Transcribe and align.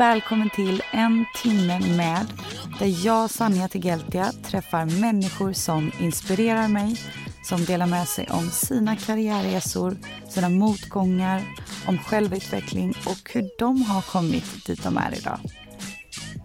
Välkommen 0.00 0.50
till 0.50 0.82
En 0.90 1.24
timme 1.42 1.80
med 1.96 2.26
där 2.78 3.06
jag, 3.06 3.30
Sanja 3.30 3.68
Tegeltia, 3.68 4.32
träffar 4.42 5.00
människor 5.00 5.52
som 5.52 5.92
inspirerar 6.00 6.68
mig 6.68 6.96
som 7.42 7.64
delar 7.64 7.86
med 7.86 8.08
sig 8.08 8.26
om 8.30 8.50
sina 8.50 8.96
karriärresor, 8.96 9.96
sina 10.28 10.48
motgångar, 10.48 11.42
om 11.86 11.98
självutveckling 11.98 12.94
och 13.06 13.30
hur 13.34 13.50
de 13.58 13.82
har 13.82 14.02
kommit 14.02 14.66
dit 14.66 14.82
de 14.82 14.96
är 14.96 15.18
idag. 15.18 15.38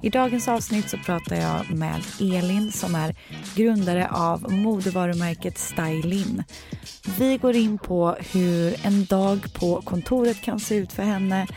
I 0.02 0.10
dagens 0.10 0.48
avsnitt 0.48 0.90
så 0.90 0.98
pratar 0.98 1.36
jag 1.36 1.78
med 1.78 2.02
Elin 2.20 2.72
som 2.72 2.96
är 2.96 3.16
grundare 3.56 4.10
av 4.10 4.52
modevarumärket 4.52 5.58
Stylin. 5.58 6.44
Vi 7.18 7.38
går 7.38 7.56
in 7.56 7.78
på 7.78 8.16
hur 8.32 8.86
en 8.86 9.06
dag 9.06 9.54
på 9.54 9.82
kontoret 9.82 10.42
kan 10.42 10.60
se 10.60 10.76
ut 10.76 10.94
för 10.94 11.04
henne, 11.04 11.48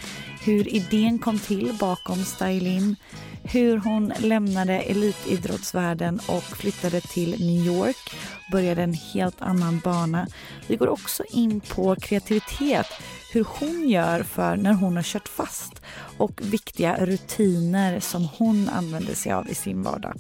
hur 0.41 0.75
idén 0.75 1.19
kom 1.19 1.39
till 1.39 1.72
bakom 1.81 2.25
Stylin, 2.25 2.97
hur 3.42 3.77
hon 3.77 4.12
lämnade 4.19 4.80
elitidrottsvärlden 4.80 6.20
och 6.28 6.42
flyttade 6.42 7.00
till 7.00 7.30
New 7.30 7.67
York, 7.67 8.17
började 8.53 8.83
en 8.83 8.95
helt 8.95 9.42
annan 9.42 9.80
bana. 9.84 10.27
Vi 10.67 10.77
går 10.77 10.89
också 10.89 11.25
in 11.30 11.61
på 11.61 11.97
kreativitet, 11.97 12.86
hur 13.33 13.45
hon 13.45 13.89
gör 13.89 14.22
för 14.22 14.56
när 14.56 14.72
hon 14.72 14.97
har 14.97 15.03
kört 15.03 15.28
fast 15.28 15.83
och 16.19 16.41
viktiga 16.45 17.06
rutiner 17.06 18.00
som 18.00 18.28
hon 18.39 18.69
använder 18.69 19.14
sig 19.14 19.33
av 19.33 19.50
i 19.50 19.55
sin 19.55 19.83
vardag. 19.83 20.14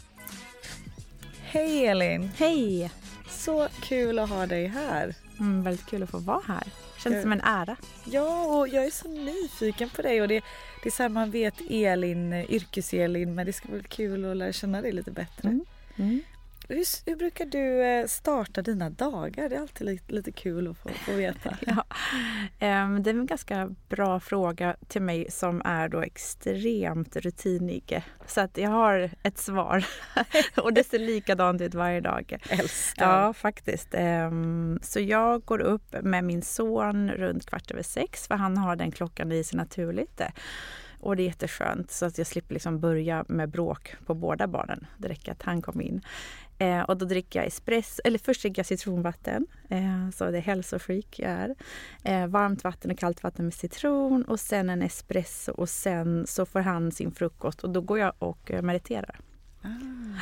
Hej 1.42 1.86
Elin! 1.86 2.30
Hej! 2.36 2.90
Så 3.30 3.68
kul 3.82 4.18
att 4.18 4.30
ha 4.30 4.46
dig 4.46 4.66
här. 4.66 5.14
Mm, 5.40 5.62
väldigt 5.62 5.86
kul 5.86 6.02
att 6.02 6.10
få 6.10 6.18
vara 6.18 6.42
här. 6.46 6.64
Känns 7.08 7.16
Ja. 7.16 7.22
som 7.22 7.32
en 7.32 7.40
ära. 7.40 7.76
Ja, 8.04 8.44
och 8.58 8.68
jag 8.68 8.84
är 8.84 8.90
så 8.90 9.08
nyfiken 9.08 9.90
på 9.90 10.02
dig 10.02 10.22
och 10.22 10.28
det, 10.28 10.44
det 10.82 10.88
är 10.88 10.90
så 10.90 11.02
här 11.02 11.10
man 11.10 11.30
vet 11.30 11.54
Elin, 11.70 12.32
yrkes-Elin, 12.32 13.34
men 13.34 13.46
det 13.46 13.52
ska 13.52 13.68
bli 13.68 13.82
kul 13.88 14.24
att 14.30 14.36
lära 14.36 14.52
känna 14.52 14.82
dig 14.82 14.92
lite 14.92 15.10
bättre. 15.10 15.48
Mm. 15.48 15.64
Mm. 15.96 16.20
Hur, 16.70 16.84
hur 17.06 17.16
brukar 17.16 17.46
du 17.46 17.82
eh, 17.84 18.06
starta 18.06 18.62
dina 18.62 18.90
dagar? 18.90 19.48
Det 19.48 19.56
är 19.56 19.60
alltid 19.60 19.86
lite, 19.86 20.12
lite 20.12 20.32
kul 20.32 20.68
att 20.68 20.76
få, 20.78 20.88
få 20.88 21.12
veta. 21.12 21.56
Ja. 21.66 21.84
Ehm, 22.58 23.02
det 23.02 23.10
är 23.10 23.14
en 23.14 23.26
ganska 23.26 23.74
bra 23.88 24.20
fråga 24.20 24.76
till 24.88 25.02
mig 25.02 25.30
som 25.30 25.62
är 25.64 25.88
då 25.88 26.00
extremt 26.00 27.16
rutinig. 27.16 28.02
Så 28.26 28.40
att 28.40 28.58
jag 28.58 28.70
har 28.70 29.10
ett 29.22 29.38
svar 29.38 29.86
och 30.56 30.72
det 30.72 30.84
ser 30.84 30.98
likadant 30.98 31.60
ut 31.60 31.74
varje 31.74 32.00
dag. 32.00 32.36
Älskar. 32.50 33.20
Ja, 33.22 33.32
faktiskt. 33.32 33.88
Ehm, 33.92 34.78
Så 34.82 35.00
jag 35.00 35.44
går 35.44 35.60
upp 35.60 35.94
med 36.02 36.24
min 36.24 36.42
son 36.42 37.10
runt 37.10 37.46
kvart 37.46 37.70
över 37.70 37.82
sex 37.82 38.28
för 38.28 38.34
han 38.34 38.56
har 38.56 38.76
den 38.76 38.92
klockan 38.92 39.32
i 39.32 39.44
sig 39.44 39.56
naturligt. 39.56 40.20
Och 41.00 41.16
det 41.16 41.22
är 41.22 41.24
jätteskönt 41.24 41.90
så 41.90 42.06
att 42.06 42.18
jag 42.18 42.26
slipper 42.26 42.54
liksom 42.54 42.80
börja 42.80 43.24
med 43.28 43.48
bråk 43.48 43.94
på 44.06 44.14
båda 44.14 44.46
barnen. 44.46 44.86
Det 44.96 45.08
räcker 45.08 45.32
att 45.32 45.42
han 45.42 45.62
kommer 45.62 45.84
in. 45.84 46.02
Eh, 46.58 46.80
och 46.80 46.96
då 46.96 47.06
dricker 47.06 47.38
jag 47.38 47.46
espresso, 47.46 48.00
eller 48.04 48.18
först 48.18 48.42
dricker 48.42 48.58
jag 48.58 48.66
citronvatten. 48.66 49.46
Eh, 49.68 50.10
så 50.10 50.30
det 50.30 50.38
är 50.38 50.42
hälsofreak 50.42 51.18
jag 51.18 51.30
är. 51.30 51.54
Eh, 52.04 52.26
varmt 52.26 52.64
vatten 52.64 52.90
och 52.90 52.98
kallt 52.98 53.22
vatten 53.22 53.44
med 53.44 53.54
citron 53.54 54.22
och 54.24 54.40
sen 54.40 54.70
en 54.70 54.82
espresso 54.82 55.52
och 55.52 55.68
sen 55.68 56.26
så 56.26 56.46
får 56.46 56.60
han 56.60 56.92
sin 56.92 57.12
frukost 57.12 57.64
och 57.64 57.70
då 57.70 57.80
går 57.80 57.98
jag 57.98 58.12
och 58.18 58.50
eh, 58.50 58.62
mediterar. 58.62 59.20
Ah. 59.62 59.68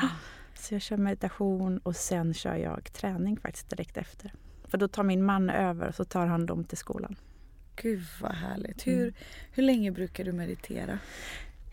Så 0.55 0.75
jag 0.75 0.83
kör 0.83 0.97
meditation 0.97 1.79
och 1.79 1.97
sen 1.97 2.35
kör 2.35 2.55
jag 2.57 2.93
träning 2.93 3.37
faktiskt 3.37 3.71
direkt 3.71 3.97
efter. 3.97 4.33
För 4.69 4.79
då 4.79 4.89
tar 4.89 5.03
min 5.03 5.25
man 5.25 5.51
över 5.51 5.89
och 5.89 5.95
så 5.95 6.05
tar 6.05 6.27
han 6.27 6.47
dem 6.47 6.65
till 6.65 6.79
skolan. 6.79 7.17
Gud 7.77 8.03
vad 8.21 8.33
härligt. 8.33 8.87
Hur, 8.87 9.03
Mm. 9.03 9.15
hur 9.53 9.63
länge 9.63 9.91
brukar 9.91 10.25
du 10.25 10.33
meditera? 10.33 10.99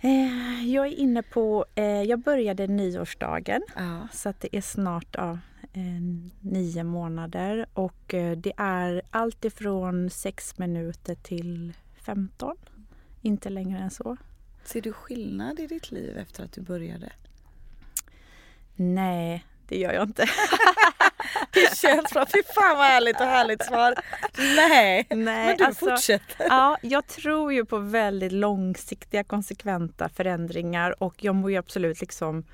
Eh, 0.05 0.65
jag 0.69 0.87
är 0.87 0.91
inne 0.91 1.21
på, 1.23 1.65
eh, 1.75 1.85
jag 2.03 2.19
började 2.19 2.67
nyårsdagen 2.67 3.61
Ja. 3.75 4.07
så 4.13 4.29
att 4.29 4.39
det 4.41 4.55
är 4.57 4.61
snart 4.61 5.07
ja, 5.11 5.31
eh, 5.73 6.01
nio 6.41 6.83
månader 6.83 7.65
och 7.73 8.13
eh, 8.13 8.37
det 8.37 8.53
är 8.57 9.01
allt 9.11 9.45
ifrån 9.45 10.09
sex 10.09 10.57
minuter 10.57 11.15
till 11.15 11.73
15. 12.01 12.57
Inte 13.21 13.49
längre 13.49 13.79
än 13.79 13.89
så. 13.91 14.17
Ser 14.63 14.81
du 14.81 14.93
skillnad 14.93 15.59
i 15.59 15.67
ditt 15.67 15.91
liv 15.91 16.17
efter 16.17 16.43
att 16.43 16.51
du 16.51 16.61
började? 16.61 17.11
Nej, 18.75 19.45
det 19.67 19.77
gör 19.79 19.93
jag 19.93 20.03
inte. 20.09 20.25
Det 21.51 21.77
känns 21.77 22.13
bra. 22.13 22.25
Fy 22.33 22.43
fan 22.55 22.77
vad 22.77 22.85
härligt 22.85 23.19
och 23.19 23.25
härligt 23.25 23.65
svar. 23.65 23.93
Nej, 24.37 25.07
Nej, 25.09 25.17
men 25.19 25.57
du 25.57 25.63
alltså- 25.63 25.85
fortsätter. 25.85 26.45
Ja, 26.49 26.77
jag 26.81 27.07
tror 27.07 27.53
ju 27.53 27.65
på 27.65 27.77
väldigt 27.77 28.31
långsiktiga 28.31 29.23
konsekventa 29.23 30.09
förändringar 30.09 31.03
och 31.03 31.23
jag 31.23 31.35
mår 31.35 31.51
ju 31.51 31.57
absolut 31.57 32.01
liksom 32.01 32.45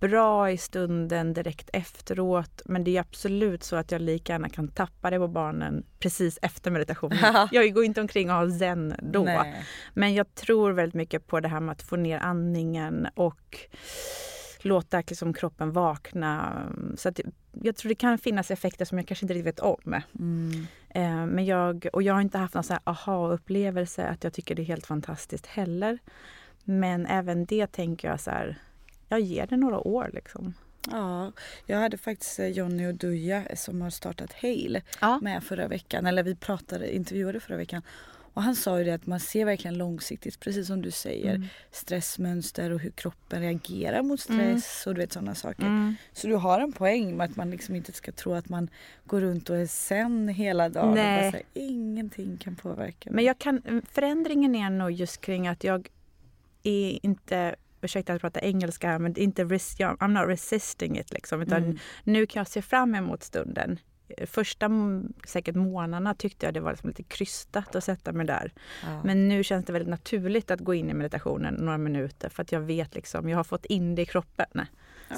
bra 0.00 0.50
i 0.50 0.58
stunden 0.58 1.32
direkt 1.34 1.70
efteråt. 1.72 2.62
Men 2.64 2.84
det 2.84 2.96
är 2.96 3.00
absolut 3.00 3.62
så 3.64 3.76
att 3.76 3.92
jag 3.92 4.00
lika 4.02 4.32
gärna 4.32 4.48
kan 4.48 4.68
tappa 4.68 5.10
det 5.10 5.18
på 5.18 5.28
barnen 5.28 5.84
precis 5.98 6.38
efter 6.42 6.70
meditationen. 6.70 7.18
Ja. 7.22 7.48
Jag 7.52 7.74
går 7.74 7.84
inte 7.84 8.00
omkring 8.00 8.30
och 8.30 8.36
har 8.36 8.48
zen 8.58 8.94
då. 9.02 9.22
Nej. 9.22 9.64
Men 9.94 10.14
jag 10.14 10.34
tror 10.34 10.72
väldigt 10.72 10.94
mycket 10.94 11.26
på 11.26 11.40
det 11.40 11.48
här 11.48 11.60
med 11.60 11.72
att 11.72 11.82
få 11.82 11.96
ner 11.96 12.18
andningen 12.18 13.08
och 13.14 13.58
låta 14.64 14.98
liksom 14.98 15.32
kroppen 15.32 15.72
vakna. 15.72 16.62
Så 16.96 17.08
att 17.08 17.20
jag 17.62 17.76
tror 17.76 17.88
det 17.88 17.94
kan 17.94 18.18
finnas 18.18 18.50
effekter 18.50 18.84
som 18.84 18.98
jag 18.98 19.06
kanske 19.06 19.24
inte 19.24 19.34
riktigt 19.34 19.46
vet 19.46 19.60
om. 19.60 19.94
Mm. 20.18 20.66
Eh, 20.88 21.26
Men 21.26 21.44
jag, 21.44 21.86
och 21.92 22.02
jag 22.02 22.14
har 22.14 22.20
inte 22.20 22.38
haft 22.38 22.54
någon 22.54 22.64
här 22.68 22.80
aha-upplevelse 22.84 24.06
att 24.06 24.24
jag 24.24 24.32
tycker 24.32 24.54
det 24.54 24.62
är 24.62 24.64
helt 24.64 24.86
fantastiskt 24.86 25.46
heller. 25.46 25.98
Men 26.64 27.06
även 27.06 27.44
det 27.44 27.66
tänker 27.72 28.08
jag 28.08 28.20
så 28.20 28.30
här, 28.30 28.58
jag 29.08 29.20
ger 29.20 29.46
det 29.46 29.56
några 29.56 29.78
år 29.78 30.10
liksom. 30.12 30.54
Ja, 30.90 31.32
jag 31.66 31.78
hade 31.78 31.98
faktiskt 31.98 32.38
eh, 32.38 32.46
Jonny 32.46 32.86
och 32.86 32.94
Duja 32.94 33.44
som 33.56 33.80
har 33.82 33.90
startat 33.90 34.32
Hail 34.32 34.80
Ja. 35.00 35.18
med 35.22 35.42
förra 35.42 35.68
veckan. 35.68 36.06
Eller 36.06 36.22
vi 36.22 36.34
pratade, 36.36 36.94
intervjuade 36.94 37.40
förra 37.40 37.56
veckan. 37.56 37.82
Och 38.34 38.42
han 38.42 38.56
sa 38.56 38.78
ju 38.78 38.84
det 38.84 38.94
att 38.94 39.06
man 39.06 39.20
ser 39.20 39.44
verkligen 39.44 39.78
långsiktigt, 39.78 40.40
precis 40.40 40.66
som 40.66 40.82
du 40.82 40.90
säger, 40.90 41.34
Mm. 41.34 41.48
stressmönster 41.70 42.70
och 42.70 42.80
hur 42.80 42.90
kroppen 42.90 43.40
reagerar 43.40 44.02
mot 44.02 44.20
stress 44.20 44.86
och 44.86 44.94
du 44.94 45.00
vet 45.00 45.12
sådana 45.12 45.34
saker. 45.34 45.62
Mm. 45.66 45.94
Så 46.12 46.26
du 46.26 46.34
har 46.34 46.60
en 46.60 46.72
poäng 46.72 47.16
med 47.16 47.30
att 47.30 47.36
man 47.36 47.50
liksom 47.50 47.74
inte 47.76 47.92
ska 47.92 48.12
tro 48.12 48.34
att 48.34 48.48
man 48.48 48.70
går 49.04 49.20
runt 49.20 49.50
och 49.50 49.56
är 49.56 49.66
sen 49.66 50.28
hela 50.28 50.68
dagen. 50.68 50.94
Nej. 50.94 51.16
Och 51.16 51.22
bara 51.22 51.30
säger, 51.32 51.46
Ingenting 51.70 52.36
kan 52.36 52.56
påverka. 52.56 53.10
Men 53.12 53.24
jag 53.24 53.38
kan, 53.38 53.82
förändringen 53.92 54.54
är 54.54 54.70
nog 54.70 54.90
just 54.90 55.20
kring 55.20 55.48
att 55.48 55.64
jag 55.64 55.88
är 56.62 57.06
inte 57.06 57.56
ursäkta 57.82 58.12
att 58.12 58.14
jag 58.14 58.20
pratar 58.20 58.44
engelska 58.44 58.88
här, 58.88 58.98
men 58.98 59.16
inte 59.18 59.44
res, 59.44 59.76
I'm 59.78 60.08
not 60.20 60.28
resisting 60.28 60.98
it 60.98 61.12
liksom. 61.12 61.42
Utan 61.42 61.62
Mm. 61.64 61.78
nu 62.04 62.26
kan 62.26 62.40
jag 62.40 62.48
se 62.48 62.62
fram 62.62 62.94
emot 62.94 63.22
stunden. 63.22 63.78
Första 64.26 64.70
säkert 65.26 65.54
månaderna 65.54 66.14
tyckte 66.14 66.46
jag 66.46 66.54
det 66.54 66.60
var 66.60 66.70
liksom 66.70 66.88
lite 66.88 67.02
krystat 67.02 67.74
att 67.76 67.84
sätta 67.84 68.12
mig 68.12 68.26
där. 68.26 68.52
Ja. 68.86 69.00
Men 69.04 69.28
nu 69.28 69.44
känns 69.44 69.64
det 69.64 69.72
väldigt 69.72 69.88
naturligt 69.90 70.50
att 70.50 70.60
gå 70.60 70.74
in 70.74 70.90
i 70.90 70.94
meditationen 70.94 71.54
några 71.54 71.78
minuter 71.78 72.28
för 72.28 72.42
att 72.42 72.52
jag 72.52 72.60
vet 72.60 72.94
liksom, 72.94 73.28
jag 73.28 73.36
har 73.36 73.44
fått 73.44 73.64
in 73.66 73.94
det 73.94 74.02
i 74.02 74.06
kroppen. 74.06 74.60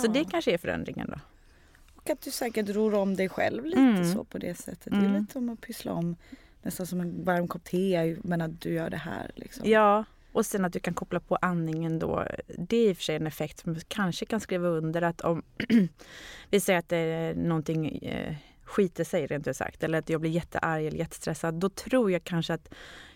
Så 0.01 0.07
Ja. 0.07 0.13
det 0.13 0.25
kanske 0.25 0.53
är 0.55 0.59
förändringen 0.59 1.07
då. 1.11 1.19
Och 1.95 2.11
att 2.11 2.21
du 2.23 2.31
säkert 2.31 2.69
ror 2.69 2.95
om 2.95 3.17
dig 3.17 3.29
själv 3.29 3.65
lite 3.65 3.81
Mm. 3.81 4.13
så 4.15 4.25
på 4.25 4.39
det 4.39 4.55
sättet. 4.55 4.85
Det 4.93 4.97
är 4.97 5.01
Mm. 5.01 5.21
lite 5.21 5.33
som 5.33 5.49
att 5.49 5.61
pyssla 5.61 5.93
om 5.93 6.17
nästan 6.63 6.87
som 6.87 7.01
en 7.01 7.25
varm 7.25 7.49
kopp 7.49 7.65
te 7.65 8.17
men 8.23 8.41
att 8.41 8.61
du 8.61 8.73
gör 8.73 8.91
det 8.91 8.97
här. 8.97 9.31
Liksom. 9.35 9.71
Ja, 9.71 10.05
och 10.33 10.47
sen 10.47 10.65
att 10.65 10.73
du 10.73 10.81
kan 10.81 10.95
koppla 10.95 11.21
på 11.21 11.37
andningen 11.37 11.99
då. 11.99 12.27
Det 12.59 12.77
är 12.77 12.89
i 12.91 12.93
och 12.93 12.97
för 12.97 13.05
sig 13.05 13.17
en 13.17 13.27
effekt 13.27 13.59
som 13.59 13.77
kanske 13.89 14.25
kan 14.27 14.41
skriva 14.41 14.69
under 14.69 15.03
att 15.03 15.21
om 15.21 15.43
vi 16.51 16.61
säger 16.61 16.79
att 16.79 16.89
det 16.89 16.97
är 16.97 17.35
någonting 17.35 17.99
eh, 17.99 18.35
skiter 18.65 19.05
sig 19.05 19.27
rent 19.27 19.49
ut 19.49 19.57
sagt 19.57 19.83
eller 19.83 19.99
att 19.99 20.09
jag 20.09 20.21
blir 20.21 20.31
jättearg 20.31 20.87
eller 20.87 20.99
jättestressad. 20.99 21.55
Då 21.55 21.69
tror 21.69 22.11
jag 22.11 22.25
kanske 22.25 22.55
att 22.55 22.75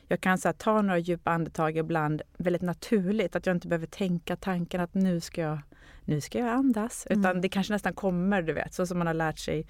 jag 0.09 0.21
kan 0.21 0.39
så 0.39 0.49
här, 0.49 0.53
ta 0.53 0.83
några 0.83 0.99
djupa 0.99 1.31
andetag 1.31 1.77
ibland 1.77 2.23
väldigt 2.37 2.63
naturligt. 2.63 3.37
Att 3.37 3.47
jag 3.47 3.57
inte 3.57 3.69
behöver 3.69 3.87
tänka 3.87 4.37
tanken 4.37 4.81
att 4.81 4.95
nu 4.95 5.21
ska 5.21 5.41
jag, 5.41 5.59
nu 6.05 6.21
ska 6.21 6.39
jag 6.39 6.49
andas. 6.49 7.07
Mm. 7.11 7.21
Utan 7.21 7.41
det 7.41 7.49
kanske 7.49 7.73
nästan 7.73 7.95
kommer, 7.95 8.43
du 8.43 8.53
vet, 8.53 8.75
så 8.75 8.87
som 8.87 8.99
man 8.99 9.07
har 9.07 9.15
lärt 9.15 9.39
sig. 9.39 9.67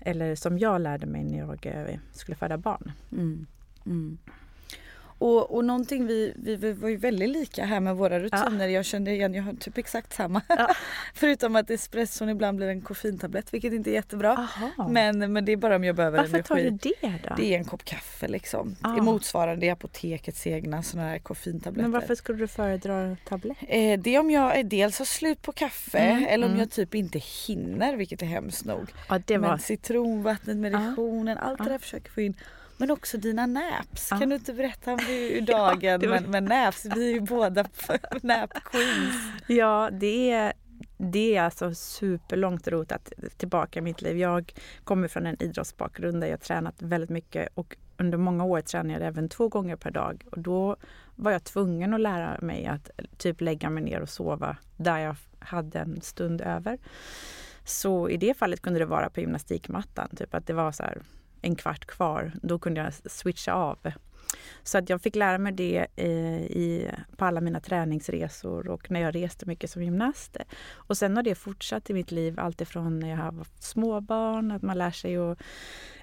Eller 0.00 0.34
som 0.34 0.58
jag 0.58 0.80
lärde 0.80 1.06
mig 1.06 1.24
när 1.24 1.38
jag 1.38 1.66
eh, 1.66 1.98
skulle 2.12 2.36
föda 2.36 2.58
barn. 2.58 2.92
Mm. 3.12 3.46
Mm. 3.86 4.18
Och, 5.20 5.54
och 5.54 5.64
någonting 5.64 6.06
vi, 6.06 6.32
vi, 6.36 6.56
vi 6.56 6.72
var 6.72 6.88
ju 6.88 6.96
väldigt 6.96 7.28
lika 7.28 7.64
här 7.64 7.80
med 7.80 7.96
våra 7.96 8.20
rutiner. 8.20 8.68
Ja. 8.68 8.74
Jag 8.74 8.84
kände 8.84 9.10
igen, 9.10 9.34
jag 9.34 9.42
har 9.42 9.52
typ 9.52 9.78
exakt 9.78 10.12
samma. 10.12 10.42
Ja. 10.48 10.68
Förutom 11.14 11.56
att 11.56 11.70
espresson 11.70 12.28
ibland 12.28 12.56
blir 12.56 12.68
en 12.68 12.80
koffeintablett 12.80 13.54
vilket 13.54 13.72
inte 13.72 13.90
är 13.90 13.92
jättebra. 13.92 14.48
Men, 14.88 15.32
men 15.32 15.44
det 15.44 15.52
är 15.52 15.56
bara 15.56 15.76
om 15.76 15.84
jag 15.84 15.96
behöver 15.96 16.18
Varför 16.18 16.34
energi. 16.34 16.48
Varför 16.50 16.64
tar 16.64 17.10
du 17.10 17.18
det 17.20 17.28
då? 17.28 17.34
Det 17.36 17.54
är 17.54 17.58
en 17.58 17.64
kopp 17.64 17.84
kaffe 17.84 18.28
liksom. 18.28 18.76
Ah. 18.80 18.92
Det 18.92 18.98
är 18.98 19.02
motsvarande 19.02 19.66
i 19.66 19.70
apotekets 19.70 20.46
egna 20.46 20.82
sådana 20.82 21.08
här 21.08 21.18
koffeintabletter. 21.18 21.82
Men 21.82 22.00
varför 22.00 22.14
skulle 22.14 22.38
du 22.38 22.48
föredra 22.48 23.16
tablett? 23.28 23.58
Eh, 23.60 24.00
det 24.00 24.14
är 24.14 24.20
om 24.20 24.30
jag 24.30 24.66
dels 24.66 24.98
har 24.98 25.06
slut 25.06 25.42
på 25.42 25.52
kaffe 25.52 25.98
mm, 25.98 26.26
eller 26.28 26.46
om 26.46 26.52
mm. 26.52 26.60
jag 26.60 26.70
typ 26.70 26.94
inte 26.94 27.18
hinner 27.46 27.96
vilket 27.96 28.22
är 28.22 28.26
hemskt 28.26 28.64
nog. 28.64 28.92
Ja, 29.08 29.20
det 29.26 29.38
var... 29.38 29.48
Men 29.48 29.58
citronvattnet, 29.58 30.56
meditationen, 30.56 31.38
ah. 31.38 31.40
allt 31.40 31.58
det 31.58 31.70
där 31.70 31.78
försöker 31.78 32.10
få 32.10 32.20
in. 32.20 32.34
Men 32.80 32.90
också 32.90 33.18
dina 33.18 33.46
naps. 33.46 34.08
Kan 34.08 34.28
du 34.28 34.34
inte 34.34 34.52
berätta 34.52 34.92
om 34.92 34.98
det 35.06 35.28
ur 35.28 35.40
dagen? 35.46 36.00
ja, 36.02 36.10
var... 36.10 36.20
men, 36.20 36.30
men 36.30 36.44
naps, 36.44 36.84
vi 36.84 37.10
är 37.10 37.14
ju 37.14 37.20
båda 37.20 37.62
nap-queens. 38.22 39.14
Ja, 39.46 39.90
det 39.92 40.30
är, 40.30 40.52
det 40.98 41.36
är 41.36 41.42
alltså 41.42 41.74
superlångt 41.74 42.68
rotat 42.68 43.12
tillbaka 43.36 43.78
i 43.78 43.82
mitt 43.82 44.02
liv. 44.02 44.18
Jag 44.18 44.54
kommer 44.84 45.08
från 45.08 45.26
en 45.26 45.42
idrottsbakgrund 45.42 46.20
där 46.20 46.28
jag 46.28 46.40
tränat 46.40 46.82
väldigt 46.82 47.10
mycket 47.10 47.48
och 47.54 47.76
under 47.96 48.18
många 48.18 48.44
år 48.44 48.60
tränade 48.60 49.00
jag 49.00 49.08
även 49.08 49.28
två 49.28 49.48
gånger 49.48 49.76
per 49.76 49.90
dag. 49.90 50.24
Och 50.30 50.38
då 50.38 50.76
var 51.16 51.30
jag 51.32 51.44
tvungen 51.44 51.94
att 51.94 52.00
lära 52.00 52.38
mig 52.40 52.66
att 52.66 52.90
typ 53.18 53.40
lägga 53.40 53.70
mig 53.70 53.82
ner 53.82 54.00
och 54.00 54.08
sova 54.08 54.56
där 54.76 54.98
jag 54.98 55.16
hade 55.38 55.78
en 55.78 56.00
stund 56.00 56.40
över. 56.40 56.78
Så 57.64 58.08
i 58.08 58.16
det 58.16 58.34
fallet 58.34 58.62
kunde 58.62 58.78
det 58.78 58.86
vara 58.86 59.10
på 59.10 59.20
gymnastikmattan. 59.20 60.08
Typ 60.16 60.34
att 60.34 60.46
det 60.46 60.52
var 60.52 60.72
så 60.72 60.82
här 60.82 60.98
en 61.40 61.56
kvart 61.56 61.84
kvar, 61.84 62.32
då 62.42 62.58
kunde 62.58 62.80
jag 62.80 63.10
switcha 63.10 63.52
av. 63.52 63.78
Så 64.62 64.78
att 64.78 64.90
jag 64.90 65.02
fick 65.02 65.16
lära 65.16 65.38
mig 65.38 65.52
det 65.52 65.86
eh, 65.96 66.42
i, 66.42 66.90
på 67.16 67.24
alla 67.24 67.40
mina 67.40 67.60
träningsresor 67.60 68.68
och 68.68 68.90
när 68.90 69.00
jag 69.00 69.14
reste 69.14 69.46
mycket 69.46 69.70
som 69.70 69.82
gymnast. 69.82 70.36
Och 70.72 70.96
sen 70.96 71.16
har 71.16 71.22
det 71.22 71.34
fortsatt 71.34 71.90
i 71.90 71.94
mitt 71.94 72.10
liv 72.10 72.40
alltifrån 72.40 73.00
när 73.00 73.10
jag 73.10 73.16
har 73.16 73.32
haft 73.32 73.62
småbarn, 73.62 74.50
att 74.50 74.62
man 74.62 74.78
lär 74.78 74.90
sig 74.90 75.16
att, 75.16 75.38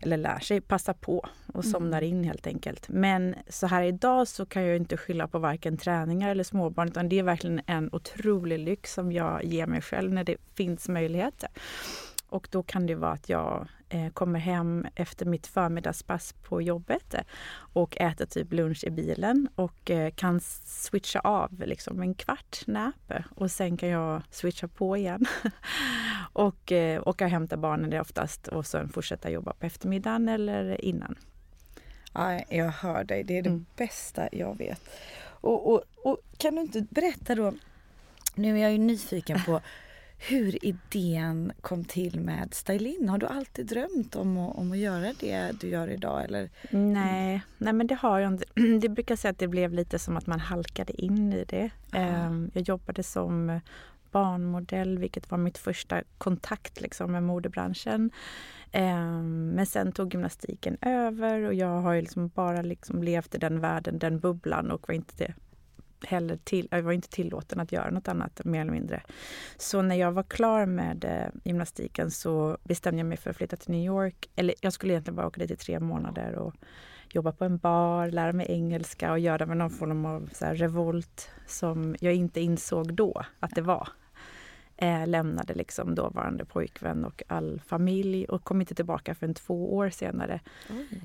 eller 0.01 0.17
lär 0.17 0.39
sig, 0.39 0.61
passa 0.61 0.93
på 0.93 1.17
och 1.47 1.65
mm. 1.65 1.71
somnar 1.71 2.01
in 2.01 2.23
helt 2.23 2.47
enkelt. 2.47 2.89
Men 2.89 3.35
så 3.49 3.67
här 3.67 3.83
idag 3.83 4.27
så 4.27 4.45
kan 4.45 4.63
jag 4.63 4.75
inte 4.75 4.97
skylla 4.97 5.27
på 5.27 5.39
varken 5.39 5.77
träningar 5.77 6.29
eller 6.29 6.43
småbarn 6.43 6.87
utan 6.87 7.09
det 7.09 7.19
är 7.19 7.23
verkligen 7.23 7.61
en 7.67 7.89
otrolig 7.91 8.59
lyx 8.59 8.93
som 8.93 9.11
jag 9.11 9.45
ger 9.45 9.67
mig 9.67 9.81
själv 9.81 10.13
när 10.13 10.23
det 10.23 10.37
finns 10.55 10.89
möjligheter. 10.89 11.49
Och 12.29 12.47
då 12.51 12.63
kan 12.63 12.85
det 12.85 12.95
vara 12.95 13.11
att 13.11 13.29
jag 13.29 13.67
eh, 13.89 14.09
kommer 14.09 14.39
hem 14.39 14.85
efter 14.95 15.25
mitt 15.25 15.47
förmiddagspass 15.47 16.33
på 16.33 16.61
jobbet 16.61 17.13
eh, 17.13 17.21
och 17.55 17.97
äter 18.01 18.25
typ 18.25 18.53
lunch 18.53 18.83
i 18.83 18.89
bilen 18.89 19.49
och 19.55 19.91
eh, 19.91 20.11
kan 20.11 20.39
switcha 20.65 21.19
av 21.19 21.63
liksom 21.65 22.01
en 22.01 22.13
kvart 22.13 22.67
nap 22.67 23.13
och 23.35 23.51
sen 23.51 23.77
kan 23.77 23.89
jag 23.89 24.21
switcha 24.29 24.67
på 24.67 24.97
igen. 24.97 25.25
och 26.33 26.71
eh, 26.71 27.07
åka 27.07 27.25
och 27.25 27.31
hämta 27.31 27.57
barnen 27.57 27.89
det 27.89 28.01
oftast 28.01 28.47
och 28.47 28.65
sen 28.65 28.89
fortsätta 28.89 29.29
jobba 29.29 29.53
på 29.53 29.65
eftermiddagen 29.65 30.29
eller 30.29 30.85
innan. 30.85 31.15
Ja, 32.13 32.41
jag 32.49 32.69
hör 32.69 33.03
dig. 33.03 33.23
Det 33.23 33.37
är 33.37 33.41
det 33.41 33.49
mm. 33.49 33.65
bästa 33.75 34.29
jag 34.31 34.57
vet. 34.57 34.89
Och, 35.23 35.73
och, 35.73 35.83
och 36.03 36.17
kan 36.37 36.55
du 36.55 36.61
inte 36.61 36.81
berätta 36.81 37.35
då, 37.35 37.53
nu 38.35 38.57
är 38.57 38.61
jag 38.61 38.71
ju 38.71 38.77
nyfiken 38.77 39.39
på 39.45 39.61
hur 40.17 40.65
idén 40.65 41.51
kom 41.61 41.85
till 41.85 42.19
med 42.19 42.53
Stylin. 42.53 43.09
Har 43.09 43.17
du 43.17 43.25
alltid 43.25 43.65
drömt 43.65 44.15
om 44.15 44.37
att, 44.37 44.55
om 44.55 44.71
att 44.71 44.77
göra 44.77 45.13
det 45.19 45.51
du 45.59 45.67
gör 45.67 45.87
idag? 45.87 46.23
Eller? 46.23 46.49
Nej, 46.69 47.41
nej, 47.57 47.73
men 47.73 47.87
det 47.87 47.95
har 47.95 48.19
jag 48.19 48.33
inte. 48.33 48.45
Det 48.81 48.89
brukar 48.89 49.15
säga 49.15 49.31
att 49.31 49.39
det 49.39 49.47
blev 49.47 49.73
lite 49.73 49.99
som 49.99 50.17
att 50.17 50.27
man 50.27 50.39
halkade 50.39 51.01
in 51.01 51.33
i 51.33 51.45
det. 51.45 51.69
Aha. 51.93 52.31
Jag 52.53 52.63
jobbade 52.63 53.03
som 53.03 53.59
barnmodell, 54.11 54.97
vilket 54.97 55.31
var 55.31 55.37
mitt 55.37 55.57
första 55.57 56.03
kontakt 56.17 56.81
liksom, 56.81 57.11
med 57.11 57.23
modebranschen. 57.23 58.11
Men 59.53 59.65
sen 59.65 59.91
tog 59.91 60.13
gymnastiken 60.13 60.77
över 60.81 61.41
och 61.41 61.53
jag 61.53 61.81
har 61.81 61.95
liksom 61.95 62.27
bara 62.27 62.61
liksom 62.61 63.03
levt 63.03 63.35
i 63.35 63.37
den 63.37 63.59
världen, 63.59 63.99
den 63.99 64.19
bubblan 64.19 64.71
och 64.71 64.87
var 64.87 64.95
inte 64.95 65.33
heller 66.05 66.37
till, 66.43 66.67
jag 66.71 66.81
var 66.81 66.91
inte 66.91 67.09
tillåten 67.09 67.59
att 67.59 67.71
göra 67.71 67.89
något 67.89 68.07
annat 68.07 68.41
mer 68.45 68.61
eller 68.61 68.71
mindre. 68.71 69.01
Så 69.57 69.81
när 69.81 69.95
jag 69.95 70.11
var 70.11 70.23
klar 70.23 70.65
med 70.65 71.05
eh, 71.05 71.41
gymnastiken 71.43 72.11
så 72.11 72.57
bestämde 72.63 72.99
jag 72.99 73.07
mig 73.07 73.17
för 73.17 73.29
att 73.29 73.37
flytta 73.37 73.55
till 73.55 73.71
New 73.71 73.85
York. 73.85 74.29
Eller 74.35 74.55
jag 74.61 74.73
skulle 74.73 74.93
egentligen 74.93 75.15
bara 75.15 75.27
åka 75.27 75.39
dit 75.39 75.51
i 75.51 75.55
tre 75.55 75.79
månader 75.79 76.35
och 76.35 76.55
jobba 77.09 77.31
på 77.31 77.45
en 77.45 77.57
bar, 77.57 78.07
lära 78.07 78.33
mig 78.33 78.45
engelska 78.49 79.11
och 79.11 79.19
göra 79.19 79.45
med 79.45 79.57
någon 79.57 79.69
form 79.69 80.05
av 80.05 80.29
så 80.33 80.45
revolt 80.45 81.29
som 81.47 81.95
jag 81.99 82.13
inte 82.13 82.41
insåg 82.41 82.93
då 82.93 83.23
att 83.39 83.55
det 83.55 83.61
var 83.61 83.89
eh, 84.77 85.07
lämnade 85.07 85.53
liksom 85.53 85.95
dåvarande 85.95 86.45
pojkvän 86.45 87.05
och 87.05 87.23
all 87.27 87.61
familj 87.67 88.25
och 88.25 88.43
kom 88.43 88.61
inte 88.61 88.75
tillbaka 88.75 89.15
förrän 89.15 89.33
två 89.33 89.75
år 89.75 89.89
senare. 89.89 90.39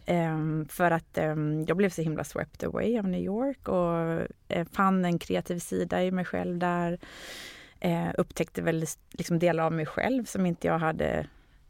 Eh, 0.07 0.39
för 0.69 0.91
att 0.91 1.19
eh, 1.19 1.37
jag 1.67 1.77
blev 1.77 1.91
så 1.91 2.03
himla 2.03 2.25
swept 2.25 2.65
away 2.65 2.99
av 2.99 3.09
New 3.09 3.23
York 3.23 3.69
och 3.69 4.27
eh, 4.49 4.67
fann 4.73 5.05
en 5.05 5.19
kreativ 5.19 5.59
sida 5.59 6.05
i 6.05 6.11
mig 6.11 6.25
själv 6.25 6.59
där. 6.59 6.99
Eh, 7.81 8.11
upptäckte 8.19 8.63
väl 8.63 8.85
liksom 9.11 9.39
delar 9.39 9.65
av 9.65 9.73
mig 9.73 9.87
själv 9.87 10.25
som 10.25 10.47
inte 10.47 10.67
jag 10.67 10.79
hade 10.79 11.27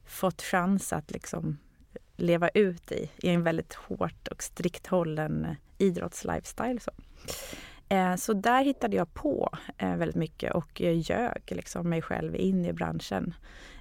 fått 0.06 0.42
chans 0.42 0.92
att 0.92 1.10
liksom 1.10 1.58
leva 2.16 2.48
ut 2.48 2.92
i, 2.92 3.10
i 3.16 3.28
en 3.28 3.42
väldigt 3.42 3.74
hårt 3.74 4.28
och 4.28 4.42
strikt 4.42 4.86
hållen 4.86 5.56
idrottslifestyle. 5.78 6.80
Så. 6.80 6.90
Eh, 7.88 8.16
så 8.16 8.32
där 8.32 8.64
hittade 8.64 8.96
jag 8.96 9.14
på 9.14 9.50
eh, 9.78 9.96
väldigt 9.96 10.16
mycket 10.16 10.54
och 10.54 10.80
ljög 10.80 11.42
liksom 11.46 11.88
mig 11.88 12.02
själv 12.02 12.36
in 12.36 12.64
i 12.64 12.72
branschen. 12.72 13.34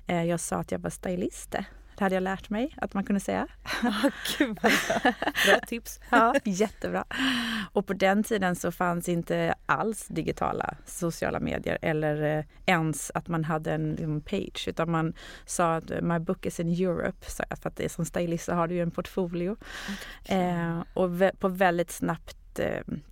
Eh, 0.08 0.24
jag 0.24 0.40
sa 0.40 0.56
att 0.56 0.72
jag 0.72 0.80
var 0.80 0.90
stylist. 0.90 1.56
Det 2.02 2.04
hade 2.04 2.16
jag 2.16 2.24
lärt 2.24 2.50
mig 2.50 2.76
att 2.78 2.94
man 2.94 3.04
kunde 3.04 3.20
säga. 3.20 3.48
Oh, 3.84 4.06
Gud, 4.38 4.56
bra. 4.56 4.72
tips! 5.68 6.00
ja, 6.10 6.36
jättebra. 6.44 7.06
Och 7.74 7.88
på 7.88 7.94
den 7.94 8.24
tiden 8.24 8.56
så 8.56 8.72
fanns 8.72 9.10
inte 9.10 9.56
alls 9.66 10.08
digitala 10.08 10.76
sociala 10.86 11.40
medier 11.40 11.78
eller 11.82 12.46
ens 12.66 13.12
att 13.16 13.28
man 13.28 13.44
hade 13.44 13.72
en 13.74 13.92
liksom, 13.92 14.22
page 14.22 14.68
utan 14.68 14.92
man 14.92 15.14
sa 15.46 15.76
att 15.76 15.90
my 16.02 16.20
book 16.20 16.46
is 16.46 16.60
in 16.60 16.70
Europe. 16.70 17.26
För 17.62 17.68
att 17.68 17.76
det 17.76 17.90
som 17.90 18.06
stylist 18.06 18.46
så 18.46 18.54
har 18.54 18.68
du 18.68 18.76
ju 18.76 18.82
en 18.82 18.92
portfolio. 18.92 19.58
Okay. 20.24 20.38
Eh, 20.38 20.84
och 20.94 21.10
på 21.40 21.48
väldigt 21.48 21.92
snabbt 21.92 22.38
Eh, 22.41 22.41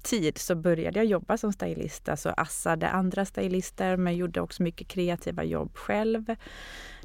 tid 0.01 0.37
så 0.37 0.55
började 0.55 0.99
jag 0.99 1.05
jobba 1.05 1.37
som 1.37 1.53
stylist. 1.53 2.09
Alltså 2.09 2.29
assade 2.29 2.89
andra 2.89 3.25
stylister 3.25 3.97
men 3.97 4.15
gjorde 4.15 4.41
också 4.41 4.63
mycket 4.63 4.87
kreativa 4.87 5.43
jobb 5.43 5.75
själv. 5.75 6.35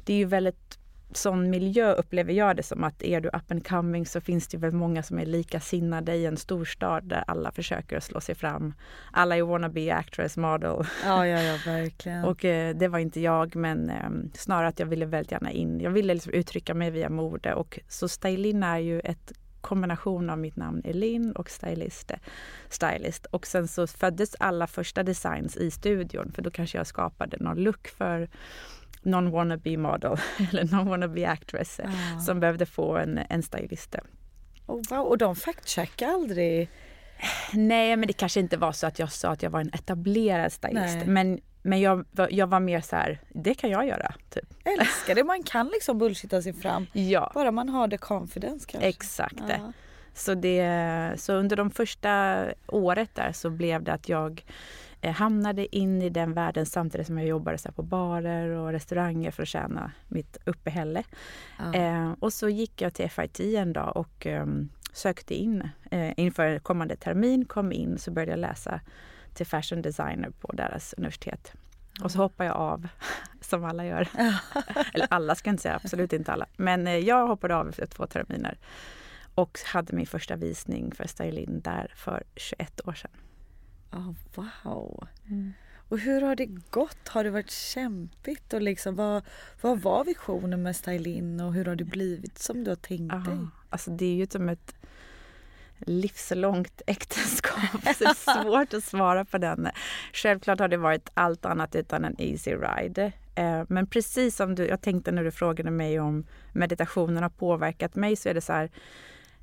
Det 0.03 0.13
är 0.13 0.17
ju 0.17 0.25
väldigt 0.25 0.79
sån 1.17 1.49
miljö 1.49 1.93
upplever 1.93 2.33
jag 2.33 2.55
det 2.55 2.63
som 2.63 2.83
att 2.83 3.03
är 3.03 3.21
du 3.21 3.29
up 3.29 3.51
and 3.51 3.67
coming 3.67 4.05
så 4.05 4.21
finns 4.21 4.47
det 4.47 4.57
väl 4.57 4.71
många 4.71 5.03
som 5.03 5.19
är 5.19 5.25
likasinnade 5.25 6.15
i 6.15 6.25
en 6.25 6.37
storstad 6.37 7.03
där 7.03 7.23
alla 7.27 7.51
försöker 7.51 7.97
att 7.97 8.03
slå 8.03 8.21
sig 8.21 8.35
fram. 8.35 8.73
Alla 9.11 9.37
är 9.37 9.41
wanna 9.41 9.69
be 9.69 9.95
actress, 9.95 10.37
model. 10.37 10.85
Ja, 11.05 11.27
ja, 11.27 11.41
ja 11.41 11.57
verkligen. 11.65 12.23
och 12.25 12.45
eh, 12.45 12.75
det 12.75 12.87
var 12.87 12.99
inte 12.99 13.21
jag 13.21 13.55
men 13.55 13.89
eh, 13.89 14.09
snarare 14.33 14.67
att 14.67 14.79
jag 14.79 14.87
ville 14.87 15.05
väldigt 15.05 15.31
gärna 15.31 15.51
in. 15.51 15.79
Jag 15.79 15.91
ville 15.91 16.13
liksom 16.13 16.33
uttrycka 16.33 16.73
mig 16.73 16.91
via 16.91 17.09
mode 17.09 17.53
och 17.53 17.79
så 17.87 18.07
stylin 18.07 18.63
är 18.63 18.77
ju 18.77 18.99
ett 18.99 19.31
kombination 19.65 20.29
av 20.29 20.37
mitt 20.37 20.55
namn 20.55 20.81
Elin 20.85 21.31
och 21.31 21.49
stylist, 21.49 22.11
stylist. 22.69 23.25
Och 23.25 23.47
sen 23.47 23.67
så 23.67 23.87
föddes 23.87 24.35
alla 24.39 24.67
första 24.67 25.03
designs 25.03 25.57
i 25.57 25.71
studion 25.71 26.31
för 26.31 26.41
då 26.41 26.51
kanske 26.51 26.77
jag 26.77 26.87
skapade 26.87 27.37
någon 27.39 27.57
look 27.57 27.87
för 27.87 28.29
någon 29.01 29.31
wannabe 29.31 29.77
model 29.77 30.17
eller 30.49 30.63
någon 30.63 30.87
wannabe 30.87 31.27
actress 31.27 31.79
ah. 31.79 32.19
som 32.19 32.39
behövde 32.39 32.65
få 32.65 32.97
en, 32.97 33.19
en 33.29 33.43
stylist. 33.43 33.95
Oh, 34.67 34.81
wow. 34.89 35.05
Och 35.05 35.17
de 35.17 35.35
fact-checkade 35.35 36.11
aldrig? 36.11 36.69
Nej, 37.53 37.95
men 37.95 38.07
det 38.07 38.13
kanske 38.13 38.39
inte 38.39 38.57
var 38.57 38.71
så 38.71 38.87
att 38.87 38.99
jag 38.99 39.11
sa 39.11 39.29
att 39.29 39.43
jag 39.43 39.49
var 39.49 39.61
en 39.61 39.73
etablerad 39.73 40.51
stylist. 40.51 40.95
Nej. 40.95 41.07
Men 41.07 41.39
men 41.65 41.81
jag, 41.81 42.05
jag 42.29 42.47
var 42.47 42.59
mer 42.59 42.81
så 42.81 42.95
här, 42.95 43.19
det 43.29 43.53
kan 43.53 43.69
jag 43.69 43.87
göra. 43.87 44.13
Typ. 44.29 44.45
Älskar 44.63 45.15
det, 45.15 45.23
man 45.23 45.43
kan 45.43 45.67
liksom 45.67 45.97
bullshitta 45.97 46.41
sig 46.41 46.53
fram. 46.53 46.87
Ja. 46.93 47.31
Bara 47.33 47.51
man 47.51 47.69
har 47.69 47.87
det 47.87 47.97
confidence 47.97 48.65
kanske. 48.69 48.89
Exakt. 48.89 49.43
Ja. 49.49 49.73
Så, 50.13 50.33
det, 50.33 51.11
så 51.17 51.33
under 51.33 51.55
de 51.55 51.71
första 51.71 52.43
året 52.67 53.09
där 53.15 53.31
så 53.31 53.49
blev 53.49 53.83
det 53.83 53.93
att 53.93 54.09
jag 54.09 54.45
eh, 55.01 55.13
hamnade 55.13 55.75
in 55.75 56.01
i 56.01 56.09
den 56.09 56.33
världen 56.33 56.65
samtidigt 56.65 57.07
som 57.07 57.17
jag 57.17 57.27
jobbade 57.27 57.57
så 57.57 57.71
på 57.71 57.83
barer 57.83 58.49
och 58.49 58.71
restauranger 58.71 59.31
för 59.31 59.43
att 59.43 59.49
tjäna 59.49 59.91
mitt 60.07 60.37
uppehälle. 60.45 61.03
Ja. 61.57 61.73
Eh, 61.73 62.11
och 62.19 62.33
så 62.33 62.49
gick 62.49 62.81
jag 62.81 62.93
till 62.93 63.09
FIT 63.09 63.39
en 63.39 63.73
dag 63.73 63.97
och 63.97 64.27
eh, 64.27 64.45
sökte 64.93 65.33
in 65.33 65.69
eh, 65.91 66.13
inför 66.17 66.59
kommande 66.59 66.95
termin, 66.95 67.45
kom 67.45 67.71
in 67.71 67.97
så 67.97 68.11
började 68.11 68.31
jag 68.31 68.39
läsa 68.39 68.79
till 69.35 69.45
fashion 69.45 69.81
designer 69.81 70.29
på 70.29 70.51
deras 70.51 70.93
universitet. 70.97 71.53
Och 72.03 72.11
så 72.11 72.17
hoppade 72.17 72.47
jag 72.49 72.55
av, 72.55 72.87
som 73.41 73.65
alla 73.65 73.85
gör. 73.85 74.07
Eller 74.93 75.07
alla 75.09 75.35
ska 75.35 75.47
jag 75.49 75.53
inte 75.53 75.63
säga, 75.63 75.75
absolut 75.83 76.13
inte 76.13 76.31
alla. 76.31 76.45
Men 76.57 76.87
eh, 76.87 76.97
jag 76.97 77.27
hoppade 77.27 77.55
av 77.55 77.69
efter 77.69 77.85
två 77.85 78.07
terminer 78.07 78.57
och 79.35 79.59
hade 79.65 79.95
min 79.95 80.05
första 80.05 80.35
visning 80.35 80.91
för 80.91 81.07
Stylin 81.07 81.61
där 81.63 81.91
för 81.95 82.23
21 82.35 82.87
år 82.87 82.93
sedan. 82.93 83.11
Oh, 83.91 84.13
wow! 84.35 85.07
Mm. 85.27 85.53
Och 85.89 85.99
hur 85.99 86.21
har 86.21 86.35
det 86.35 86.45
gått? 86.69 87.07
Har 87.07 87.23
det 87.23 87.29
varit 87.29 87.51
kämpigt? 87.51 88.53
Och 88.53 88.61
liksom, 88.61 88.95
vad, 88.95 89.23
vad 89.61 89.81
var 89.81 90.03
visionen 90.03 90.63
med 90.63 90.75
Stylin 90.75 91.39
och 91.39 91.53
hur 91.53 91.65
har 91.65 91.75
det 91.75 91.83
blivit 91.83 92.39
som 92.39 92.63
du 92.63 92.71
har 92.71 92.75
tänkt 92.75 93.25
dig? 93.25 93.37
Alltså 93.69 93.91
det 93.91 94.05
är 94.05 94.15
ju 94.15 94.27
som 94.27 94.49
ett 94.49 94.75
livslångt 95.79 96.81
äktenskap. 96.87 97.59
Så 97.97 98.03
det 98.03 98.09
är 98.09 98.43
svårt 98.43 98.73
att 98.73 98.83
svara 98.83 99.25
på 99.25 99.37
den. 99.37 99.67
Självklart 100.13 100.59
har 100.59 100.67
det 100.67 100.77
varit 100.77 101.09
allt 101.13 101.45
annat 101.45 101.75
utan 101.75 102.05
en 102.05 102.15
easy 102.21 102.51
ride. 102.51 103.11
Eh, 103.35 103.63
men 103.67 103.87
precis 103.87 104.35
som 104.35 104.55
du, 104.55 104.67
jag 104.67 104.81
tänkte 104.81 105.11
när 105.11 105.23
du 105.23 105.31
frågade 105.31 105.71
mig 105.71 105.99
om 105.99 106.25
meditationen 106.53 107.23
har 107.23 107.29
påverkat 107.29 107.95
mig 107.95 108.15
så 108.15 108.29
är 108.29 108.33
det 108.33 108.41
så 108.41 108.53
här 108.53 108.69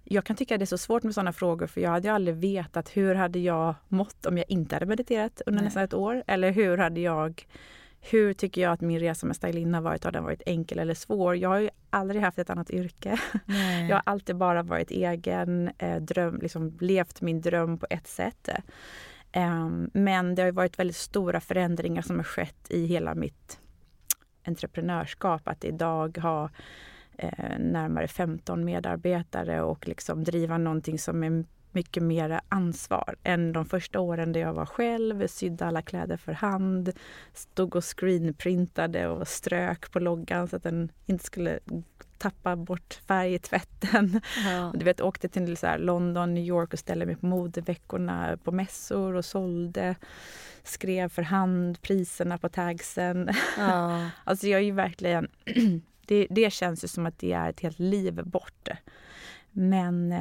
jag 0.04 0.24
kan 0.24 0.36
tycka 0.36 0.58
det 0.58 0.64
är 0.64 0.66
så 0.66 0.78
svårt 0.78 1.02
med 1.02 1.14
sådana 1.14 1.32
frågor 1.32 1.66
för 1.66 1.80
jag 1.80 1.90
hade 1.90 2.08
ju 2.08 2.14
aldrig 2.14 2.36
vetat 2.36 2.96
hur 2.96 3.14
hade 3.14 3.38
jag 3.38 3.74
mått 3.88 4.26
om 4.26 4.38
jag 4.38 4.46
inte 4.48 4.74
hade 4.74 4.86
mediterat 4.86 5.42
under 5.46 5.60
Nej. 5.60 5.64
nästan 5.64 5.82
ett 5.82 5.94
år. 5.94 6.22
Eller 6.26 6.50
hur 6.50 6.78
hade 6.78 7.00
jag 7.00 7.46
hur 8.10 8.32
tycker 8.32 8.60
jag 8.60 8.72
att 8.72 8.80
min 8.80 9.00
resa 9.00 9.26
med 9.26 9.36
Stylin 9.36 9.74
har 9.74 9.80
varit? 9.80 10.04
Har 10.04 10.12
den 10.12 10.24
varit 10.24 10.42
enkel 10.46 10.78
eller 10.78 10.94
svår? 10.94 11.36
Jag 11.36 11.48
har 11.48 11.58
ju 11.58 11.70
aldrig 11.90 12.22
haft 12.22 12.38
ett 12.38 12.50
annat 12.50 12.70
yrke. 12.70 13.20
Nej. 13.46 13.86
Jag 13.88 13.96
har 13.96 14.02
alltid 14.06 14.36
bara 14.36 14.62
varit 14.62 14.90
egen, 14.90 15.70
eh, 15.78 16.02
dröm, 16.02 16.38
liksom 16.42 16.78
levt 16.80 17.20
min 17.20 17.40
dröm 17.40 17.78
på 17.78 17.86
ett 17.90 18.06
sätt. 18.06 18.48
Um, 19.36 19.90
men 19.94 20.34
det 20.34 20.42
har 20.42 20.52
varit 20.52 20.78
väldigt 20.78 20.96
stora 20.96 21.40
förändringar 21.40 22.02
som 22.02 22.16
har 22.16 22.24
skett 22.24 22.66
i 22.70 22.86
hela 22.86 23.14
mitt 23.14 23.60
entreprenörskap. 24.46 25.48
Att 25.48 25.64
idag 25.64 26.18
ha 26.18 26.50
eh, 27.18 27.58
närmare 27.58 28.08
15 28.08 28.64
medarbetare 28.64 29.62
och 29.62 29.88
liksom 29.88 30.24
driva 30.24 30.58
någonting 30.58 30.98
som 30.98 31.24
är 31.24 31.44
mycket 31.74 32.02
mer 32.02 32.40
ansvar 32.48 33.16
än 33.22 33.52
de 33.52 33.64
första 33.64 34.00
åren 34.00 34.32
där 34.32 34.40
jag 34.40 34.54
var 34.54 34.66
själv, 34.66 35.26
sydde 35.26 35.66
alla 35.66 35.82
kläder 35.82 36.16
för 36.16 36.32
hand, 36.32 36.92
stod 37.32 37.76
och 37.76 37.84
screenprintade 37.84 39.08
och 39.08 39.28
strök 39.28 39.92
på 39.92 40.00
loggan 40.00 40.48
så 40.48 40.56
att 40.56 40.62
den 40.62 40.92
inte 41.06 41.24
skulle 41.24 41.58
tappa 42.22 42.56
bort 42.56 43.00
färg 43.06 43.34
i 43.34 43.38
tvätten. 43.38 44.20
Ja. 44.44 44.72
Du 44.74 44.84
vet, 44.84 45.00
åkte 45.00 45.28
till 45.28 45.56
så 45.56 45.76
London, 45.76 46.34
New 46.34 46.44
York 46.44 46.72
och 46.72 46.78
ställde 46.78 47.06
mig 47.06 47.16
på 47.16 47.26
modeveckorna 47.26 48.38
på 48.44 48.52
mässor 48.52 49.14
och 49.14 49.24
sålde. 49.24 49.94
Skrev 50.62 51.08
för 51.08 51.22
hand 51.22 51.82
priserna 51.82 52.38
på 52.38 52.48
tagsen. 52.48 53.30
Ja. 53.58 54.10
alltså 54.24 54.46
jag 54.46 54.60
är 54.60 54.64
ju 54.64 54.72
verkligen 54.72 55.28
det, 56.06 56.26
det 56.30 56.52
känns 56.52 56.84
ju 56.84 56.88
som 56.88 57.06
att 57.06 57.18
det 57.18 57.32
är 57.32 57.50
ett 57.50 57.60
helt 57.60 57.78
liv 57.78 58.24
bort. 58.24 58.68
Men... 59.50 60.14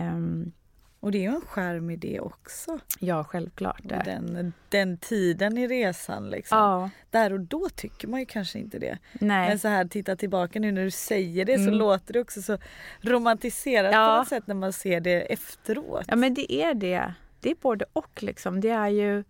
Och 1.02 1.12
det 1.12 1.18
är 1.18 1.22
ju 1.22 1.36
en 1.36 1.42
skärm 1.42 1.90
i 1.90 1.96
det 1.96 2.20
också. 2.20 2.80
Ja, 3.00 3.24
självklart. 3.24 3.82
Den, 3.84 4.54
den 4.70 4.98
tiden 4.98 5.58
i 5.58 5.68
resan 5.68 6.30
liksom. 6.30 6.58
Ja. 6.58 6.90
Där 7.10 7.34
och 7.34 7.40
då 7.40 7.70
tycker 7.70 8.08
man 8.08 8.20
ju 8.20 8.26
kanske 8.26 8.60
inte 8.60 8.80
det. 8.80 8.98
Nej. 9.14 9.50
Men 9.50 9.60
så 9.60 9.68
här 9.68 9.86
titta 9.86 10.16
tillbaka 10.16 10.60
nu 10.60 10.72
när 10.72 10.84
du 10.84 10.92
säger 10.92 11.46
det 11.46 11.54
mm. 11.54 11.66
så 11.66 11.72
låter 11.72 12.14
det 12.14 12.20
också 12.20 12.42
så 12.42 12.58
romantiserat 13.02 13.94
ja. 13.94 14.08
på 14.08 14.18
något 14.18 14.28
sätt 14.28 14.48
när 14.48 14.56
man 14.56 14.74
ser 14.74 15.00
det 15.00 15.22
efteråt. 15.22 16.06
Ja 16.08 16.16
men 16.16 16.34
det 16.34 16.54
är 16.54 16.74
det. 16.74 17.14
Det 17.40 17.52
är 17.52 17.56
både 17.62 17.86
och 17.94 18.24
liksom. 18.24 18.62
Det 18.62 18.70
är 18.70 18.90
ju 18.90 19.24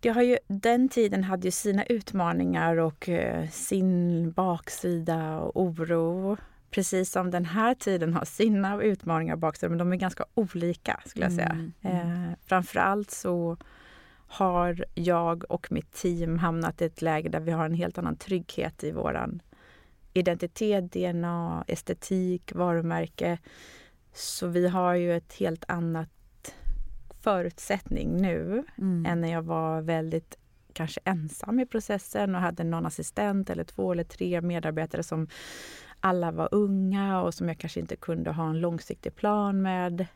det 0.00 0.08
har 0.08 0.22
ju, 0.22 0.38
den 0.46 0.88
tiden 0.88 1.24
hade 1.24 1.46
ju 1.46 1.50
sina 1.50 1.84
utmaningar 1.84 2.76
och 2.76 3.08
eh, 3.08 3.48
sin 3.48 4.32
baksida 4.32 5.38
och 5.38 5.62
oro. 5.62 6.36
Precis 6.74 7.10
som 7.10 7.30
den 7.30 7.44
här 7.44 7.74
tiden 7.74 8.14
har 8.14 8.24
sina 8.24 8.82
utmaningar 8.82 9.34
och 9.34 9.40
baksidor, 9.40 9.68
men 9.68 9.78
de 9.78 9.92
är 9.92 9.96
ganska 9.96 10.24
olika 10.34 11.00
skulle 11.06 11.24
jag 11.24 11.32
säga. 11.32 11.48
Mm, 11.48 11.72
mm. 11.82 12.24
Eh, 12.24 12.36
framförallt 12.46 13.10
så 13.10 13.56
har 14.26 14.84
jag 14.94 15.44
och 15.48 15.72
mitt 15.72 15.92
team 15.92 16.38
hamnat 16.38 16.82
i 16.82 16.84
ett 16.84 17.02
läge 17.02 17.28
där 17.28 17.40
vi 17.40 17.52
har 17.52 17.64
en 17.64 17.74
helt 17.74 17.98
annan 17.98 18.16
trygghet 18.16 18.84
i 18.84 18.90
våran 18.90 19.42
identitet, 20.12 20.92
DNA, 20.92 21.64
estetik, 21.68 22.52
varumärke. 22.54 23.38
Så 24.12 24.46
vi 24.46 24.68
har 24.68 24.94
ju 24.94 25.16
ett 25.16 25.32
helt 25.32 25.64
annat 25.68 26.54
förutsättning 27.20 28.16
nu 28.16 28.64
mm. 28.78 29.06
än 29.06 29.20
när 29.20 29.32
jag 29.32 29.42
var 29.42 29.80
väldigt 29.80 30.38
kanske 30.72 31.00
ensam 31.04 31.60
i 31.60 31.66
processen 31.66 32.34
och 32.34 32.40
hade 32.40 32.64
någon 32.64 32.86
assistent 32.86 33.50
eller 33.50 33.64
två 33.64 33.92
eller 33.92 34.04
tre 34.04 34.40
medarbetare 34.40 35.02
som 35.02 35.28
alla 36.04 36.30
var 36.30 36.48
unga 36.52 37.22
och 37.22 37.34
som 37.34 37.48
jag 37.48 37.58
kanske 37.58 37.80
inte 37.80 37.96
kunde 37.96 38.30
ha 38.30 38.50
en 38.50 38.60
långsiktig 38.60 39.16
plan 39.16 39.62
med. 39.62 40.06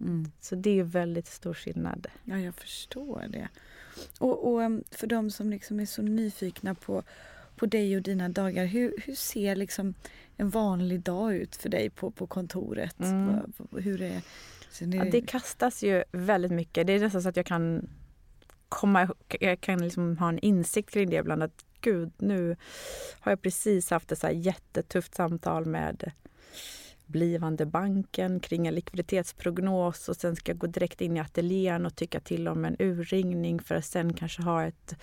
Mm. 0.00 0.32
Så 0.40 0.54
det 0.54 0.80
är 0.80 0.84
väldigt 0.84 1.26
stor 1.26 1.54
skillnad. 1.54 2.06
Ja, 2.24 2.38
jag 2.38 2.54
förstår 2.54 3.24
det. 3.28 3.48
Och, 4.20 4.52
och 4.52 4.60
um, 4.60 4.84
för 4.90 5.06
de 5.06 5.30
som 5.30 5.50
liksom 5.50 5.80
är 5.80 5.86
så 5.86 6.02
nyfikna 6.02 6.74
på, 6.74 7.02
på 7.56 7.66
dig 7.66 7.96
och 7.96 8.02
dina 8.02 8.28
dagar, 8.28 8.64
hur, 8.64 8.94
hur 9.04 9.14
ser 9.14 9.56
liksom 9.56 9.94
en 10.36 10.50
vanlig 10.50 11.00
dag 11.00 11.34
ut 11.34 11.56
för 11.56 11.68
dig 11.68 11.90
på, 11.90 12.10
på 12.10 12.26
kontoret? 12.26 13.00
Mm. 13.00 13.52
Hur 13.72 14.02
är 14.02 14.22
det... 14.80 14.96
Ja, 14.96 15.04
det 15.04 15.20
kastas 15.20 15.82
ju 15.82 16.04
väldigt 16.12 16.52
mycket. 16.52 16.86
Det 16.86 16.92
är 16.92 17.00
nästan 17.00 17.22
så 17.22 17.28
att 17.28 17.36
jag 17.36 17.46
kan 17.46 17.88
komma 18.68 19.08
jag 19.40 19.60
kan 19.60 19.82
liksom 19.82 20.18
ha 20.18 20.28
en 20.28 20.38
insikt 20.38 20.90
kring 20.90 21.10
det 21.10 21.16
ibland 21.16 21.42
att 21.42 21.65
gud, 21.80 22.12
nu 22.18 22.56
har 23.20 23.32
jag 23.32 23.42
precis 23.42 23.90
haft 23.90 24.12
ett 24.12 24.18
så 24.18 24.26
här 24.26 24.34
jättetufft 24.34 25.14
samtal 25.14 25.66
med 25.66 26.12
blivande 27.06 27.66
banken 27.66 28.40
kring 28.40 28.66
en 28.66 28.74
likviditetsprognos 28.74 30.08
och 30.08 30.16
sen 30.16 30.36
ska 30.36 30.52
jag 30.52 30.58
gå 30.58 30.66
direkt 30.66 31.00
in 31.00 31.16
i 31.16 31.20
ateljén 31.20 31.86
och 31.86 31.96
tycka 31.96 32.20
till 32.20 32.48
om 32.48 32.64
en 32.64 32.76
urringning 32.78 33.60
för 33.62 33.74
att 33.74 33.84
sen 33.84 34.12
kanske 34.12 34.42
ha 34.42 34.64
ett 34.64 34.96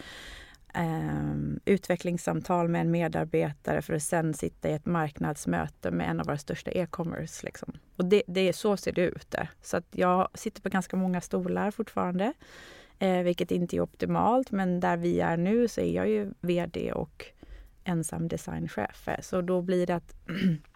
eh, 0.73 1.33
utvecklingssamtal 1.65 2.67
med 2.67 2.81
en 2.81 2.91
medarbetare 2.91 3.81
för 3.81 3.93
att 3.93 4.03
sen 4.03 4.33
sitta 4.33 4.69
i 4.69 4.73
ett 4.73 4.85
marknadsmöte 4.85 5.91
med 5.91 6.09
en 6.09 6.19
av 6.19 6.25
våra 6.25 6.37
största 6.37 6.71
e-commerce. 6.71 7.45
Liksom. 7.45 7.73
Och 7.95 8.05
det, 8.05 8.23
det 8.27 8.49
är 8.49 8.53
så 8.53 8.77
ser 8.77 8.91
det 8.91 9.01
ut. 9.01 9.31
Där. 9.31 9.49
Så 9.61 9.77
att 9.77 9.87
jag 9.91 10.27
sitter 10.33 10.61
på 10.61 10.69
ganska 10.69 10.97
många 10.97 11.21
stolar 11.21 11.71
fortfarande, 11.71 12.33
vilket 13.23 13.51
inte 13.51 13.75
är 13.75 13.81
optimalt. 13.81 14.51
Men 14.51 14.79
där 14.79 14.97
vi 14.97 15.19
är 15.19 15.37
nu 15.37 15.67
så 15.67 15.81
är 15.81 15.91
jag 15.91 16.09
ju 16.09 16.31
VD 16.41 16.91
och 16.91 17.25
ensam 17.83 18.27
designchef. 18.27 19.09
Så 19.21 19.41
då 19.41 19.61
blir 19.61 19.87
det 19.87 19.95
att 19.95 20.15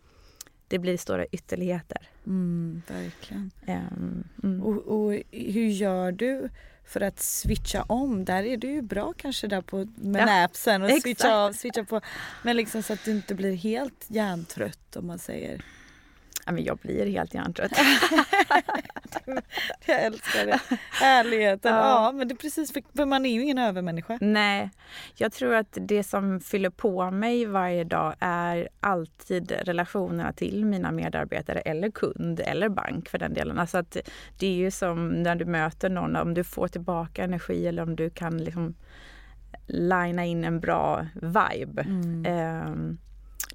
det 0.67 0.79
blir 0.79 0.97
stora 0.97 1.25
ytterligheter. 1.25 2.09
Mm, 2.25 2.81
verkligen. 2.87 3.51
Um, 3.67 4.23
mm. 4.43 4.63
Och, 4.63 4.77
och 4.77 5.21
hur 5.31 5.67
gör 5.67 6.11
du 6.11 6.49
för 6.87 7.01
att 7.01 7.19
switcha 7.19 7.83
om. 7.83 8.25
Där 8.25 8.43
är 8.43 8.57
du 8.57 8.71
ju 8.71 8.81
bra 8.81 9.13
kanske 9.17 9.47
där 9.47 9.61
på 9.61 9.87
med 9.95 10.21
ja, 10.21 10.25
näpsen 10.25 10.83
och 10.83 10.89
switcha 11.01 11.35
av, 11.35 11.53
switcha 11.53 11.83
på. 11.83 12.01
Men 12.43 12.57
liksom 12.57 12.83
så 12.83 12.93
att 12.93 13.05
du 13.05 13.11
inte 13.11 13.35
blir 13.35 13.55
helt 13.55 14.05
hjärntrött 14.07 14.95
om 14.95 15.07
man 15.07 15.19
säger. 15.19 15.61
Ja, 16.47 16.53
men 16.53 16.63
jag 16.63 16.77
blir 16.77 17.05
helt 17.05 17.33
hjärntrött. 17.33 17.71
jag 19.85 20.03
älskar 20.03 20.45
det. 20.45 20.59
Ärligheten. 21.01 21.75
Ja. 21.75 22.05
ja. 22.05 22.11
men 22.11 22.27
det 22.27 22.33
är 22.33 22.35
precis 22.35 22.73
för 22.95 23.05
man 23.05 23.25
är 23.25 23.29
ju 23.29 23.41
ingen 23.41 23.57
övermänniska. 23.57 24.17
Nej, 24.21 24.69
jag 25.15 25.31
tror 25.31 25.55
att 25.55 25.77
det 25.81 26.03
som 26.03 26.39
fyller 26.39 26.69
på 26.69 27.11
mig 27.11 27.45
varje 27.45 27.83
dag 27.83 28.15
är 28.19 28.69
alltid 28.79 29.51
relationerna 29.51 30.33
till 30.33 30.65
mina 30.65 30.91
medarbetare 30.91 31.59
eller 31.59 31.91
kund 31.91 32.39
eller 32.39 32.69
bank 32.69 33.09
för 33.09 33.17
den 33.17 33.33
delen. 33.33 33.59
Alltså 33.59 33.77
att 33.77 33.97
det 34.39 34.47
är 34.47 34.55
ju 34.55 34.71
som 34.71 35.09
när 35.09 35.35
du 35.35 35.45
möter 35.45 35.89
någon, 35.89 36.15
om 36.15 36.33
du 36.33 36.43
får 36.43 36.67
tillbaka 36.67 37.23
energi 37.23 37.67
eller 37.67 37.83
om 37.83 37.95
du 37.95 38.09
kan 38.09 38.37
liksom 38.37 38.75
linea 39.65 40.25
in 40.25 40.43
en 40.43 40.59
bra 40.59 41.07
vibe. 41.13 41.81
Mm. 41.81 42.25
Um, 42.71 42.97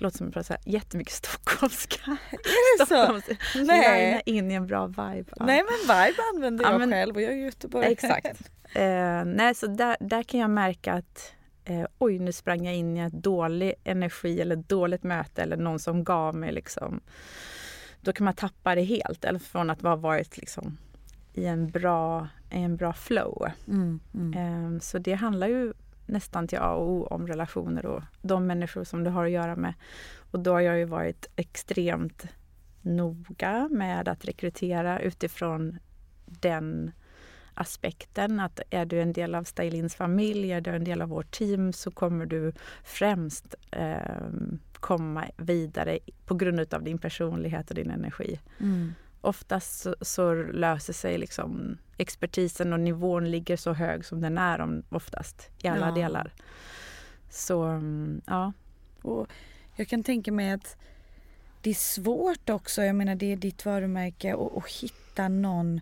låter 0.01 0.19
som 0.19 0.29
att 0.29 0.35
prata 0.35 0.57
jättemycket 0.65 1.15
stockholmska. 1.15 2.03
Är 2.31 2.79
det 2.79 2.87
Stockholms, 2.87 3.25
så? 3.53 3.65
Nej. 3.65 4.23
in 4.27 4.51
i 4.51 4.55
en 4.55 4.67
bra 4.67 4.87
vibe. 4.87 5.33
Ja. 5.37 5.47
Nej 5.47 5.63
men 5.63 5.97
vibe 5.97 6.23
använder 6.35 6.65
jag 6.65 6.75
ja, 6.75 6.79
men, 6.79 6.91
själv 6.91 7.15
och 7.15 7.23
jag 7.23 7.33
är 7.33 7.37
göteborgare. 7.37 7.93
Exakt. 7.93 8.51
eh, 8.75 9.25
nej 9.25 9.55
så 9.55 9.67
där, 9.67 9.97
där 10.01 10.23
kan 10.23 10.41
jag 10.41 10.51
märka 10.51 10.93
att 10.93 11.33
eh, 11.65 11.87
oj 11.99 12.19
nu 12.19 12.33
sprang 12.33 12.65
jag 12.65 12.75
in 12.75 12.97
i 12.97 13.01
en 13.01 13.21
dålig 13.21 13.75
energi 13.85 14.41
eller 14.41 14.57
dåligt 14.57 15.03
möte 15.03 15.43
eller 15.43 15.57
någon 15.57 15.79
som 15.79 16.05
gav 16.05 16.35
mig 16.35 16.53
liksom. 16.53 17.01
Då 18.01 18.13
kan 18.13 18.25
man 18.25 18.35
tappa 18.35 18.75
det 18.75 18.83
helt 18.83 19.25
eller 19.25 19.39
från 19.39 19.71
att 19.71 19.83
ha 19.83 19.97
varit 19.97 20.37
liksom 20.39 20.79
i 21.33 21.47
en 21.47 21.71
bra, 21.71 22.29
i 22.51 22.63
en 22.63 22.77
bra 22.77 22.93
flow. 22.93 23.51
Mm, 23.69 24.01
mm. 24.15 24.35
Eh, 24.75 24.81
så 24.81 24.99
det 24.99 25.13
handlar 25.13 25.49
ju 25.49 25.73
nästan 26.13 26.49
till 26.49 26.59
A 26.59 26.71
och 26.71 26.91
O 26.91 27.07
om 27.07 27.27
relationer 27.27 27.87
och 27.87 28.03
de 28.23 28.47
människor 28.47 28.85
som 28.85 29.05
du 29.05 29.11
har 29.11 29.25
att 29.25 29.31
göra 29.31 29.57
med. 29.57 29.75
Och 30.31 30.41
då 30.41 30.53
har 30.53 30.61
jag 30.61 30.79
ju 30.79 30.85
varit 30.85 31.27
extremt 31.37 32.27
noga 32.83 33.69
med 33.71 34.09
att 34.09 34.25
rekrytera 34.25 35.01
utifrån 35.01 35.79
den 36.25 36.93
aspekten 37.55 38.41
att 38.41 38.61
är 38.71 38.87
du 38.87 39.01
en 39.01 39.13
del 39.13 39.35
av 39.35 39.45
Stylins 39.45 39.95
familj, 39.95 40.53
är 40.53 40.61
du 40.61 40.71
en 40.71 40.85
del 40.85 41.03
av 41.03 41.09
vårt 41.09 41.31
team 41.31 41.73
så 41.73 41.91
kommer 41.91 42.27
du 42.27 42.53
främst 42.85 43.55
eh, 43.71 44.27
komma 44.73 45.25
vidare 45.37 45.99
på 46.27 46.35
grund 46.35 46.75
av 46.75 46.83
din 46.83 46.99
personlighet 46.99 47.71
och 47.71 47.77
din 47.77 47.91
energi. 47.91 48.41
Mm. 48.61 48.95
Oftast 49.25 49.81
så, 49.81 49.95
så, 50.01 50.35
löser 50.35 50.93
sig 50.93 51.19
liksom 51.19 51.79
expertisen 51.99 52.73
och 52.73 52.81
nivån 52.81 53.31
ligger 53.31 53.57
så 53.57 53.73
hög 53.73 54.05
som 54.05 54.21
den 54.21 54.39
är 54.39 54.61
om, 54.61 54.83
oftast 54.89 55.51
i 55.63 55.69
alla 55.69 55.89
ja. 55.89 55.95
delar. 55.95 56.33
Så 57.31 57.63
mm, 57.63 58.21
ja. 58.27 58.53
Och 59.03 59.29
jag 59.77 59.89
kan 59.89 60.03
tänka 60.03 60.33
mig 60.33 60.53
att 60.53 60.77
det 61.61 61.71
är 61.71 61.75
svårt 61.75 62.51
också, 62.51 62.83
jag 62.83 62.97
menar 62.97 63.15
det 63.15 63.33
är 63.33 63.37
ditt 63.37 63.65
varumärke, 63.65 64.37
att 64.57 64.69
hitta 64.69 65.29
någon 65.29 65.81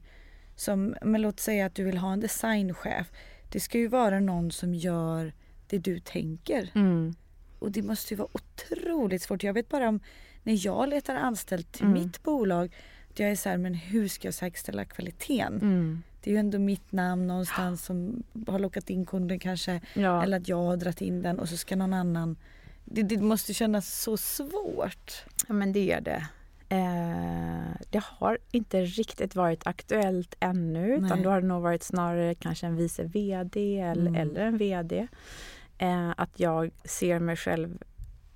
som, 0.57 0.97
men 1.03 1.23
låt 1.23 1.41
säga 1.41 1.67
att 1.67 1.75
du 1.75 1.85
vill 1.85 1.99
ha 1.99 2.13
en 2.13 2.21
designchef. 2.21 3.13
Det 3.49 3.61
ska 3.61 3.79
ju 3.79 3.89
vara 3.89 4.21
någon 4.21 4.51
som 4.51 4.75
gör 4.75 5.33
det 5.67 5.79
du 5.79 6.01
tänker. 6.01 6.71
Mm. 6.75 7.15
Och 7.59 7.71
det 7.73 7.83
måste 7.83 8.15
ju 8.15 8.19
vara 8.19 8.29
otroligt 8.33 9.23
svårt. 9.23 9.43
Jag 9.43 9.55
vet 9.55 9.69
bara 9.69 9.89
om 9.89 10.01
när 10.43 10.67
jag 10.67 10.89
letar 10.89 11.15
anställd 11.15 11.73
till 11.73 11.87
mm. 11.87 12.03
mitt 12.03 12.23
bolag. 12.23 12.75
Jag 13.21 13.31
är 13.31 13.37
så 13.37 13.49
här, 13.49 13.57
men 13.57 13.75
hur 13.75 14.09
ska 14.09 14.27
jag 14.27 14.35
säkerställa 14.35 14.85
kvaliteten? 14.85 15.55
Mm. 15.55 16.03
Det 16.21 16.31
är 16.31 16.35
ju 16.35 16.41
ändå 16.41 16.59
mitt 16.59 16.93
namn 16.93 17.27
någonstans 17.27 17.85
som 17.85 18.23
har 18.47 18.59
lockat 18.59 18.91
in 18.91 19.07
kunden 19.07 19.39
kanske. 19.39 19.81
Ja. 19.95 20.23
Eller 20.23 20.37
att 20.37 20.49
jag 20.49 20.57
har 20.57 20.77
dragit 20.77 21.01
in 21.01 21.23
den 21.23 21.39
och 21.39 21.49
så 21.49 21.57
ska 21.57 21.77
någon 21.77 21.93
annan. 21.93 22.37
Det, 22.85 23.03
det 23.03 23.19
måste 23.19 23.55
kännas 23.55 24.01
så 24.03 24.17
svårt. 24.17 25.25
Ja 25.49 25.55
men 25.55 25.73
det 25.73 25.93
är 25.93 26.01
det. 26.01 26.27
Eh, 26.69 27.77
det 27.91 28.03
har 28.05 28.39
inte 28.51 28.85
riktigt 28.85 29.35
varit 29.35 29.67
aktuellt 29.67 30.35
ännu 30.41 30.87
Nej. 30.87 31.07
utan 31.07 31.23
då 31.23 31.31
har 31.31 31.41
det 31.41 31.47
nog 31.47 31.63
varit 31.63 31.83
snarare 31.83 32.35
kanske 32.35 32.67
en 32.67 32.77
vice 32.77 33.05
VD 33.05 33.81
eller, 33.81 34.09
mm. 34.09 34.15
eller 34.15 34.47
en 34.47 34.59
VD. 34.59 35.09
Eh, 35.79 36.11
att 36.17 36.41
jag 36.41 36.71
ser 36.85 37.19
mig 37.19 37.37
själv 37.37 37.79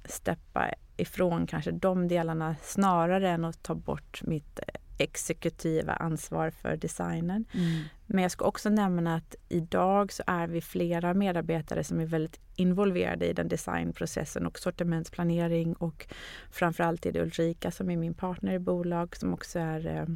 steppa 0.05 0.71
ifrån 0.97 1.47
kanske 1.47 1.71
de 1.71 2.09
delarna 2.09 2.57
snarare 2.63 3.31
än 3.31 3.45
att 3.45 3.63
ta 3.63 3.75
bort 3.75 4.23
mitt 4.23 4.61
exekutiva 4.99 5.93
ansvar 5.93 6.51
för 6.51 6.77
designen. 6.77 7.45
Mm. 7.55 7.83
Men 8.07 8.23
jag 8.23 8.31
ska 8.31 8.45
också 8.45 8.71
nämna 8.71 9.15
att 9.15 9.35
idag 9.49 10.13
så 10.13 10.23
är 10.27 10.47
vi 10.47 10.61
flera 10.61 11.15
medarbetare 11.15 11.85
som 11.85 12.01
är 12.01 12.07
väldigt 12.07 12.41
involverade 12.57 13.27
i 13.27 13.33
den 13.33 13.49
designprocessen 13.49 14.47
och 14.47 14.59
sortimentsplanering 14.59 15.75
och 15.75 16.07
framförallt 16.51 17.07
är 17.07 17.13
det 17.13 17.23
Ulrika 17.23 17.71
som 17.71 17.91
är 17.91 17.97
min 17.97 18.15
partner 18.15 18.53
i 18.53 18.59
bolag 18.59 19.17
som 19.17 19.35
också 19.35 19.59
är 19.59 19.87
eh, 19.87 20.07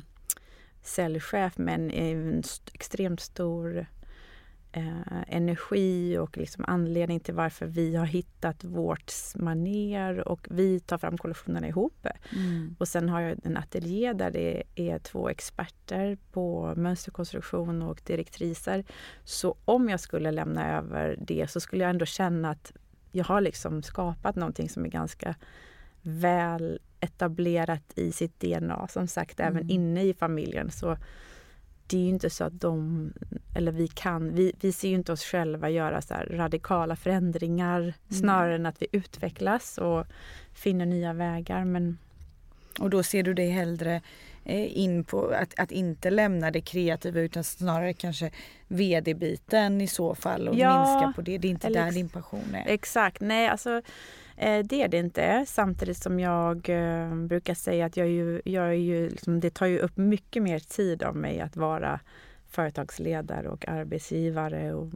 säljchef 0.82 1.58
men 1.58 1.90
är 1.90 2.12
en 2.12 2.42
extremt 2.72 3.20
stor 3.20 3.86
eh, 4.72 5.22
energi 5.28 6.18
och 6.18 6.36
liksom 6.36 6.64
anledning 6.68 7.20
till 7.20 7.34
varför 7.34 7.66
vi 7.66 7.96
har 7.96 8.06
hittat 8.06 8.64
vårt 8.64 9.12
maner 9.34 10.28
och 10.28 10.46
vi 10.50 10.80
tar 10.80 10.98
fram 10.98 11.18
kollektionerna 11.18 11.68
ihop. 11.68 12.06
Mm. 12.36 12.76
Och 12.78 12.88
sen 12.88 13.08
har 13.08 13.20
jag 13.20 13.38
en 13.44 13.56
ateljé 13.56 14.12
där 14.12 14.30
det 14.30 14.62
är 14.74 14.98
två 14.98 15.28
experter 15.28 16.18
på 16.32 16.74
mönsterkonstruktion 16.76 17.82
och 17.82 18.00
direktriser. 18.06 18.84
Så 19.24 19.56
om 19.64 19.88
jag 19.88 20.00
skulle 20.00 20.30
lämna 20.30 20.76
över 20.76 21.16
det 21.20 21.50
så 21.50 21.60
skulle 21.60 21.82
jag 21.82 21.90
ändå 21.90 22.06
känna 22.06 22.50
att 22.50 22.72
jag 23.12 23.24
har 23.24 23.40
liksom 23.40 23.82
skapat 23.82 24.36
någonting 24.36 24.68
som 24.68 24.84
är 24.84 24.88
ganska 24.88 25.34
väl 26.02 26.78
etablerat 27.00 27.92
i 27.94 28.12
sitt 28.12 28.40
DNA. 28.40 28.88
Som 28.88 29.06
sagt, 29.06 29.40
mm. 29.40 29.56
även 29.56 29.70
inne 29.70 30.02
i 30.02 30.14
familjen. 30.14 30.70
Så 30.70 30.96
det 31.90 31.96
är 31.96 32.02
ju 32.02 32.08
inte 32.08 32.30
så 32.30 32.44
att 32.44 32.60
de, 32.60 33.12
eller 33.54 33.72
vi 33.72 33.88
kan, 33.88 34.34
vi, 34.34 34.52
vi 34.60 34.72
ser 34.72 34.88
ju 34.88 34.94
inte 34.94 35.12
oss 35.12 35.24
själva 35.24 35.70
göra 35.70 36.02
så 36.02 36.14
radikala 36.14 36.96
förändringar 36.96 37.80
mm. 37.80 37.92
snarare 38.08 38.54
än 38.54 38.66
att 38.66 38.82
vi 38.82 38.86
utvecklas 38.92 39.78
och 39.78 40.06
finner 40.52 40.86
nya 40.86 41.12
vägar. 41.12 41.64
Men... 41.64 41.98
Och 42.80 42.90
då 42.90 43.02
ser 43.02 43.22
du 43.22 43.34
dig 43.34 43.50
hellre 43.50 44.02
eh, 44.44 44.78
in 44.78 45.04
på 45.04 45.28
att, 45.28 45.58
att 45.58 45.72
inte 45.72 46.10
lämna 46.10 46.50
det 46.50 46.60
kreativa 46.60 47.20
utan 47.20 47.44
snarare 47.44 47.92
kanske 47.92 48.30
vd-biten 48.68 49.80
i 49.80 49.86
så 49.86 50.14
fall 50.14 50.48
och 50.48 50.56
ja, 50.56 50.84
minska 50.84 51.12
på 51.16 51.22
det. 51.22 51.38
Det 51.38 51.48
är 51.48 51.50
inte 51.50 51.68
där 51.68 51.92
din 51.92 52.08
passion 52.08 52.54
är. 52.54 52.64
Exakt, 52.66 53.20
nej 53.20 53.48
alltså 53.48 53.82
det 54.40 54.82
är 54.82 54.88
det 54.88 54.98
inte. 54.98 55.44
Samtidigt 55.48 56.02
som 56.02 56.20
jag 56.20 56.68
eh, 56.68 57.14
brukar 57.14 57.54
säga 57.54 57.86
att 57.86 57.96
jag 57.96 58.06
är 58.06 58.10
ju, 58.10 58.42
jag 58.44 58.68
är 58.68 58.72
ju 58.72 59.08
liksom, 59.10 59.40
det 59.40 59.50
tar 59.50 59.66
ju 59.66 59.78
upp 59.78 59.96
mycket 59.96 60.42
mer 60.42 60.58
tid 60.58 61.02
av 61.02 61.16
mig 61.16 61.40
att 61.40 61.56
vara 61.56 62.00
företagsledare 62.48 63.48
och 63.48 63.68
arbetsgivare 63.68 64.74
och 64.74 64.92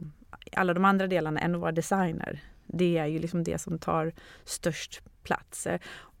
alla 0.51 0.73
de 0.73 0.85
andra 0.85 1.07
delarna 1.07 1.39
än 1.39 1.55
att 1.55 1.61
vara 1.61 1.71
designer. 1.71 2.43
Det 2.65 2.97
är 2.97 3.05
ju 3.05 3.19
liksom 3.19 3.43
det 3.43 3.57
som 3.57 3.79
tar 3.79 4.13
störst 4.43 5.01
plats. 5.23 5.67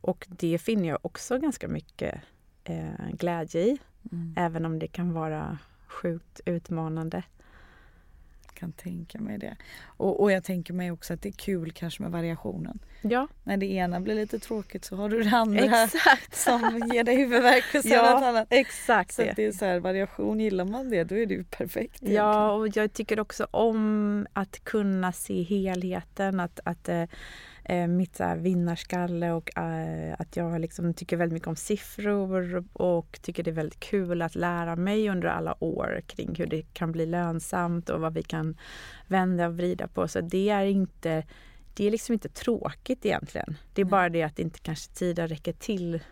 Och 0.01 0.27
det 0.29 0.57
finner 0.57 0.89
jag 0.89 0.99
också 1.01 1.37
ganska 1.37 1.67
mycket 1.67 2.21
eh, 2.63 3.09
glädje 3.11 3.61
i. 3.61 3.77
Mm. 4.11 4.33
Även 4.37 4.65
om 4.65 4.79
det 4.79 4.87
kan 4.87 5.13
vara 5.13 5.57
sjukt 5.87 6.41
utmanande 6.45 7.23
kan 8.53 8.71
tänka 8.71 9.19
mig 9.19 9.37
det. 9.37 9.55
Och, 9.85 10.21
och 10.21 10.31
jag 10.31 10.43
tänker 10.43 10.73
mig 10.73 10.91
också 10.91 11.13
att 11.13 11.21
det 11.21 11.29
är 11.29 11.33
kul 11.33 11.71
kanske 11.71 12.03
med 12.03 12.11
variationen. 12.11 12.79
Ja. 13.01 13.27
När 13.43 13.57
det 13.57 13.65
ena 13.65 13.99
blir 13.99 14.15
lite 14.15 14.39
tråkigt 14.39 14.85
så 14.85 14.95
har 14.95 15.09
du 15.09 15.23
det 15.23 15.35
andra 15.35 15.83
exakt. 15.83 16.35
som 16.43 16.89
ger 16.93 17.03
dig 17.03 17.15
huvudvärk 17.15 17.63
och 17.75 17.81
ja, 17.85 18.27
annat. 18.27 18.47
Exakt 18.49 19.13
så 19.13 19.21
det. 19.21 19.33
det 19.35 19.45
är 19.45 19.51
så 19.51 19.65
här, 19.65 19.79
variation, 19.79 20.39
gillar 20.39 20.65
man 20.65 20.89
det 20.89 21.03
då 21.03 21.15
är 21.15 21.25
det 21.25 21.33
ju 21.33 21.43
perfekt. 21.43 21.95
Egentligen. 21.95 22.15
Ja 22.15 22.51
och 22.51 22.77
jag 22.77 22.93
tycker 22.93 23.19
också 23.19 23.47
om 23.51 24.27
att 24.33 24.63
kunna 24.63 25.11
se 25.11 25.41
helheten. 25.41 26.39
Att, 26.39 26.59
att 26.63 26.89
eh, 27.63 27.87
mitt 27.87 28.15
så 28.15 28.23
här, 28.23 28.37
vinnarskalle 28.37 29.31
och 29.31 29.57
eh, 29.57 30.15
att 30.19 30.35
jag 30.35 30.61
liksom 30.61 30.93
tycker 30.93 31.17
väldigt 31.17 31.33
mycket 31.33 31.47
om 31.47 31.55
siffror 31.55 32.63
och 32.73 33.19
tycker 33.21 33.43
det 33.43 33.51
är 33.51 33.55
väldigt 33.55 33.79
kul 33.79 34.21
att 34.21 34.35
lära 34.35 34.75
mig 34.75 35.09
under 35.09 35.27
alla 35.27 35.63
år 35.63 36.01
kring 36.07 36.35
hur 36.35 36.45
det 36.45 36.73
kan 36.73 36.91
bli 36.91 37.05
lönsamt 37.05 37.89
och 37.89 38.01
vad 38.01 38.13
vi 38.13 38.23
kan 38.23 38.57
vända 39.07 39.47
och 39.47 39.57
vrida 39.57 39.87
på. 39.87 40.07
Så 40.07 40.21
det 40.21 40.49
är 40.49 40.65
inte 40.65 41.23
det 41.75 41.87
är 41.87 41.91
liksom 41.91 42.13
inte 42.13 42.29
tråkigt 42.29 43.05
egentligen. 43.05 43.57
Det 43.73 43.81
är 43.81 43.85
bara 43.85 44.09
det 44.09 44.23
att 44.23 44.39
inte 44.39 44.59
kanske 44.59 44.91
tiden 44.93 45.27
räcker 45.27 45.53
till 45.53 46.03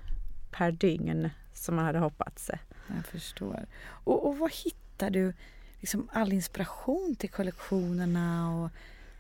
per 0.52 0.72
dygn 0.72 1.30
som 1.54 1.76
man 1.76 1.86
hade 1.86 2.00
hoppats. 2.00 2.52
Jag 2.88 3.06
förstår. 3.06 3.66
Och, 3.84 4.28
och 4.28 4.38
vad 4.38 4.52
hittar 4.52 5.10
du 5.10 5.34
liksom 5.80 6.10
all 6.14 6.34
inspiration 6.34 7.16
till 7.16 7.30
kollektionerna 7.30 8.56
och 8.56 8.70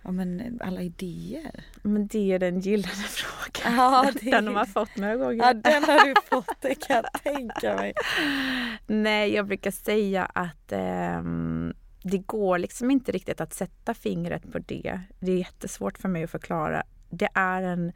ja, 0.03 0.11
men 0.11 0.59
alla 0.63 0.81
idéer? 0.81 1.63
Men 1.81 2.07
det 2.07 2.31
är 2.31 2.39
den 2.39 2.59
gyllene 2.59 2.93
frågan. 2.93 3.75
Ja, 3.75 4.11
det... 4.21 4.31
Den 4.31 4.47
har 4.47 4.53
man 4.53 4.67
fått 4.67 4.95
några 4.97 5.15
gånger. 5.15 5.45
Ja, 5.45 5.53
den 5.53 5.83
har 5.83 6.05
du 6.05 6.13
fått, 6.29 6.61
det 6.61 6.75
kan 6.75 6.95
jag 6.95 7.23
tänka 7.23 7.75
mig. 7.75 7.93
Nej, 8.87 9.33
jag 9.33 9.47
brukar 9.47 9.71
säga 9.71 10.25
att 10.25 10.71
eh, 10.71 11.23
det 12.03 12.17
går 12.17 12.57
liksom 12.57 12.91
inte 12.91 13.11
riktigt 13.11 13.41
att 13.41 13.53
sätta 13.53 13.93
fingret 13.93 14.51
på 14.51 14.59
det. 14.59 15.01
Det 15.19 15.31
är 15.31 15.37
jättesvårt 15.37 15.97
för 15.97 16.09
mig 16.09 16.23
att 16.23 16.31
förklara. 16.31 16.83
Det 17.09 17.29
är 17.33 17.61
en 17.61 17.91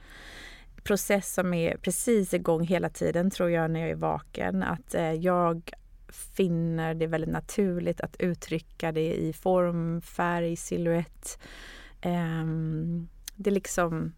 process 0.83 1.33
som 1.33 1.53
är 1.53 1.77
precis 1.77 2.33
igång 2.33 2.67
hela 2.67 2.89
tiden 2.89 3.31
tror 3.31 3.49
jag 3.51 3.71
när 3.71 3.79
jag 3.79 3.89
är 3.89 3.95
vaken. 3.95 4.63
Att 4.63 4.95
eh, 4.95 5.13
jag 5.13 5.71
finner 6.09 6.93
det 6.93 7.07
väldigt 7.07 7.29
naturligt 7.29 8.01
att 8.01 8.15
uttrycka 8.19 8.91
det 8.91 9.13
i 9.13 9.33
form, 9.33 10.01
färg, 10.01 10.55
silhuett 10.55 11.39
Um, 12.05 13.07
det 13.35 13.51
liksom 13.51 14.13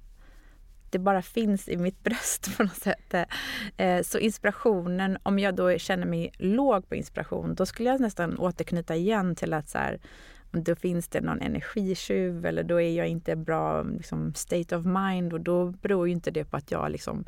det 0.90 1.00
bara 1.00 1.22
finns 1.22 1.70
i 1.70 1.78
mitt 1.78 2.04
bröst 2.04 2.58
på 2.58 2.64
något 2.64 2.76
sätt. 2.76 3.14
Eh, 3.78 4.02
så 4.02 4.18
inspirationen, 4.18 5.18
om 5.24 5.40
jag 5.40 5.56
då 5.56 5.78
känner 5.78 6.06
mig 6.06 6.32
låg 6.38 6.90
på 6.90 6.96
inspiration, 6.96 7.56
då 7.56 7.66
skulle 7.66 7.90
jag 7.90 8.02
nästan 8.02 8.38
återknyta 8.38 8.96
igen 8.96 9.36
till 9.36 9.54
att 9.54 9.70
så 9.70 9.78
här, 9.78 10.00
då 10.52 10.76
finns 10.76 11.08
det 11.08 11.22
någon 11.22 11.42
energitjuv 11.42 12.46
eller 12.46 12.64
då 12.64 12.82
är 12.82 12.98
jag 12.98 13.08
inte 13.08 13.36
bra 13.36 13.84
liksom, 13.84 14.34
state 14.34 14.78
of 14.78 14.86
mind 14.86 15.34
och 15.34 15.42
då 15.42 15.66
beror 15.66 16.08
ju 16.08 16.14
inte 16.14 16.32
det 16.32 16.46
på 16.46 16.58
att 16.58 16.72
jag 16.72 16.92
liksom 16.92 17.26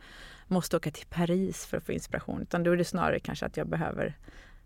måste 0.47 0.77
åka 0.77 0.91
till 0.91 1.07
Paris 1.07 1.65
för 1.65 1.77
att 1.77 1.83
få 1.83 1.91
inspiration 1.91 2.41
utan 2.41 2.63
då 2.63 2.71
är 2.71 2.77
det 2.77 2.85
snarare 2.85 3.19
kanske 3.19 3.45
att 3.45 3.57
jag 3.57 3.67
behöver 3.67 4.17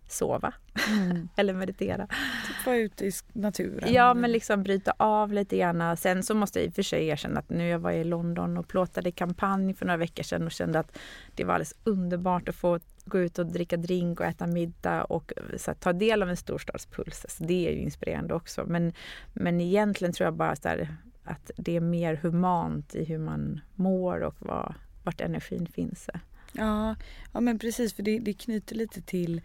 sova 0.08 0.52
mm. 0.88 1.28
eller 1.36 1.54
meditera. 1.54 2.06
Typ 2.46 2.66
vara 2.66 2.76
ute 2.76 3.06
i 3.06 3.12
naturen. 3.32 3.92
Ja, 3.92 4.14
men 4.14 4.32
liksom 4.32 4.62
bryta 4.62 4.94
av 4.96 5.32
lite 5.32 5.56
grann. 5.56 5.96
Sen 5.96 6.22
så 6.22 6.34
måste 6.34 6.58
jag 6.58 6.66
i 6.66 6.70
och 6.70 6.74
för 6.74 6.82
sig 6.82 7.08
erkänna 7.08 7.40
att 7.40 7.50
nu 7.50 7.68
jag 7.68 7.78
var 7.78 7.90
i 7.90 8.04
London 8.04 8.56
och 8.56 8.68
plåtade 8.68 9.10
kampanj 9.10 9.74
för 9.74 9.86
några 9.86 9.96
veckor 9.96 10.22
sedan 10.22 10.46
och 10.46 10.52
kände 10.52 10.78
att 10.78 10.98
det 11.34 11.44
var 11.44 11.54
alldeles 11.54 11.74
underbart 11.84 12.48
att 12.48 12.54
få 12.54 12.80
gå 13.04 13.18
ut 13.18 13.38
och 13.38 13.46
dricka 13.46 13.76
drink 13.76 14.20
och 14.20 14.26
äta 14.26 14.46
middag 14.46 15.04
och 15.04 15.32
här, 15.66 15.74
ta 15.74 15.92
del 15.92 16.22
av 16.22 16.30
en 16.30 16.36
storstadspuls. 16.36 17.26
Så 17.28 17.44
det 17.44 17.68
är 17.68 17.72
ju 17.72 17.78
inspirerande 17.78 18.34
också. 18.34 18.64
Men, 18.66 18.92
men 19.32 19.60
egentligen 19.60 20.12
tror 20.12 20.24
jag 20.24 20.34
bara 20.34 20.54
här, 20.64 20.96
att 21.24 21.50
det 21.56 21.76
är 21.76 21.80
mer 21.80 22.16
humant 22.16 22.94
i 22.94 23.04
hur 23.04 23.18
man 23.18 23.60
mår 23.74 24.20
och 24.20 24.34
var, 24.38 24.74
vart 25.02 25.20
energin 25.20 25.66
finns. 25.66 26.10
Ja, 26.52 26.96
ja 27.32 27.40
men 27.40 27.58
precis 27.58 27.94
för 27.94 28.02
det, 28.02 28.18
det 28.18 28.32
knyter 28.32 28.76
lite 28.76 29.02
till, 29.02 29.40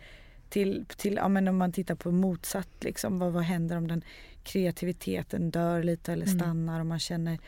till, 0.50 0.86
till 0.98 1.16
ja, 1.16 1.28
men 1.28 1.48
om 1.48 1.58
man 1.58 1.72
tittar 1.72 1.96
på 1.96 2.12
motsatt 2.12 2.70
liksom, 2.80 3.20
vad, 3.20 3.34
vad 3.34 3.44
händer 3.44 3.78
om 3.78 3.88
den 3.88 4.02
kreativiteten 4.44 5.52
dör 5.52 5.84
lite 5.84 6.14
eller 6.14 6.26
mm. 6.26 6.40
stannar 6.40 6.74
mm. 6.74 6.82
och 6.82 6.88
man 6.88 7.00
känner 7.00 7.40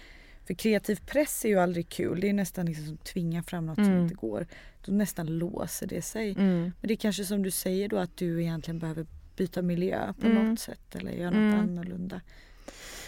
för 0.47 0.53
kreativ 0.53 0.99
press 1.05 1.45
är 1.45 1.49
ju 1.49 1.59
aldrig 1.59 1.89
kul. 1.89 2.21
Det 2.21 2.29
är 2.29 2.33
nästan 2.33 2.65
liksom 2.65 2.85
som 2.85 2.97
tvingar 2.97 3.41
fram 3.41 3.65
något 3.65 3.77
mm. 3.77 3.89
som 3.89 3.99
inte 3.99 4.15
går. 4.15 4.47
Då 4.85 4.91
nästan 4.91 5.37
låser 5.37 5.87
det 5.87 6.01
sig. 6.01 6.31
Mm. 6.31 6.61
Men 6.61 6.87
det 6.87 6.93
är 6.93 6.95
kanske 6.95 7.25
som 7.25 7.43
du 7.43 7.51
säger 7.51 7.89
då 7.89 7.97
att 7.97 8.17
du 8.17 8.41
egentligen 8.41 8.79
behöver 8.79 9.05
byta 9.35 9.61
miljö 9.61 10.13
på 10.19 10.27
mm. 10.27 10.49
något 10.49 10.59
sätt 10.59 10.95
eller 10.95 11.11
göra 11.11 11.29
något 11.29 11.53
mm. 11.53 11.59
annorlunda. 11.59 12.21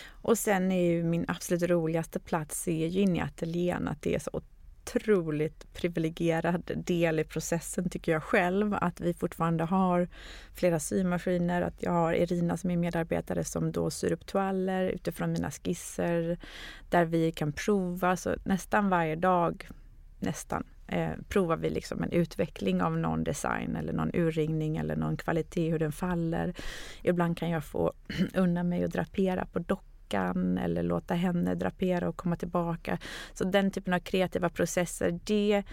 Och 0.05 0.37
sen 0.37 0.71
är 0.71 0.91
ju 0.91 1.03
min 1.03 1.25
absolut 1.27 1.69
roligaste 1.69 2.19
plats 2.19 2.67
är 2.67 2.87
ju 2.87 3.01
inne 3.01 3.17
i 3.17 3.21
ateljén 3.21 3.87
att 3.87 4.01
det 4.01 4.15
är 4.15 4.19
så 4.19 4.41
otroligt 4.83 5.73
privilegierad 5.73 6.71
del 6.75 7.19
i 7.19 7.23
processen 7.23 7.89
tycker 7.89 8.11
jag 8.11 8.23
själv. 8.23 8.73
Att 8.73 9.01
vi 9.01 9.13
fortfarande 9.13 9.63
har 9.63 10.07
flera 10.53 10.79
symaskiner, 10.79 11.61
att 11.61 11.83
jag 11.83 11.91
har 11.91 12.13
Irina 12.13 12.57
som 12.57 12.71
är 12.71 12.77
medarbetare 12.77 13.43
som 13.43 13.71
då 13.71 13.89
syr 13.89 14.11
upp 14.11 14.25
toaller 14.25 14.85
utifrån 14.89 15.31
mina 15.31 15.51
skisser 15.51 16.37
där 16.89 17.05
vi 17.05 17.31
kan 17.31 17.51
prova. 17.51 18.17
Så 18.17 18.35
nästan 18.43 18.89
varje 18.89 19.15
dag, 19.15 19.69
nästan, 20.19 20.63
eh, 20.87 21.11
provar 21.29 21.57
vi 21.57 21.69
liksom 21.69 22.03
en 22.03 22.11
utveckling 22.11 22.81
av 22.81 22.97
någon 22.97 23.23
design 23.23 23.75
eller 23.75 23.93
någon 23.93 24.11
urringning 24.13 24.77
eller 24.77 24.95
någon 24.95 25.17
kvalitet, 25.17 25.69
hur 25.69 25.79
den 25.79 25.91
faller. 25.91 26.53
Ibland 27.01 27.37
kan 27.37 27.49
jag 27.49 27.63
få 27.63 27.93
unna 28.33 28.63
mig 28.63 28.83
att 28.83 28.93
drapera 28.93 29.45
på 29.45 29.59
dockor 29.59 29.92
veckan 30.13 30.57
eller 30.57 30.83
låta 30.83 31.13
henne 31.13 31.55
drapera 31.55 32.09
och 32.09 32.15
komma 32.15 32.35
tillbaka. 32.35 32.97
Så 33.33 33.43
den 33.43 33.71
typen 33.71 33.93
av 33.93 33.99
kreativa 33.99 34.49
processer, 34.49 35.19
det 35.23 35.63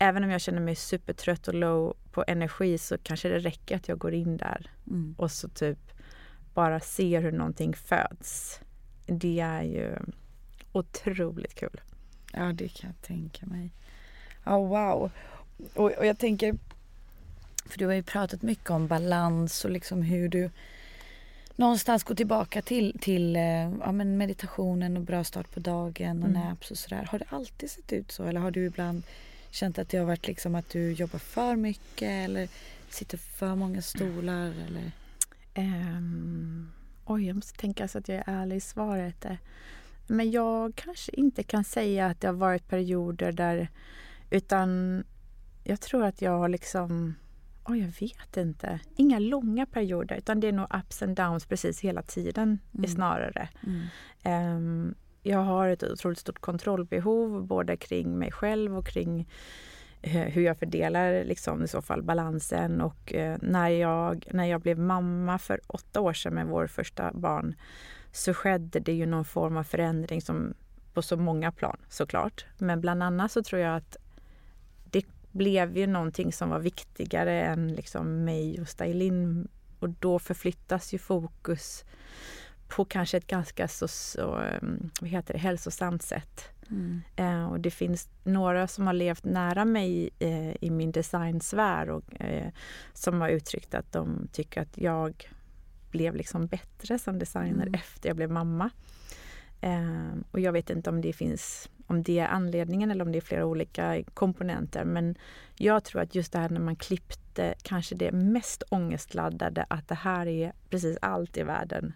Även 0.00 0.24
om 0.24 0.30
jag 0.30 0.40
känner 0.40 0.60
mig 0.60 0.74
supertrött 0.74 1.48
och 1.48 1.54
low 1.54 1.96
på 2.12 2.24
energi 2.26 2.78
så 2.78 2.98
kanske 2.98 3.28
det 3.28 3.38
räcker 3.38 3.76
att 3.76 3.88
jag 3.88 3.98
går 3.98 4.14
in 4.14 4.36
där 4.36 4.70
mm. 4.86 5.14
och 5.18 5.30
så 5.30 5.48
typ 5.48 5.78
bara 6.54 6.80
ser 6.80 7.22
hur 7.22 7.32
någonting 7.32 7.74
föds. 7.74 8.60
Det 9.06 9.40
är 9.40 9.62
ju 9.62 9.96
otroligt 10.72 11.54
kul. 11.54 11.80
Ja, 12.32 12.52
det 12.52 12.68
kan 12.68 12.90
jag 12.90 13.06
tänka 13.06 13.46
mig. 13.46 13.70
Ja, 14.44 14.56
oh, 14.56 14.68
wow. 14.68 15.10
Och, 15.74 15.92
och 15.98 16.06
jag 16.06 16.18
tänker, 16.18 16.54
för 17.66 17.78
du 17.78 17.86
har 17.86 17.94
ju 17.94 18.02
pratat 18.02 18.42
mycket 18.42 18.70
om 18.70 18.86
balans 18.86 19.64
och 19.64 19.70
liksom 19.70 20.02
hur 20.02 20.28
du 20.28 20.50
någonstans 21.58 22.04
gå 22.04 22.14
tillbaka 22.14 22.62
till, 22.62 22.98
till 23.00 23.36
eh, 23.36 23.42
ja, 23.80 23.92
men 23.92 24.16
meditationen 24.16 24.96
och 24.96 25.02
bra 25.02 25.24
start 25.24 25.50
på 25.54 25.60
dagen 25.60 26.22
och 26.22 26.28
mm. 26.28 26.42
naps 26.42 26.70
och 26.70 26.78
sådär. 26.78 27.08
Har 27.10 27.18
det 27.18 27.24
alltid 27.28 27.70
sett 27.70 27.92
ut 27.92 28.12
så 28.12 28.24
eller 28.24 28.40
har 28.40 28.50
du 28.50 28.66
ibland 28.66 29.02
känt 29.50 29.78
att 29.78 29.88
det 29.88 29.98
har 29.98 30.06
varit 30.06 30.26
liksom 30.26 30.54
att 30.54 30.70
du 30.70 30.92
jobbar 30.92 31.18
för 31.18 31.56
mycket 31.56 32.08
eller 32.08 32.48
sitter 32.88 33.18
för 33.18 33.54
många 33.54 33.82
stolar 33.82 34.46
eller? 34.46 34.92
Um, 35.54 36.72
oj, 37.04 37.26
jag 37.26 37.36
måste 37.36 37.58
tänka 37.58 37.88
så 37.88 37.98
att 37.98 38.08
jag 38.08 38.18
är 38.18 38.24
ärlig 38.26 38.56
i 38.56 38.60
svaret. 38.60 39.26
Men 40.06 40.30
jag 40.30 40.74
kanske 40.74 41.12
inte 41.12 41.42
kan 41.42 41.64
säga 41.64 42.06
att 42.06 42.20
det 42.20 42.28
har 42.28 42.34
varit 42.34 42.68
perioder 42.68 43.32
där 43.32 43.68
utan 44.30 45.04
jag 45.64 45.80
tror 45.80 46.04
att 46.04 46.22
jag 46.22 46.38
har 46.38 46.48
liksom 46.48 47.14
Oh, 47.68 47.78
jag 47.78 47.92
vet 48.00 48.36
inte. 48.36 48.80
Inga 48.96 49.18
långa 49.18 49.66
perioder 49.66 50.16
utan 50.16 50.40
det 50.40 50.48
är 50.48 50.52
nog 50.52 50.66
ups 50.74 51.02
and 51.02 51.16
downs 51.16 51.46
precis 51.46 51.80
hela 51.80 52.02
tiden 52.02 52.58
mm. 52.74 52.90
snarare. 52.90 53.48
Mm. 53.66 54.56
Um, 54.56 54.94
jag 55.22 55.38
har 55.38 55.68
ett 55.68 55.82
otroligt 55.82 56.18
stort 56.18 56.38
kontrollbehov 56.38 57.46
både 57.46 57.76
kring 57.76 58.18
mig 58.18 58.32
själv 58.32 58.78
och 58.78 58.86
kring 58.86 59.28
hur 60.02 60.42
jag 60.42 60.58
fördelar 60.58 61.24
liksom, 61.24 61.64
i 61.64 61.68
så 61.68 61.82
fall 61.82 62.02
balansen. 62.02 62.80
Och 62.80 63.14
eh, 63.14 63.38
när, 63.42 63.68
jag, 63.68 64.28
när 64.30 64.44
jag 64.44 64.60
blev 64.60 64.78
mamma 64.78 65.38
för 65.38 65.60
åtta 65.66 66.00
år 66.00 66.12
sedan 66.12 66.34
med 66.34 66.46
vår 66.46 66.66
första 66.66 67.12
barn 67.12 67.54
så 68.12 68.34
skedde 68.34 68.80
det 68.80 68.92
ju 68.92 69.06
någon 69.06 69.24
form 69.24 69.56
av 69.56 69.62
förändring 69.64 70.20
som 70.20 70.54
på 70.94 71.02
så 71.02 71.16
många 71.16 71.52
plan 71.52 71.76
såklart. 71.88 72.46
Men 72.58 72.80
bland 72.80 73.02
annat 73.02 73.32
så 73.32 73.42
tror 73.42 73.60
jag 73.60 73.76
att 73.76 73.96
blev 75.32 75.76
ju 75.76 75.86
någonting 75.86 76.32
som 76.32 76.50
var 76.50 76.58
viktigare 76.58 77.42
än 77.42 77.68
liksom 77.68 78.24
mig 78.24 78.60
och 78.60 78.68
Stylin. 78.68 79.48
Och 79.78 79.90
då 79.90 80.18
förflyttas 80.18 80.94
ju 80.94 80.98
fokus 80.98 81.84
på 82.68 82.84
kanske 82.84 83.16
ett 83.16 83.26
ganska 83.26 83.68
så, 83.68 83.88
så 83.88 84.36
ehm, 84.36 84.90
vad 85.00 85.10
heter 85.10 85.34
det, 85.34 85.38
hälsosamt 85.38 86.02
sätt. 86.02 86.44
Mm. 86.70 87.00
Eh, 87.16 87.46
och 87.46 87.60
det 87.60 87.70
finns 87.70 88.08
några 88.24 88.68
som 88.68 88.86
har 88.86 88.94
levt 88.94 89.24
nära 89.24 89.64
mig 89.64 90.10
eh, 90.18 90.64
i 90.64 90.70
min 90.70 90.92
designsfär 90.92 91.90
och 91.90 92.20
eh, 92.20 92.52
som 92.92 93.20
har 93.20 93.28
uttryckt 93.28 93.74
att 93.74 93.92
de 93.92 94.28
tycker 94.32 94.62
att 94.62 94.78
jag 94.78 95.30
blev 95.90 96.14
liksom 96.14 96.46
bättre 96.46 96.98
som 96.98 97.18
designer 97.18 97.66
mm. 97.66 97.74
efter 97.74 98.08
jag 98.08 98.16
blev 98.16 98.30
mamma. 98.30 98.70
Eh, 99.60 100.14
och 100.30 100.40
jag 100.40 100.52
vet 100.52 100.70
inte 100.70 100.90
om 100.90 101.00
det 101.00 101.12
finns 101.12 101.70
om 101.88 102.02
det 102.02 102.18
är 102.18 102.26
anledningen 102.26 102.90
eller 102.90 103.04
om 103.04 103.12
det 103.12 103.18
är 103.18 103.20
flera 103.20 103.46
olika 103.46 104.02
komponenter. 104.14 104.84
Men 104.84 105.14
jag 105.56 105.84
tror 105.84 106.02
att 106.02 106.14
just 106.14 106.32
det 106.32 106.38
här 106.38 106.48
när 106.48 106.60
man 106.60 106.76
klippte 106.76 107.54
kanske 107.62 107.94
det 107.94 108.12
mest 108.12 108.62
ångestladdade, 108.68 109.66
att 109.70 109.88
det 109.88 109.94
här 109.94 110.26
är 110.26 110.52
precis 110.70 110.98
allt 111.02 111.36
i 111.36 111.42
världen. 111.42 111.92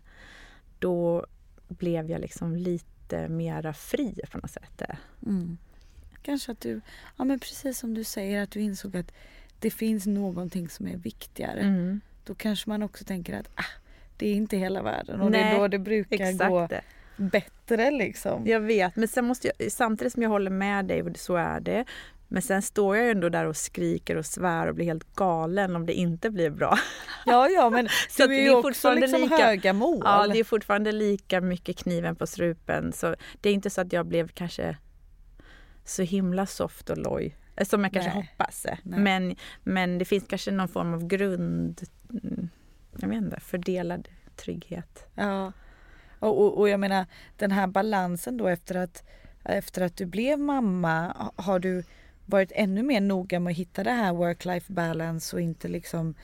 Då 0.79 1.27
blev 1.69 2.11
jag 2.11 2.21
liksom 2.21 2.57
lite 2.57 3.29
mera 3.29 3.73
fri 3.73 4.21
på 4.31 4.39
något 4.39 4.51
sätt. 4.51 4.83
Mm. 5.27 5.59
Kanske 6.23 6.53
att 6.53 6.61
du, 6.61 6.81
ja 7.17 7.25
men 7.25 7.39
precis 7.39 7.79
som 7.79 7.95
du 7.95 8.05
säger, 8.05 8.43
att 8.43 8.51
du 8.51 8.61
insåg 8.61 8.97
att 8.97 9.13
det 9.59 9.71
finns 9.71 10.07
någonting 10.07 10.69
som 10.69 10.87
är 10.87 10.97
viktigare. 10.97 11.61
Mm. 11.61 12.01
Då 12.25 12.35
kanske 12.35 12.71
man 12.71 12.83
också 12.83 13.05
tänker 13.05 13.39
att 13.39 13.49
ah, 13.55 13.81
det 14.17 14.29
är 14.29 14.35
inte 14.35 14.57
hela 14.57 14.83
världen 14.83 15.21
och 15.21 15.31
Nej, 15.31 15.45
det 15.45 15.49
är 15.49 15.59
då 15.59 15.69
det 15.69 15.79
brukar 15.79 16.49
gå 16.49 16.67
det 16.67 16.83
bättre 17.17 17.91
liksom. 17.91 18.47
Jag 18.47 18.61
vet, 18.61 18.97
men 18.97 19.09
sen 19.09 19.25
måste 19.25 19.51
jag, 19.59 19.73
samtidigt 19.73 20.13
som 20.13 20.23
jag 20.23 20.31
håller 20.31 20.51
med 20.51 20.85
dig, 20.85 21.03
och 21.03 21.17
så 21.17 21.37
är 21.37 21.61
det, 21.61 21.85
men 22.33 22.43
sen 22.43 22.63
står 22.63 22.97
jag 22.97 23.11
ändå 23.11 23.29
där 23.29 23.47
och 23.47 23.57
skriker 23.57 24.17
och 24.17 24.27
svär 24.27 24.67
och 24.67 24.75
blir 24.75 24.85
helt 24.85 25.15
galen 25.15 25.77
om 25.77 25.87
det 25.87 25.93
inte 25.93 26.31
blir 26.31 26.51
bra. 26.51 26.79
Ja, 27.27 27.49
ja, 27.49 27.71
men 27.71 27.89
så 28.11 28.27
du 28.27 28.37
är 28.37 28.43
ju 28.43 28.55
också 28.55 28.95
liksom 28.95 29.21
lika, 29.21 29.37
höga 29.37 29.73
mål. 29.73 30.03
Ja, 30.05 30.27
det 30.27 30.39
är 30.39 30.45
fortfarande 30.45 30.93
lika 30.93 31.41
mycket 31.41 31.79
kniven 31.79 32.17
på 32.17 32.27
strupen. 32.27 32.93
Så 32.93 33.15
det 33.41 33.49
är 33.49 33.53
inte 33.53 33.71
så 33.71 33.81
att 33.81 33.93
jag 33.93 34.07
blev 34.07 34.29
kanske 34.29 34.77
så 35.85 36.03
himla 36.03 36.47
soft 36.47 36.91
och 36.91 36.99
loj 36.99 37.37
eh, 37.57 37.67
som 37.67 37.85
jag 37.85 37.93
kanske 37.93 38.15
Nej. 38.15 38.35
hoppas. 38.39 38.67
Men, 38.83 39.37
men 39.63 39.99
det 39.99 40.05
finns 40.05 40.25
kanske 40.29 40.51
någon 40.51 40.69
form 40.69 40.95
av 40.95 41.07
grund, 41.07 41.83
mm, 42.11 42.49
jag 42.97 43.09
vet 43.09 43.19
inte, 43.19 43.41
fördelad 43.41 44.09
trygghet. 44.37 45.07
Ja. 45.15 45.53
Och, 46.23 46.41
och, 46.41 46.59
och, 46.59 46.69
jag 46.69 46.81
menar 46.81 47.07
den 47.37 47.51
här 47.51 47.67
balansen 47.67 48.37
då 48.37 48.49
efter 48.49 48.75
att, 48.75 49.05
efter 49.45 49.83
att 49.83 49.97
du 49.97 50.07
blev 50.07 50.39
mamma, 50.39 51.17
har 51.37 51.59
du 51.59 51.85
varit 52.27 52.53
ännu 52.55 52.83
mer 52.83 53.01
noga 53.01 53.41
med 53.41 53.51
att 53.51 53.57
hitta 53.57 53.85
det 53.85 53.91
här 53.91 54.13
work-life 54.13 54.73
balance 54.73 55.37
och 55.37 55.43
inte 55.43 55.69
liksom 55.69 56.15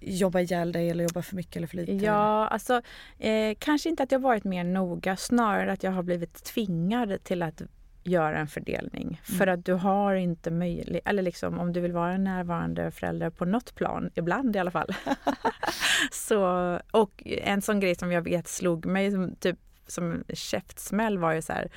jobba 0.00 0.40
ihjäl 0.40 0.72
dig 0.72 0.90
eller 0.90 1.04
jobba 1.04 1.22
för 1.22 1.36
mycket 1.36 1.56
eller 1.56 1.66
för 1.66 1.76
lite? 1.76 1.92
Ja, 1.92 2.48
alltså 2.48 2.82
eh, 3.18 3.56
kanske 3.58 3.88
inte 3.88 4.02
att 4.02 4.12
jag 4.12 4.18
varit 4.18 4.44
mer 4.44 4.64
noga, 4.64 5.16
snarare 5.16 5.72
att 5.72 5.82
jag 5.82 5.92
har 5.92 6.02
blivit 6.02 6.44
tvingad 6.44 7.24
till 7.24 7.42
att 7.42 7.62
göra 8.06 8.38
en 8.38 8.46
fördelning. 8.46 9.06
Mm. 9.06 9.38
För 9.38 9.46
att 9.46 9.64
du 9.64 9.72
har 9.72 10.14
inte 10.14 10.50
möjlighet, 10.50 11.08
eller 11.08 11.22
liksom 11.22 11.58
om 11.58 11.72
du 11.72 11.80
vill 11.80 11.92
vara 11.92 12.12
en 12.12 12.24
närvarande 12.24 12.90
förälder 12.90 13.30
på 13.30 13.44
något 13.44 13.74
plan, 13.74 14.10
ibland 14.14 14.56
i 14.56 14.58
alla 14.58 14.70
fall. 14.70 14.94
så, 16.10 16.40
och 16.90 17.22
en 17.26 17.62
sån 17.62 17.80
grej 17.80 17.94
som 17.94 18.12
jag 18.12 18.22
vet 18.22 18.48
slog 18.48 18.86
mig 18.86 19.10
som 19.10 19.36
typ 19.36 19.58
som 19.86 20.24
käftsmäll 20.28 21.18
var 21.18 21.32
ju 21.32 21.42
så 21.42 21.52
här 21.52 21.68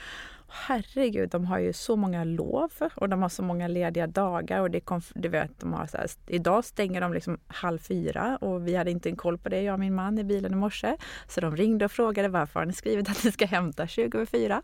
herregud, 0.52 1.30
de 1.30 1.46
har 1.46 1.60
ju 1.60 1.74
så 1.74 1.96
många 1.96 2.24
lov 2.24 2.72
och 2.96 3.10
de 3.10 3.22
har 3.22 3.30
så 3.30 3.44
många 3.44 3.68
lediga 3.68 4.08
dagar. 4.08 4.62
Och 4.62 4.72
det 4.72 4.80
kom, 4.80 5.02
du 5.16 5.30
vet, 5.30 5.60
de 5.60 5.74
har 5.74 5.88
så 5.88 5.98
här, 5.98 6.08
idag 6.28 6.66
stänger 6.66 7.02
de 7.02 7.14
liksom 7.14 7.40
halv 7.48 7.80
fyra 7.80 8.38
och 8.38 8.68
vi 8.68 8.76
hade 8.76 8.92
inte 8.92 9.10
en 9.10 9.16
koll 9.16 9.38
på 9.38 9.50
det, 9.50 9.62
jag 9.62 9.74
och 9.74 9.80
min 9.80 9.96
man 9.96 10.20
i 10.20 10.24
bilen 10.24 10.54
i 10.54 10.56
morse. 10.56 10.98
Så 11.28 11.42
de 11.42 11.56
ringde 11.56 11.86
och 11.86 11.92
frågade 11.92 12.30
varför 12.30 12.60
har 12.60 12.66
ni 12.68 12.74
skrivit 12.74 13.10
att 13.10 13.24
ni 13.24 13.32
ska 13.32 13.46
hämta 13.46 13.88
20 13.88 14.18
över 14.18 14.26
fyra? 14.26 14.62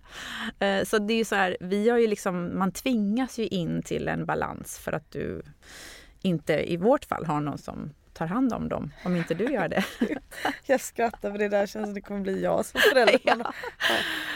Eh, 0.60 0.84
så 0.84 0.98
det 0.98 1.14
är 1.14 1.18
ju 1.18 1.26
så 1.26 1.36
här, 1.36 1.58
vi 1.60 1.90
har 1.90 1.98
ju 1.98 2.08
liksom, 2.08 2.60
man 2.60 2.72
tvingas 2.72 3.40
ju 3.40 3.48
in 3.48 3.82
till 3.82 4.08
en 4.08 4.26
balans 4.26 4.78
för 4.78 4.92
att 4.92 5.12
du 5.12 5.42
inte 6.22 6.72
i 6.72 6.78
vårt 6.78 7.06
fall 7.06 7.26
har 7.26 7.42
någon 7.42 7.58
som 7.58 7.92
tar 8.16 8.26
hand 8.26 8.54
om 8.54 8.70
dem 8.70 8.92
om 9.04 9.16
inte 9.16 9.34
du 9.34 9.44
gör 9.44 9.68
det. 9.68 9.86
jag 10.66 10.82
skrattar 10.82 11.32
för 11.32 11.38
det 11.38 11.50
där 11.50 11.68
känns 11.68 11.86
som 11.86 11.94
det 11.94 12.02
kommer 12.02 12.22
bli 12.22 12.44
jag 12.44 12.66
som 12.66 12.82
förälder. 12.82 13.20
ja. 13.24 13.54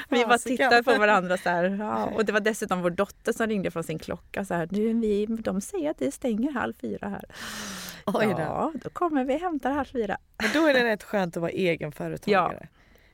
Vi 0.09 0.25
bara 0.25 0.37
tittar 0.37 0.83
på 0.83 0.99
varandra 0.99 1.37
så 1.37 1.49
här. 1.49 1.63
Ja. 1.63 2.05
Och 2.15 2.25
det 2.25 2.31
var 2.31 2.39
dessutom 2.39 2.81
vår 2.81 2.89
dotter 2.89 3.33
som 3.33 3.47
ringde 3.47 3.71
från 3.71 3.83
sin 3.83 3.99
klocka 3.99 4.45
så 4.45 4.53
här. 4.53 4.65
Du, 4.65 4.93
vi, 4.93 5.25
de 5.25 5.61
säger 5.61 5.91
att 5.91 5.97
det 5.97 6.11
stänger 6.11 6.51
halv 6.51 6.73
fyra 6.73 7.09
här. 7.09 7.25
Oj 8.05 8.25
då. 8.27 8.41
Ja, 8.41 8.73
då 8.83 8.89
kommer 8.89 9.23
vi 9.23 9.37
hämtar 9.37 9.71
halv 9.71 9.85
fyra. 9.85 10.17
Men 10.37 10.49
då 10.53 10.67
är 10.67 10.73
det 10.73 10.83
rätt 10.83 11.03
skönt 11.03 11.37
att 11.37 11.41
vara 11.41 11.51
egenföretagare. 11.51 12.67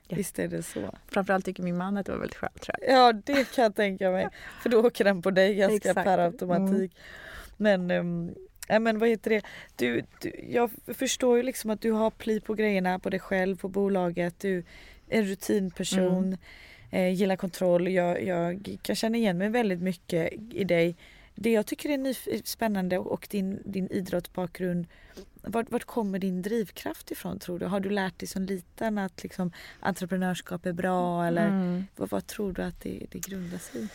Ja. 0.08 0.16
Visst 0.16 0.40
är 0.40 0.48
det 0.48 0.64
så. 0.64 0.96
Framförallt 1.08 1.46
tycker 1.46 1.64
min 1.64 1.78
man 1.78 1.98
att 1.98 2.06
det 2.06 2.12
var 2.12 2.20
väldigt 2.20 2.38
skönt. 2.38 2.62
Tror 2.62 2.76
jag. 2.82 2.98
Ja, 2.98 3.14
det 3.14 3.52
kan 3.56 3.64
jag 3.64 3.76
tänka 3.76 4.12
mig. 4.12 4.30
För 4.62 4.70
då 4.70 4.88
åker 4.88 5.04
den 5.04 5.22
på 5.22 5.32
dig 5.32 5.56
ganska 5.56 5.90
Exakt. 5.90 6.06
per 6.06 6.18
automatik. 6.18 6.98
Mm. 7.58 7.88
Men, 7.88 7.92
um, 7.92 8.36
ja, 8.68 8.80
men 8.80 9.00
vad 9.00 9.10
heter 9.10 9.30
det? 9.30 9.42
Du, 9.76 10.04
du, 10.22 10.32
jag 10.50 10.72
förstår 10.88 11.38
ju 11.38 11.44
liksom 11.44 11.70
att 11.70 11.82
du 11.82 11.92
har 11.92 12.12
pli 12.12 12.40
på 12.40 12.54
grejerna 12.54 13.00
på 13.00 13.10
dig 13.10 13.20
själv, 13.20 13.58
på 13.58 13.68
bolaget. 13.68 14.40
Du 14.40 14.58
är 15.10 15.20
en 15.20 15.26
rutinperson, 15.26 16.26
mm. 16.26 16.38
eh, 16.92 17.14
gillar 17.14 17.36
kontroll. 17.36 17.88
Jag, 17.88 18.24
jag 18.24 18.78
kan 18.82 18.96
känna 18.96 19.18
igen 19.18 19.38
mig 19.38 19.50
väldigt 19.50 19.82
mycket 19.82 20.34
i 20.52 20.64
dig. 20.64 20.96
Det 21.36 21.52
jag 21.52 21.66
tycker 21.66 21.90
är 21.90 22.46
spännande 22.46 22.98
och 22.98 23.28
din, 23.30 23.62
din 23.66 23.88
idrottsbakgrund 23.88 24.88
vart, 25.48 25.72
vart 25.72 25.84
kommer 25.84 26.20
din 26.20 26.42
drivkraft 26.42 27.12
ifrån 27.12 27.40
tror 27.40 27.60
du? 27.60 27.66
Har 27.66 27.80
du 27.80 27.90
lärt 27.90 28.20
dig 28.20 28.28
som 28.28 28.44
liten 28.44 28.98
att 28.98 29.24
liksom, 29.24 29.52
entreprenörskap 29.80 30.66
är 30.66 30.74
bra 30.74 31.26
eller 31.26 31.48
mm. 31.48 31.86
vad, 31.96 32.10
vad, 32.10 32.28
tror 32.28 32.54
du 32.54 32.62
att 32.62 32.82
det, 32.82 33.06
det 33.12 33.20
grundar 33.20 33.58
sig 33.58 33.82
i? 33.82 33.88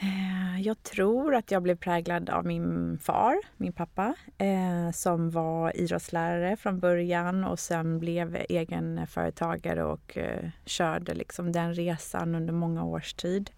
Eh, 0.00 0.60
jag 0.60 0.82
tror 0.82 1.34
att 1.34 1.50
jag 1.50 1.62
blev 1.62 1.76
präglad 1.76 2.30
av 2.30 2.46
min 2.46 2.98
far, 2.98 3.36
min 3.56 3.72
pappa, 3.72 4.14
eh, 4.38 4.90
som 4.92 5.30
var 5.30 5.76
idrottslärare 5.76 6.56
från 6.56 6.80
början 6.80 7.44
och 7.44 7.58
sen 7.58 7.98
blev 7.98 8.44
egen 8.48 9.06
företagare 9.06 9.84
och 9.84 10.16
eh, 10.16 10.50
körde 10.64 11.14
liksom 11.14 11.52
den 11.52 11.74
resan 11.74 12.34
under 12.34 12.52
många 12.52 12.84
års 12.84 13.14
tid. 13.14 13.50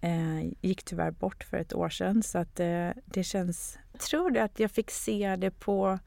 Eh, 0.00 0.46
gick 0.60 0.84
tyvärr 0.84 1.10
bort 1.10 1.44
för 1.44 1.56
ett 1.56 1.74
år 1.74 1.88
sedan 1.88 2.22
så 2.22 2.38
att 2.38 2.56
det 3.04 3.22
känns... 3.22 3.78
Tror 4.10 4.30
du 4.30 4.40
att 4.40 4.60
jag 4.60 4.70
fick 4.70 4.90
se 4.90 5.36
det 5.36 5.50
på 5.50 5.98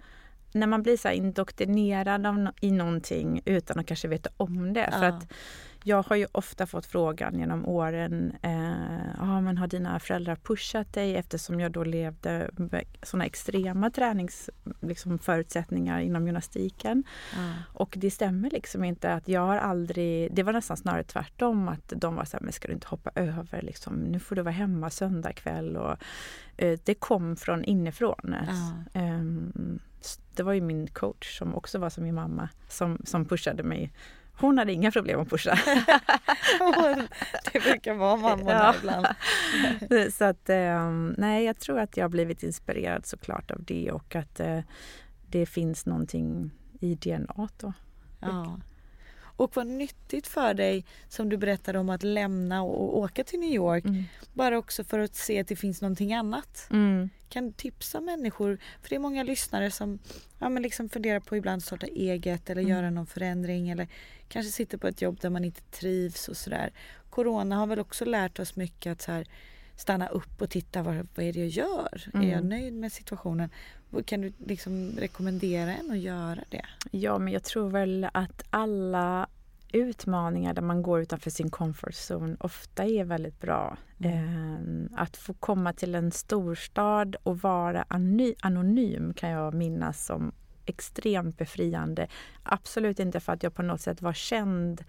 när 0.54 0.67
man 0.67 0.84
blir 0.84 0.98
så 0.98 1.10
indoktrinerad 1.10 2.26
av, 2.26 2.48
i 2.62 2.72
någonting 2.72 3.41
utan 3.46 3.80
att 3.80 3.86
kanske 3.86 4.08
veta 4.08 4.30
om 4.38 4.74
det. 4.74 4.89
Ja. 4.91 4.98
För 4.98 5.06
att 5.06 5.32
jag 5.84 6.04
har 6.04 6.15
ju 6.15 6.28
ofta 6.32 6.67
fått 6.67 6.86
frågan 6.86 7.39
genom 7.39 7.65
åren, 7.65 8.34
eh, 8.41 9.22
ah, 9.22 9.41
men 9.41 9.58
har 9.58 9.67
dina 9.67 10.00
föräldrar 10.00 10.36
pushat 10.36 10.94
dig 10.94 11.15
eftersom 11.15 11.60
jag 11.60 11.72
då 11.72 11.84
levde 11.84 12.50
med 12.56 12.86
sådana 13.04 13.26
extrema 13.26 13.89
träningsförutsättningar 13.89 15.98
liksom, 15.98 16.08
inom 16.08 16.26
gymnastiken. 16.26 17.04
Ja. 17.36 17.54
Och 17.74 17.94
det 17.98 18.12
stämmer 18.12 18.50
liksom 18.50 18.84
inte 18.84 19.13
att 19.13 19.28
jag 19.28 19.41
har 19.41 19.58
aldrig, 19.58 20.34
det 20.34 20.44
var 20.44 20.54
nästan 20.54 20.78
snarare 20.78 21.04
tvärtom 21.04 21.67
att 21.67 21.94
de 21.96 22.15
var 22.15 22.26
så 22.26 22.38
här, 22.38 22.44
men 22.44 22.54
ska 22.54 22.67
du 22.67 22.74
inte 22.74 22.88
hoppa 22.88 23.12
över 23.15 23.62
liksom, 23.62 23.94
nu 23.94 24.20
får 24.20 24.36
du 24.36 24.41
vara 24.41 24.54
hemma 24.54 24.89
söndag 24.89 25.34
kväll 25.34 25.78
och 25.78 25.98
eh, 26.58 26.80
det 26.84 26.94
kom 26.94 27.36
från 27.36 27.63
inifrån. 27.63 28.36
Ja. 28.48 28.74
Um, 29.02 29.80
det 30.36 30.44
var 30.44 30.54
ju 30.54 30.62
min 30.62 30.88
coach 30.88 31.38
som 31.38 31.56
också 31.56 31.80
var 31.80 31.89
som 31.89 32.04
min 32.04 32.15
mamma 32.15 32.50
som, 32.67 32.98
som 33.06 33.26
pushade 33.26 33.63
mig. 33.63 33.91
Hon 34.41 34.58
hade 34.58 34.73
inga 34.73 34.91
problem 34.91 35.19
att 35.19 35.30
pusha. 35.30 35.60
det 37.54 37.60
brukar 37.60 37.93
vara 37.93 38.15
mammorna 38.15 38.51
ja. 38.51 38.75
ibland. 38.80 39.08
Så 40.13 40.25
att 40.25 40.49
ehm, 40.49 41.15
nej, 41.17 41.45
jag 41.45 41.60
tror 41.60 41.80
att 41.80 41.97
jag 41.97 42.04
har 42.04 42.10
blivit 42.10 42.43
inspirerad 42.43 43.06
såklart 43.06 43.51
av 43.51 43.63
det 43.63 43.91
och 43.91 44.15
att 44.15 44.39
eh, 44.39 44.60
det 45.27 45.45
finns 45.45 45.86
någonting 45.86 46.51
i 46.80 46.95
DNA 46.95 47.49
då. 47.58 47.73
Ja. 48.19 48.60
Och 49.36 49.56
vad 49.56 49.67
nyttigt 49.67 50.28
för 50.28 50.54
dig 50.54 50.86
som 51.10 51.30
du 51.30 51.38
berättade 51.38 51.80
om 51.80 51.89
att 51.89 52.04
lämna 52.04 52.62
och 52.62 52.98
åka 52.98 53.24
till 53.24 53.39
New 53.39 53.54
York. 53.54 53.86
Mm. 53.86 54.04
Bara 54.34 54.58
också 54.58 54.84
för 54.84 55.00
att 55.00 55.15
se 55.15 55.39
att 55.39 55.48
det 55.48 55.56
finns 55.56 55.82
någonting 55.82 56.13
annat. 56.13 56.67
Mm. 56.70 57.10
Kan 57.30 57.54
tipsa 57.54 58.02
människor, 58.02 58.58
för 58.82 58.89
det 58.89 58.96
är 58.96 59.00
många 59.00 59.24
lyssnare 59.24 59.72
som 59.72 60.00
ja, 60.39 60.50
men 60.50 60.63
liksom 60.63 60.89
funderar 60.89 61.20
på 61.20 61.38
ibland 61.38 61.63
starta 61.63 61.88
eget 61.88 62.50
eller 62.50 62.62
mm. 62.62 62.72
göra 62.72 62.89
någon 62.89 63.08
förändring 63.08 63.70
eller 63.70 63.88
kanske 64.28 64.52
sitter 64.52 64.78
på 64.78 64.88
ett 64.88 65.02
jobb 65.02 65.20
där 65.22 65.30
man 65.30 65.46
inte 65.46 65.62
trivs 65.62 66.28
och 66.28 66.38
sådär. 66.38 66.72
Corona 67.10 67.56
har 67.56 67.67
väl 67.67 67.80
också 67.80 68.06
lärt 68.06 68.39
oss 68.39 68.56
mycket 68.56 68.91
att 68.91 69.02
så 69.02 69.12
här, 69.12 69.28
stanna 69.82 70.08
upp 70.08 70.41
och 70.41 70.50
titta 70.50 70.84
vad, 70.84 71.08
vad 71.15 71.26
är 71.26 71.34
det 71.34 71.39
jag 71.39 71.48
gör? 71.48 72.04
Mm. 72.13 72.28
Är 72.28 72.32
jag 72.32 72.46
nöjd 72.46 72.74
med 72.74 72.91
situationen? 72.91 73.50
Kan 74.06 74.22
du 74.22 74.34
liksom 74.38 74.91
rekommendera 74.98 75.76
en 75.76 75.91
att 75.91 75.98
göra 75.98 76.44
det? 76.50 76.65
Ja, 76.91 77.20
men 77.20 77.34
jag 77.34 77.44
tror 77.44 77.70
väl 77.70 78.08
att 78.13 78.44
alla 78.50 79.28
utmaningar 79.72 80.54
där 80.54 80.62
man 80.62 80.82
går 80.82 81.02
utanför 81.02 81.30
sin 81.30 81.50
comfort 81.50 81.94
zone 81.94 82.36
ofta 82.39 82.86
är 82.86 83.04
väldigt 83.04 83.41
bra. 83.41 83.78
Mm. 84.00 84.89
Att 84.96 85.17
få 85.17 85.34
komma 85.34 85.74
till 85.74 85.96
en 85.96 86.12
storstad 86.12 87.15
och 87.24 87.39
vara 87.39 87.86
anonym 88.41 89.13
kan 89.13 89.30
jag 89.30 89.54
minnas 89.54 90.06
som 90.06 90.32
extremt 90.65 91.38
befriande. 91.38 92.08
Absolut 92.44 93.00
inte 93.00 93.20
för 93.20 93.34
att 93.34 93.44
jag 93.44 93.54
på 93.54 93.62
något 93.62 93.82
sätt 93.82 94.02
var 94.02 94.13
känd 94.13 94.84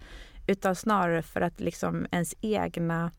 utan 0.47 0.75
snarare 0.75 1.21
för 1.21 1.41
att 1.41 1.59
liksom 1.59 2.07
ens 2.11 2.35
egna 2.41 3.11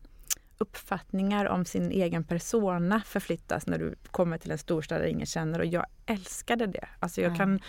uppfattningar 0.57 1.45
om 1.45 1.65
sin 1.65 1.91
egen 1.91 2.23
persona 2.23 3.01
förflyttas 3.05 3.67
när 3.67 3.79
du 3.79 3.95
kommer 4.11 4.37
till 4.37 4.51
en 4.51 4.57
storstad 4.57 5.01
där 5.01 5.07
ingen 5.07 5.25
känner 5.25 5.59
och 5.59 5.65
jag 5.65 5.85
älskade 6.05 6.67
det. 6.67 6.87
Alltså 6.99 7.21
jag, 7.21 7.37
kan, 7.37 7.59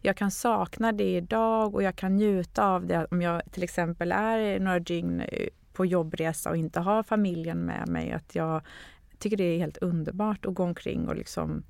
jag 0.00 0.16
kan 0.16 0.30
sakna 0.30 0.92
det 0.92 1.16
idag 1.16 1.74
och 1.74 1.82
jag 1.82 1.96
kan 1.96 2.16
njuta 2.16 2.66
av 2.66 2.86
det 2.86 3.06
om 3.10 3.22
jag 3.22 3.42
till 3.52 3.62
exempel 3.62 4.12
är 4.12 4.60
några 4.60 4.80
dygn 4.80 5.20
eh, 5.20 5.48
på 5.72 5.86
jobbresa 5.86 6.50
och 6.50 6.56
inte 6.56 6.80
har 6.80 7.02
familjen 7.02 7.58
med 7.58 7.88
mig. 7.88 8.12
Att 8.12 8.34
jag 8.34 8.62
tycker 9.18 9.36
det 9.36 9.44
är 9.44 9.58
helt 9.58 9.76
underbart 9.76 10.46
att 10.46 10.54
gå 10.54 10.62
omkring 10.62 11.08
och 11.08 11.16
liksom 11.16 11.64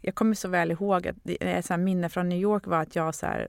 jag 0.00 0.14
kommer 0.14 0.34
så 0.34 0.48
väl 0.48 0.70
ihåg 0.70 1.08
att 1.08 1.16
ett 1.24 1.80
minne 1.80 2.08
från 2.08 2.28
New 2.28 2.38
York 2.38 2.66
var 2.66 2.82
att 2.82 2.96
jag 2.96 3.14
så 3.14 3.26
här, 3.26 3.48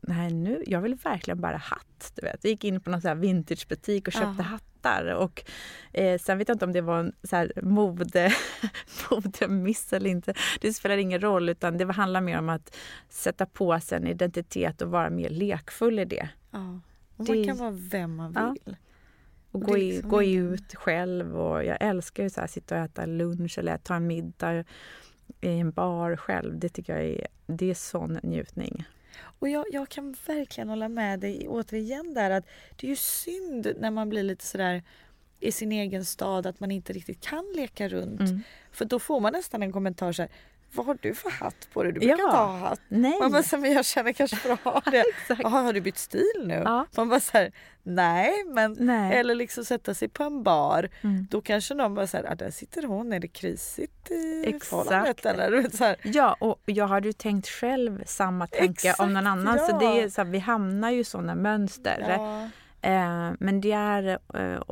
nej 0.00 0.32
nu, 0.32 0.64
jag 0.66 0.80
vill 0.80 0.94
verkligen 0.94 1.40
bära 1.40 1.56
hatt. 1.56 2.12
Du 2.14 2.22
vet. 2.22 2.44
Jag 2.44 2.50
gick 2.50 2.64
in 2.64 2.80
på 2.80 2.90
någon 2.90 3.00
så 3.00 3.14
vintagebutik 3.14 4.06
och 4.06 4.12
köpte 4.12 4.42
uh. 4.42 4.52
Hattar. 4.78 5.14
Och, 5.14 5.44
eh, 5.92 6.18
sen 6.18 6.38
vet 6.38 6.48
jag 6.48 6.54
inte 6.54 6.64
om 6.64 6.72
det 6.72 6.80
var 6.80 6.98
en 6.98 7.12
så 7.22 7.36
här 7.36 7.52
mode, 7.62 8.32
modemiss 9.10 9.92
eller 9.92 10.10
inte. 10.10 10.34
Det 10.60 10.72
spelar 10.72 10.96
ingen 10.96 11.20
roll 11.20 11.48
utan 11.48 11.78
det 11.78 11.92
handlar 11.92 12.20
mer 12.20 12.38
om 12.38 12.48
att 12.48 12.76
sätta 13.08 13.46
på 13.46 13.80
sig 13.80 13.96
en 13.98 14.06
identitet 14.06 14.82
och 14.82 14.90
vara 14.90 15.10
mer 15.10 15.28
lekfull 15.28 15.98
i 15.98 16.04
det. 16.04 16.28
Ja. 16.50 16.80
Och 17.16 17.28
man 17.28 17.44
kan 17.44 17.56
vara 17.56 17.70
vem 17.70 18.16
man 18.16 18.28
vill. 18.28 18.62
Ja. 18.64 18.74
Och, 19.50 19.60
gå, 19.60 19.78
i, 19.78 19.92
liksom 19.92 20.10
gå 20.10 20.22
ut 20.22 20.74
själv 20.74 21.40
och 21.40 21.64
jag 21.64 21.76
älskar 21.80 22.22
ju 22.22 22.30
så 22.30 22.40
här, 22.40 22.48
sitta 22.48 22.74
och 22.74 22.84
äta 22.84 23.06
lunch 23.06 23.58
eller 23.58 23.76
ta 23.76 23.94
en 23.94 24.06
middag 24.06 24.64
i 25.40 25.58
en 25.58 25.70
bar 25.70 26.16
själv. 26.16 26.58
Det 26.58 26.68
tycker 26.68 26.96
jag 26.96 27.04
är, 27.04 27.26
det 27.46 27.70
är 27.70 27.74
sån 27.74 28.18
njutning. 28.22 28.84
Och 29.20 29.48
jag, 29.48 29.64
jag 29.70 29.88
kan 29.88 30.16
verkligen 30.26 30.68
hålla 30.68 30.88
med 30.88 31.20
dig 31.20 31.48
återigen 31.48 32.14
där 32.14 32.30
att 32.30 32.46
det 32.76 32.86
är 32.86 32.88
ju 32.88 32.96
synd 32.96 33.72
när 33.78 33.90
man 33.90 34.08
blir 34.08 34.22
lite 34.22 34.44
sådär 34.44 34.82
i 35.40 35.52
sin 35.52 35.72
egen 35.72 36.04
stad 36.04 36.46
att 36.46 36.60
man 36.60 36.70
inte 36.70 36.92
riktigt 36.92 37.20
kan 37.20 37.44
leka 37.56 37.88
runt. 37.88 38.20
Mm. 38.20 38.40
För 38.72 38.84
då 38.84 38.98
får 38.98 39.20
man 39.20 39.32
nästan 39.32 39.62
en 39.62 39.72
kommentar 39.72 40.12
så 40.12 40.22
här, 40.22 40.30
vad 40.72 40.86
har 40.86 40.98
du 41.02 41.14
för 41.14 41.30
hatt 41.30 41.68
på 41.72 41.82
dig? 41.82 41.92
Du 41.92 42.00
brukar 42.00 42.16
ja. 42.18 42.24
inte 42.24 42.36
ha 42.36 42.56
hatt. 42.56 42.80
Nej. 42.88 43.16
Man 43.20 43.32
bara, 43.32 43.42
så, 43.42 43.56
men 43.56 43.72
jag 43.72 43.84
känner 43.84 44.12
kanske 44.12 44.36
för 44.36 44.50
att 44.50 44.60
ha 44.60 44.82
det. 44.90 45.04
Aha, 45.44 45.60
har 45.60 45.72
du 45.72 45.80
bytt 45.80 45.98
stil 45.98 46.44
nu? 46.44 46.62
Ja. 46.64 46.86
Man 46.96 47.08
bara 47.08 47.20
så 47.20 47.38
här, 47.38 47.52
nej, 47.82 48.44
men 48.46 48.76
nej. 48.78 49.18
eller 49.18 49.34
liksom 49.34 49.64
sätta 49.64 49.94
sig 49.94 50.08
på 50.08 50.22
en 50.24 50.42
bar. 50.42 50.88
Mm. 51.00 51.26
Då 51.30 51.40
kanske 51.40 51.74
någon 51.74 51.94
bara 51.94 52.06
säger, 52.06 52.32
ah, 52.32 52.34
där 52.34 52.50
sitter 52.50 52.82
hon, 52.82 53.12
är 53.12 53.20
det 53.20 53.28
krisigt 53.28 54.10
i 54.10 54.58
förhållandet? 54.62 55.26
Eller? 55.26 55.76
Så 55.76 55.84
här. 55.84 55.96
Ja, 56.02 56.36
och 56.40 56.60
jag 56.64 56.86
hade 56.86 57.08
ju 57.08 57.12
tänkt 57.12 57.48
själv 57.48 58.02
samma 58.06 58.46
tanke 58.46 58.64
Exakt, 58.64 59.00
om 59.00 59.12
någon 59.12 59.26
annan. 59.26 59.56
Ja. 59.56 59.66
Så 59.66 59.78
det 59.78 60.02
är 60.02 60.08
så 60.08 60.22
här, 60.22 60.30
vi 60.30 60.38
hamnar 60.38 60.90
ju 60.90 61.00
i 61.00 61.04
sådana 61.04 61.34
mönster. 61.34 62.04
Ja. 62.08 62.48
Eh, 62.82 63.32
men 63.38 63.60
det 63.60 63.72
är 63.72 64.18
eh, 64.34 64.62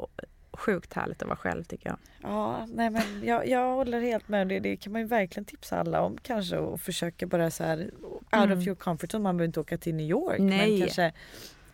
sjukt 0.57 0.93
härligt 0.93 1.23
att 1.23 1.29
vara 1.29 1.37
själv 1.37 1.65
tycker 1.65 1.89
jag. 1.89 1.99
Ja, 2.23 2.67
nej 2.69 2.91
men 2.91 3.03
jag, 3.25 3.49
jag 3.49 3.75
håller 3.75 4.01
helt 4.01 4.29
med. 4.29 4.49
Det, 4.49 4.61
det 4.61 4.77
kan 4.77 4.93
man 4.93 5.01
ju 5.01 5.07
verkligen 5.07 5.45
tipsa 5.45 5.81
alla 5.81 6.01
om 6.01 6.19
kanske 6.23 6.57
och 6.57 6.81
försöka 6.81 7.27
bara 7.27 7.51
så 7.51 7.65
här 7.65 7.91
out 8.03 8.33
mm. 8.33 8.59
of 8.59 8.67
your 8.67 8.77
comfort 8.77 9.15
zone. 9.15 9.23
Man 9.23 9.37
behöver 9.37 9.47
inte 9.47 9.61
åka 9.61 9.79
till 9.79 9.95
New 9.95 10.07
York. 10.07 10.39
Nej. 10.39 10.71
Men 10.71 10.81
kanske 10.81 11.13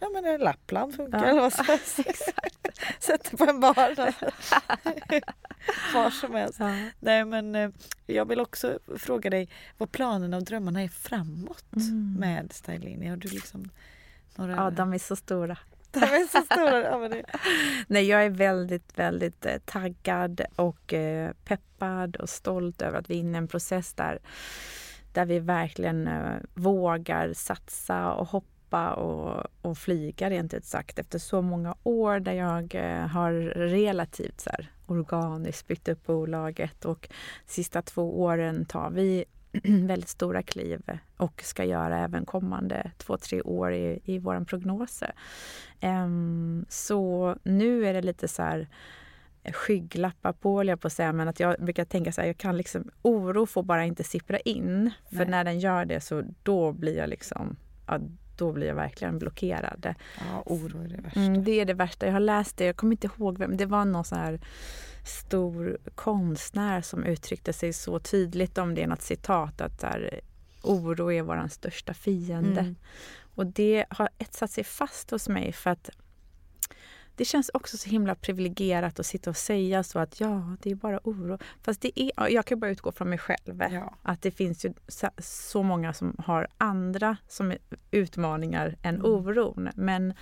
Ja 0.02 0.08
men 0.22 0.40
Lappland 0.40 0.94
funkar 0.94 1.18
ja. 1.18 1.26
eller 1.26 1.40
vad 1.40 1.52
så 1.52 1.64
Sätter 2.98 3.36
på 3.36 3.44
en 3.44 3.60
bar. 3.60 4.14
Var 5.94 6.10
som 6.10 6.34
helst. 6.34 6.60
Ja. 6.60 6.76
Nej 7.00 7.24
men 7.24 7.54
eh, 7.54 7.70
jag 8.06 8.28
vill 8.28 8.40
också 8.40 8.78
fråga 8.96 9.30
dig 9.30 9.48
vad 9.78 9.92
planerna 9.92 10.36
och 10.36 10.44
drömmarna 10.44 10.82
är 10.82 10.88
framåt 10.88 11.64
mm. 11.76 12.16
med 12.18 12.52
Stylini. 12.52 13.08
Har 13.08 13.16
du 13.16 13.28
liksom 13.28 13.70
några... 14.36 14.56
Ja 14.56 14.70
de 14.70 14.92
är 14.92 14.98
så 14.98 15.16
stora. 15.16 15.58
De 16.00 16.04
är 16.04 16.26
så 16.26 16.42
stora. 16.42 17.08
det... 17.08 17.24
Nej, 17.86 18.08
jag 18.08 18.24
är 18.24 18.30
väldigt, 18.30 18.98
väldigt 18.98 19.46
eh, 19.46 19.58
taggad 19.64 20.40
och 20.56 20.92
eh, 20.92 21.32
peppad 21.44 22.16
och 22.16 22.28
stolt 22.28 22.82
över 22.82 22.98
att 22.98 23.10
vi 23.10 23.14
är 23.14 23.18
inne 23.18 23.38
i 23.38 23.38
en 23.38 23.48
process 23.48 23.94
där, 23.94 24.18
där 25.12 25.24
vi 25.24 25.38
verkligen 25.38 26.08
eh, 26.08 26.36
vågar 26.54 27.32
satsa 27.32 28.12
och 28.12 28.28
hoppa 28.28 28.92
och, 28.94 29.46
och 29.62 29.78
flyga 29.78 30.30
rent 30.30 30.54
ut 30.54 30.64
sagt 30.64 30.98
efter 30.98 31.18
så 31.18 31.42
många 31.42 31.74
år 31.82 32.20
där 32.20 32.32
jag 32.32 32.74
har 33.08 33.32
relativt 33.54 34.40
så 34.40 34.50
här, 34.50 34.70
organiskt 34.86 35.66
byggt 35.66 35.88
upp 35.88 36.06
bolaget 36.06 36.84
och 36.84 37.08
sista 37.46 37.82
två 37.82 38.20
åren 38.22 38.64
tar 38.64 38.90
vi 38.90 39.24
väldigt 39.64 40.08
stora 40.08 40.42
kliv 40.42 40.82
och 41.16 41.42
ska 41.42 41.64
göra 41.64 41.98
även 41.98 42.24
kommande 42.24 42.90
två, 42.98 43.16
tre 43.16 43.42
år 43.42 43.72
i, 43.72 44.00
i 44.04 44.18
vår 44.18 44.44
prognos. 44.44 45.02
Um, 45.80 46.66
så 46.68 47.36
nu 47.42 47.86
är 47.86 47.94
det 47.94 48.02
lite 48.02 48.28
så 48.28 48.42
här 48.42 48.68
skygglappar 49.52 50.32
på, 50.32 50.64
jag 50.64 50.80
på 50.80 50.86
att 50.86 50.92
säga, 50.92 51.12
men 51.12 51.28
att 51.28 51.40
jag 51.40 51.64
brukar 51.64 51.84
tänka 51.84 52.12
så 52.12 52.20
här, 52.20 52.28
jag 52.28 52.38
kan 52.38 52.56
liksom, 52.56 52.90
oro 53.02 53.46
får 53.46 53.62
bara 53.62 53.84
inte 53.84 54.04
sippra 54.04 54.38
in. 54.38 54.90
För 55.08 55.16
Nej. 55.16 55.28
när 55.28 55.44
den 55.44 55.58
gör 55.58 55.84
det 55.84 56.00
så 56.00 56.22
då 56.42 56.72
blir 56.72 56.96
jag 56.96 57.08
liksom, 57.08 57.56
ja, 57.86 57.98
då 58.36 58.52
blir 58.52 58.66
jag 58.66 58.74
verkligen 58.74 59.18
blockerad. 59.18 59.94
Ja, 60.18 60.42
oro 60.46 60.82
är 60.82 60.88
det 60.88 61.02
värsta. 61.02 61.20
Mm, 61.20 61.44
det 61.44 61.60
är 61.60 61.64
det 61.64 61.74
värsta. 61.74 62.06
Jag 62.06 62.12
har 62.12 62.20
läst 62.20 62.56
det, 62.56 62.64
jag 62.64 62.76
kommer 62.76 62.92
inte 62.92 63.06
ihåg 63.06 63.38
vem, 63.38 63.56
det 63.56 63.66
var 63.66 63.84
någon 63.84 64.04
så 64.04 64.14
här 64.14 64.40
stor 65.04 65.78
konstnär 65.94 66.82
som 66.82 67.04
uttryckte 67.04 67.52
sig 67.52 67.72
så 67.72 67.98
tydligt 67.98 68.58
om 68.58 68.74
det, 68.74 68.86
något 68.86 69.02
citat 69.02 69.60
att 69.60 69.80
där, 69.80 70.20
oro 70.62 71.12
är 71.12 71.22
vår 71.22 71.48
största 71.48 71.94
fiende. 71.94 72.60
Mm. 72.60 72.76
Och 73.34 73.46
det 73.46 73.84
har 73.90 74.08
etsat 74.18 74.50
sig 74.50 74.64
fast 74.64 75.10
hos 75.10 75.28
mig 75.28 75.52
för 75.52 75.70
att 75.70 75.90
det 77.16 77.24
känns 77.24 77.50
också 77.54 77.76
så 77.76 77.90
himla 77.90 78.14
privilegierat 78.14 79.00
att 79.00 79.06
sitta 79.06 79.30
och 79.30 79.36
säga 79.36 79.82
så 79.82 79.98
att 79.98 80.20
ja, 80.20 80.56
det 80.62 80.70
är 80.70 80.74
bara 80.74 81.00
oro. 81.04 81.38
Fast 81.62 81.80
det 81.80 82.00
är, 82.00 82.28
jag 82.28 82.46
kan 82.46 82.60
bara 82.60 82.70
utgå 82.70 82.92
från 82.92 83.08
mig 83.08 83.18
själv. 83.18 83.62
Ja. 83.70 83.94
Att 84.02 84.22
det 84.22 84.30
finns 84.30 84.64
ju 84.64 84.72
så 85.18 85.62
många 85.62 85.92
som 85.92 86.16
har 86.18 86.48
andra 86.58 87.16
som 87.28 87.54
utmaningar 87.90 88.76
än 88.82 88.94
mm. 88.94 89.06
oron. 89.06 89.68
Men 89.74 90.14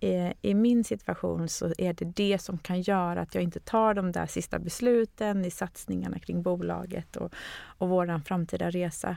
eh, 0.00 0.32
i 0.42 0.54
min 0.54 0.84
situation 0.84 1.48
så 1.48 1.72
är 1.78 1.92
det 1.92 2.04
det 2.04 2.38
som 2.38 2.58
kan 2.58 2.80
göra 2.80 3.20
att 3.20 3.34
jag 3.34 3.44
inte 3.44 3.60
tar 3.60 3.94
de 3.94 4.12
där 4.12 4.26
sista 4.26 4.58
besluten 4.58 5.44
i 5.44 5.50
satsningarna 5.50 6.18
kring 6.18 6.42
bolaget 6.42 7.16
och, 7.16 7.34
och 7.78 7.88
vår 7.88 8.20
framtida 8.24 8.70
resa. 8.70 9.16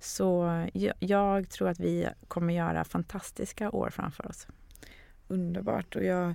Så 0.00 0.44
jag, 0.72 0.94
jag 0.98 1.50
tror 1.50 1.68
att 1.68 1.80
vi 1.80 2.08
kommer 2.28 2.54
göra 2.54 2.84
fantastiska 2.84 3.70
år 3.70 3.90
framför 3.90 4.26
oss 4.28 4.46
underbart 5.28 5.96
och 5.96 6.04
jag, 6.04 6.34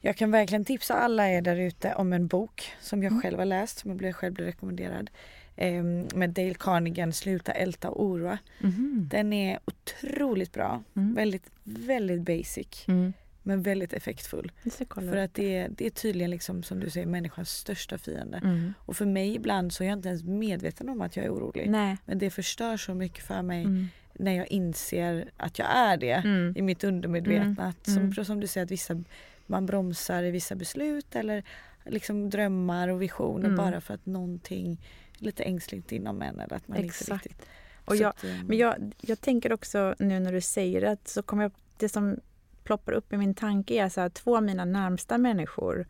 jag 0.00 0.16
kan 0.16 0.30
verkligen 0.30 0.64
tipsa 0.64 0.94
alla 0.94 1.30
er 1.30 1.42
där 1.42 1.56
ute 1.56 1.94
om 1.94 2.12
en 2.12 2.26
bok 2.26 2.72
som 2.80 3.02
jag 3.02 3.10
mm. 3.10 3.22
själv 3.22 3.38
har 3.38 3.46
läst, 3.46 3.78
som 3.78 4.00
jag 4.00 4.16
själv 4.16 4.34
blev 4.34 4.46
rekommenderad. 4.46 5.10
Eh, 5.56 5.82
med 6.14 6.30
Dale 6.30 6.54
Carnegie, 6.54 7.12
Sluta 7.12 7.52
älta 7.52 7.90
och 7.90 8.04
oroa. 8.04 8.38
Mm. 8.60 9.08
Den 9.10 9.32
är 9.32 9.58
otroligt 9.64 10.52
bra. 10.52 10.82
Mm. 10.96 11.14
Väldigt, 11.14 11.50
väldigt 11.64 12.20
basic. 12.22 12.84
Mm. 12.88 13.12
Men 13.42 13.62
väldigt 13.62 13.92
effektfull. 13.92 14.52
För 14.94 15.16
att 15.16 15.34
det 15.34 15.56
är, 15.56 15.68
det 15.68 15.86
är 15.86 15.90
tydligen 15.90 16.30
liksom 16.30 16.62
som 16.62 16.80
du 16.80 16.90
säger 16.90 17.06
människans 17.06 17.50
största 17.50 17.98
fiende. 17.98 18.40
Mm. 18.44 18.74
Och 18.78 18.96
för 18.96 19.06
mig 19.06 19.34
ibland 19.34 19.72
så 19.72 19.84
är 19.84 19.88
jag 19.88 19.98
inte 19.98 20.08
ens 20.08 20.24
medveten 20.24 20.88
om 20.88 21.00
att 21.00 21.16
jag 21.16 21.24
är 21.24 21.30
orolig. 21.30 21.70
Nej. 21.70 21.96
Men 22.04 22.18
det 22.18 22.30
förstör 22.30 22.76
så 22.76 22.94
mycket 22.94 23.24
för 23.24 23.42
mig 23.42 23.64
mm 23.64 23.88
när 24.14 24.36
jag 24.36 24.46
inser 24.46 25.30
att 25.36 25.58
jag 25.58 25.68
är 25.76 25.96
det 25.96 26.12
mm. 26.12 26.54
i 26.56 26.62
mitt 26.62 26.84
undermedvetna. 26.84 27.74
Som, 27.82 28.24
som 28.24 28.40
du 28.40 28.46
säger 28.46 28.64
att 28.64 28.70
vissa, 28.70 29.02
man 29.46 29.66
bromsar 29.66 30.22
i 30.22 30.30
vissa 30.30 30.54
beslut 30.54 31.16
eller 31.16 31.42
liksom 31.84 32.30
drömmar 32.30 32.88
och 32.88 33.02
visioner 33.02 33.44
mm. 33.44 33.56
bara 33.56 33.80
för 33.80 33.94
att 33.94 34.06
någonting 34.06 34.80
lite 35.22 35.42
ängsligt 35.42 35.92
inom 35.92 36.22
en. 36.22 36.40
Eller 36.40 36.56
att 36.56 36.68
man 36.68 36.78
Exakt. 36.78 37.10
Inte 37.10 37.28
riktigt, 37.28 37.46
och 37.84 37.96
jag, 37.96 38.08
att, 38.08 38.24
men 38.46 38.58
jag, 38.58 38.94
jag 39.00 39.20
tänker 39.20 39.52
också 39.52 39.94
nu 39.98 40.20
när 40.20 40.32
du 40.32 40.40
säger 40.40 40.80
det, 40.80 40.96
så 41.04 41.22
kommer 41.22 41.42
jag, 41.42 41.52
det 41.76 41.88
som 41.88 42.20
ploppar 42.64 42.92
upp 42.92 43.12
i 43.12 43.16
min 43.16 43.34
tanke 43.34 43.74
är 43.74 43.98
att 43.98 44.14
två 44.14 44.36
av 44.36 44.42
mina 44.42 44.64
närmsta 44.64 45.18
människor 45.18 45.86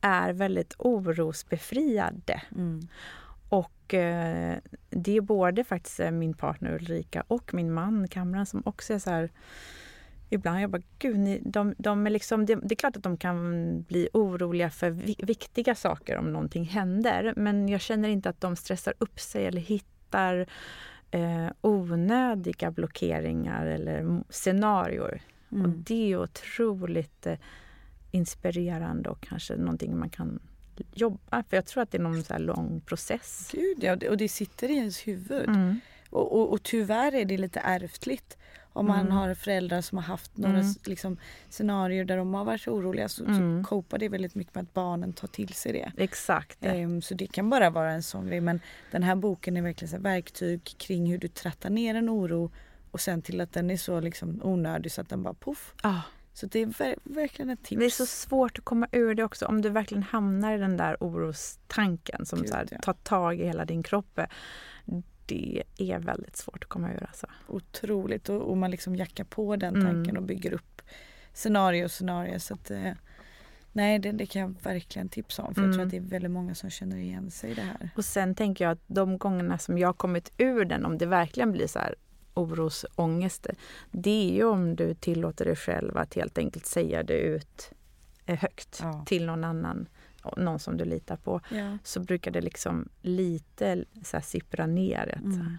är 0.00 0.32
väldigt 0.32 0.74
orosbefriade. 0.78 2.42
Mm. 2.56 2.88
Och 3.48 3.94
eh, 3.94 4.58
det 4.90 5.16
är 5.16 5.20
både 5.20 5.64
faktiskt 5.64 6.00
eh, 6.00 6.10
min 6.10 6.34
partner 6.34 6.74
Ulrika 6.74 7.24
och 7.26 7.54
min 7.54 7.72
man 7.72 8.08
Kamran 8.08 8.46
som 8.46 8.62
också 8.66 8.94
är 8.94 8.98
så 8.98 9.10
här 9.10 9.30
Ibland 10.32 10.60
jag 10.60 10.70
bara, 10.70 10.82
gud, 10.98 11.18
ni, 11.18 11.40
de, 11.44 11.74
de 11.78 12.06
är 12.06 12.10
liksom, 12.10 12.46
det, 12.46 12.54
det, 12.54 12.74
är 12.74 12.76
klart 12.76 12.96
att 12.96 13.02
de 13.02 13.16
kan 13.16 13.82
bli 13.82 14.08
oroliga 14.12 14.70
för 14.70 14.90
vi, 14.90 15.16
viktiga 15.18 15.74
saker 15.74 16.16
om 16.16 16.32
någonting 16.32 16.64
händer. 16.64 17.34
Men 17.36 17.68
jag 17.68 17.80
känner 17.80 18.08
inte 18.08 18.28
att 18.28 18.40
de 18.40 18.56
stressar 18.56 18.94
upp 18.98 19.20
sig 19.20 19.46
eller 19.46 19.60
hittar 19.60 20.46
eh, 21.10 21.48
onödiga 21.60 22.70
blockeringar 22.70 23.66
eller 23.66 24.22
scenarier. 24.28 25.22
Mm. 25.52 25.64
Och 25.64 25.68
det 25.70 26.12
är 26.12 26.16
otroligt 26.16 27.26
eh, 27.26 27.38
inspirerande 28.10 29.10
och 29.10 29.20
kanske 29.20 29.56
någonting 29.56 29.98
man 29.98 30.10
kan 30.10 30.40
jobba. 30.94 31.42
För 31.48 31.56
jag 31.56 31.66
tror 31.66 31.82
att 31.82 31.90
det 31.90 31.98
är 31.98 32.02
någon 32.02 32.22
så 32.22 32.38
lång 32.38 32.80
process. 32.80 33.50
Gud 33.52 33.78
ja, 33.80 34.10
och 34.10 34.16
det 34.16 34.28
sitter 34.28 34.70
i 34.70 34.76
ens 34.76 35.08
huvud. 35.08 35.48
Mm. 35.48 35.80
Och, 36.10 36.32
och, 36.32 36.52
och, 36.52 36.62
tyvärr 36.62 37.14
är 37.14 37.24
det 37.24 37.38
lite 37.38 37.60
ärftligt. 37.60 38.36
Om 38.72 38.86
man 38.86 39.00
mm. 39.00 39.12
har 39.12 39.34
föräldrar 39.34 39.80
som 39.80 39.98
har 39.98 40.04
haft 40.04 40.36
några 40.36 40.58
mm. 40.58 40.74
liksom, 40.84 41.16
scenarier 41.48 42.04
där 42.04 42.16
de 42.16 42.34
har 42.34 42.44
varit 42.44 42.68
oroliga 42.68 43.08
så, 43.08 43.24
mm. 43.24 43.64
så 43.64 43.98
det 43.98 44.08
väldigt 44.08 44.34
mycket 44.34 44.54
med 44.54 44.62
att 44.62 44.74
barnen 44.74 45.12
tar 45.12 45.28
till 45.28 45.54
sig 45.54 45.72
det. 45.72 45.92
Exakt. 45.96 46.58
Um, 46.66 47.02
så 47.02 47.14
det 47.14 47.26
kan 47.26 47.50
bara 47.50 47.70
vara 47.70 47.92
en 47.92 48.02
sån 48.02 48.26
grej. 48.26 48.40
Men 48.40 48.60
den 48.90 49.02
här 49.02 49.14
boken 49.14 49.56
är 49.56 49.62
verkligen 49.62 49.94
ett 49.94 50.00
verktyg 50.00 50.64
kring 50.78 51.10
hur 51.10 51.18
du 51.18 51.28
trattar 51.28 51.70
ner 51.70 51.94
en 51.94 52.10
oro 52.10 52.50
och 52.90 53.00
sen 53.00 53.22
till 53.22 53.40
att 53.40 53.52
den 53.52 53.70
är 53.70 53.76
så 53.76 54.00
liksom 54.00 54.40
onödig 54.42 54.92
så 54.92 55.00
att 55.00 55.08
den 55.08 55.22
bara 55.22 55.34
poff. 55.34 55.74
Ah. 55.82 56.00
Så 56.32 56.46
det 56.46 56.58
är 56.58 56.66
ver 56.66 56.94
verkligen 57.02 57.50
ett 57.50 57.64
tips. 57.64 57.78
Det 57.78 57.86
är 57.86 57.90
så 57.90 58.06
svårt 58.06 58.58
att 58.58 58.64
komma 58.64 58.88
ur 58.92 59.14
det 59.14 59.24
också 59.24 59.46
om 59.46 59.62
du 59.62 59.68
verkligen 59.68 60.02
hamnar 60.02 60.54
i 60.54 60.58
den 60.58 60.76
där 60.76 60.96
orostanken 61.00 62.26
som 62.26 62.38
Gud, 62.38 62.48
så 62.48 62.56
här, 62.56 62.68
ja. 62.70 62.78
tar 62.78 62.92
tag 62.92 63.40
i 63.40 63.44
hela 63.44 63.64
din 63.64 63.82
kropp. 63.82 64.20
Det 65.30 65.62
är 65.76 65.98
väldigt 65.98 66.36
svårt 66.36 66.64
att 66.64 66.68
komma 66.68 66.92
ur 66.92 67.06
alltså. 67.06 67.26
Otroligt 67.46 68.28
och, 68.28 68.50
och 68.50 68.56
man 68.56 68.70
liksom 68.70 68.96
jackar 68.96 69.24
på 69.24 69.56
den 69.56 69.76
mm. 69.76 69.86
tanken 69.86 70.16
och 70.16 70.22
bygger 70.22 70.52
upp 70.52 70.82
scenario 71.32 71.84
och 71.84 71.90
scenario. 71.90 72.38
Så 72.38 72.54
att, 72.54 72.70
eh, 72.70 72.92
nej, 73.72 73.98
det, 73.98 74.12
det, 74.12 74.26
kan 74.26 74.42
jag 74.42 74.54
verkligen 74.62 75.08
tipsa 75.08 75.42
om 75.42 75.54
för 75.54 75.60
mm. 75.60 75.70
jag 75.70 75.76
tror 75.76 75.86
att 75.86 75.92
mm. 75.92 76.04
det 76.04 76.08
är 76.08 76.10
väldigt 76.10 76.30
många 76.30 76.54
som 76.54 76.70
känner 76.70 76.96
igen 76.96 77.30
sig 77.30 77.50
i 77.50 77.54
det 77.54 77.62
här. 77.62 77.90
Och 77.96 78.04
sen 78.04 78.34
tänker 78.34 78.64
jag 78.64 78.72
att 78.72 78.82
de 78.86 79.18
gångerna 79.18 79.58
som 79.58 79.78
jag 79.78 79.98
kommit 79.98 80.32
ur 80.38 80.64
den, 80.64 80.84
om 80.84 80.98
det 80.98 81.06
verkligen 81.06 81.52
blir 81.52 81.66
så 81.66 81.78
här 81.78 81.94
orosångest, 82.34 83.46
det 83.90 84.30
är 84.30 84.34
ju 84.34 84.44
om 84.44 84.76
du 84.76 84.94
tillåter 84.94 85.44
dig 85.44 85.56
själv 85.56 85.96
att 85.96 86.14
helt 86.14 86.38
enkelt 86.38 86.66
säga 86.66 87.02
det 87.02 87.18
ut 87.18 87.72
eh, 88.26 88.38
högt 88.38 88.78
ja. 88.82 89.04
till 89.06 89.26
någon 89.26 89.44
annan, 89.44 89.88
någon 90.36 90.58
som 90.58 90.76
du 90.76 90.84
litar 90.84 91.16
på. 91.16 91.40
Ja. 91.50 91.78
Så 91.84 92.00
brukar 92.00 92.30
det 92.30 92.40
liksom 92.40 92.88
lite 93.02 93.84
så 94.04 94.16
här, 94.16 94.24
sippra 94.24 94.66
ner. 94.66 95.20
Mm. 95.24 95.58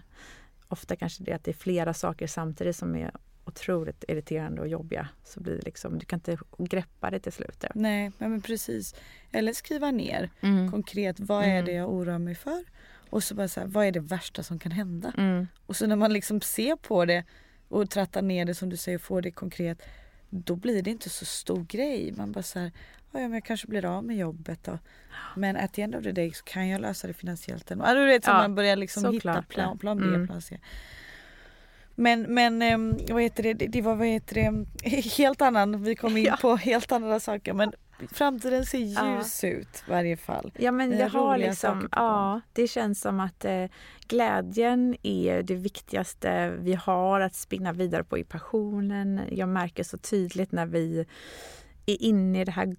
Ofta 0.68 0.96
kanske 0.96 1.24
det 1.24 1.32
att 1.32 1.44
det 1.44 1.50
är 1.50 1.56
flera 1.56 1.94
saker 1.94 2.26
samtidigt 2.26 2.76
som 2.76 2.96
är 2.96 3.10
otroligt 3.44 4.04
irriterande 4.08 4.60
och 4.60 4.68
jobbiga. 4.68 5.08
Så 5.24 5.40
blir 5.40 5.56
det 5.56 5.64
liksom, 5.64 5.98
du 5.98 6.06
kan 6.06 6.16
inte 6.16 6.38
greppa 6.58 7.10
det 7.10 7.20
till 7.20 7.32
slut. 7.32 7.64
Nej, 7.74 8.12
men 8.18 8.42
precis. 8.42 8.94
Eller 9.32 9.52
skriva 9.52 9.90
ner 9.90 10.30
mm. 10.40 10.70
konkret, 10.70 11.20
vad 11.20 11.44
är 11.44 11.48
mm. 11.48 11.64
det 11.64 11.72
jag 11.72 11.92
oroar 11.92 12.18
mig 12.18 12.34
för? 12.34 12.64
Och 13.10 13.24
så 13.24 13.34
bara 13.34 13.48
så 13.48 13.60
här, 13.60 13.66
vad 13.66 13.86
är 13.86 13.92
det 13.92 14.00
värsta 14.00 14.42
som 14.42 14.58
kan 14.58 14.72
hända? 14.72 15.12
Mm. 15.18 15.46
Och 15.66 15.76
så 15.76 15.86
när 15.86 15.96
man 15.96 16.12
liksom 16.12 16.40
ser 16.40 16.76
på 16.76 17.04
det 17.04 17.24
och 17.68 17.90
trattar 17.90 18.22
ner 18.22 18.44
det 18.44 18.54
som 18.54 18.68
du 18.68 18.76
säger, 18.76 18.98
får 18.98 19.22
det 19.22 19.30
konkret. 19.30 19.82
Då 20.30 20.56
blir 20.56 20.82
det 20.82 20.90
inte 20.90 21.10
så 21.10 21.24
stor 21.24 21.64
grej. 21.64 22.12
Man 22.16 22.32
bara 22.32 22.42
så 22.42 22.58
här, 22.58 22.72
ja 23.12 23.20
men 23.20 23.32
jag 23.32 23.44
kanske 23.44 23.66
blir 23.66 23.84
av 23.84 24.04
med 24.04 24.16
jobbet 24.16 24.64
då. 24.64 24.78
Men 25.36 25.56
at 25.56 25.72
the 25.72 25.82
end 25.82 25.94
of 25.94 26.02
the 26.02 26.12
day 26.12 26.32
så 26.32 26.44
kan 26.44 26.68
jag 26.68 26.80
lösa 26.80 27.06
det 27.06 27.12
finansiellt. 27.12 27.70
Ja, 27.70 27.94
du 27.94 28.06
vet 28.06 28.24
så 28.24 28.30
ja, 28.30 28.34
man 28.34 28.54
börjar 28.54 28.76
liksom 28.76 29.12
hitta 29.12 29.42
plan, 29.42 29.78
plan 29.78 29.98
B, 29.98 30.04
mm. 30.04 30.26
plan 30.26 30.42
C. 30.42 30.58
Men, 31.94 32.22
men 32.22 32.62
ehm, 32.62 32.98
vad 33.10 33.22
heter 33.22 33.42
det, 33.42 33.54
det 33.54 33.82
var 33.82 33.94
vad 33.94 34.06
heter 34.06 34.34
det, 34.34 34.66
helt 35.18 35.42
annan, 35.42 35.82
vi 35.82 35.96
kom 35.96 36.16
in 36.16 36.24
ja. 36.24 36.36
på 36.40 36.56
helt 36.56 36.92
andra 36.92 37.20
saker 37.20 37.52
men 37.52 37.72
framtiden 38.10 38.66
ser 38.66 38.78
ljus 38.78 39.44
ja. 39.44 39.48
ut 39.48 39.84
i 39.86 39.90
varje 39.90 40.16
fall. 40.16 40.52
Ja 40.58 40.72
men 40.72 40.90
det, 40.90 41.04
har 41.04 41.38
liksom, 41.38 41.88
ja 41.92 42.40
det 42.52 42.68
känns 42.68 43.00
som 43.00 43.20
att 43.20 43.44
eh, 43.44 43.64
glädjen 44.08 44.96
är 45.02 45.42
det 45.42 45.54
viktigaste 45.54 46.50
vi 46.50 46.74
har 46.74 47.20
att 47.20 47.34
spinna 47.34 47.72
vidare 47.72 48.04
på 48.04 48.18
i 48.18 48.24
passionen. 48.24 49.20
Jag 49.30 49.48
märker 49.48 49.84
så 49.84 49.98
tydligt 49.98 50.52
när 50.52 50.66
vi 50.66 51.06
är 51.86 52.02
inne 52.02 52.40
i 52.40 52.44
det 52.44 52.52
här 52.52 52.76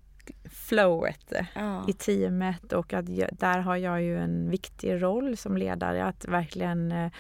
flowet 0.50 1.34
ja. 1.56 1.86
i 1.90 1.94
teamet 1.94 2.74
och 2.74 2.94
att 2.94 3.10
jag, 3.10 3.30
där 3.32 3.60
har 3.60 3.78
jag 3.78 4.02
ju 4.02 4.18
en 4.20 4.50
viktig 4.50 5.02
roll 5.02 5.38
som 5.38 5.58
ledare 5.58 6.06
att 6.06 6.26
verkligen 6.26 6.92
eh, 6.92 7.12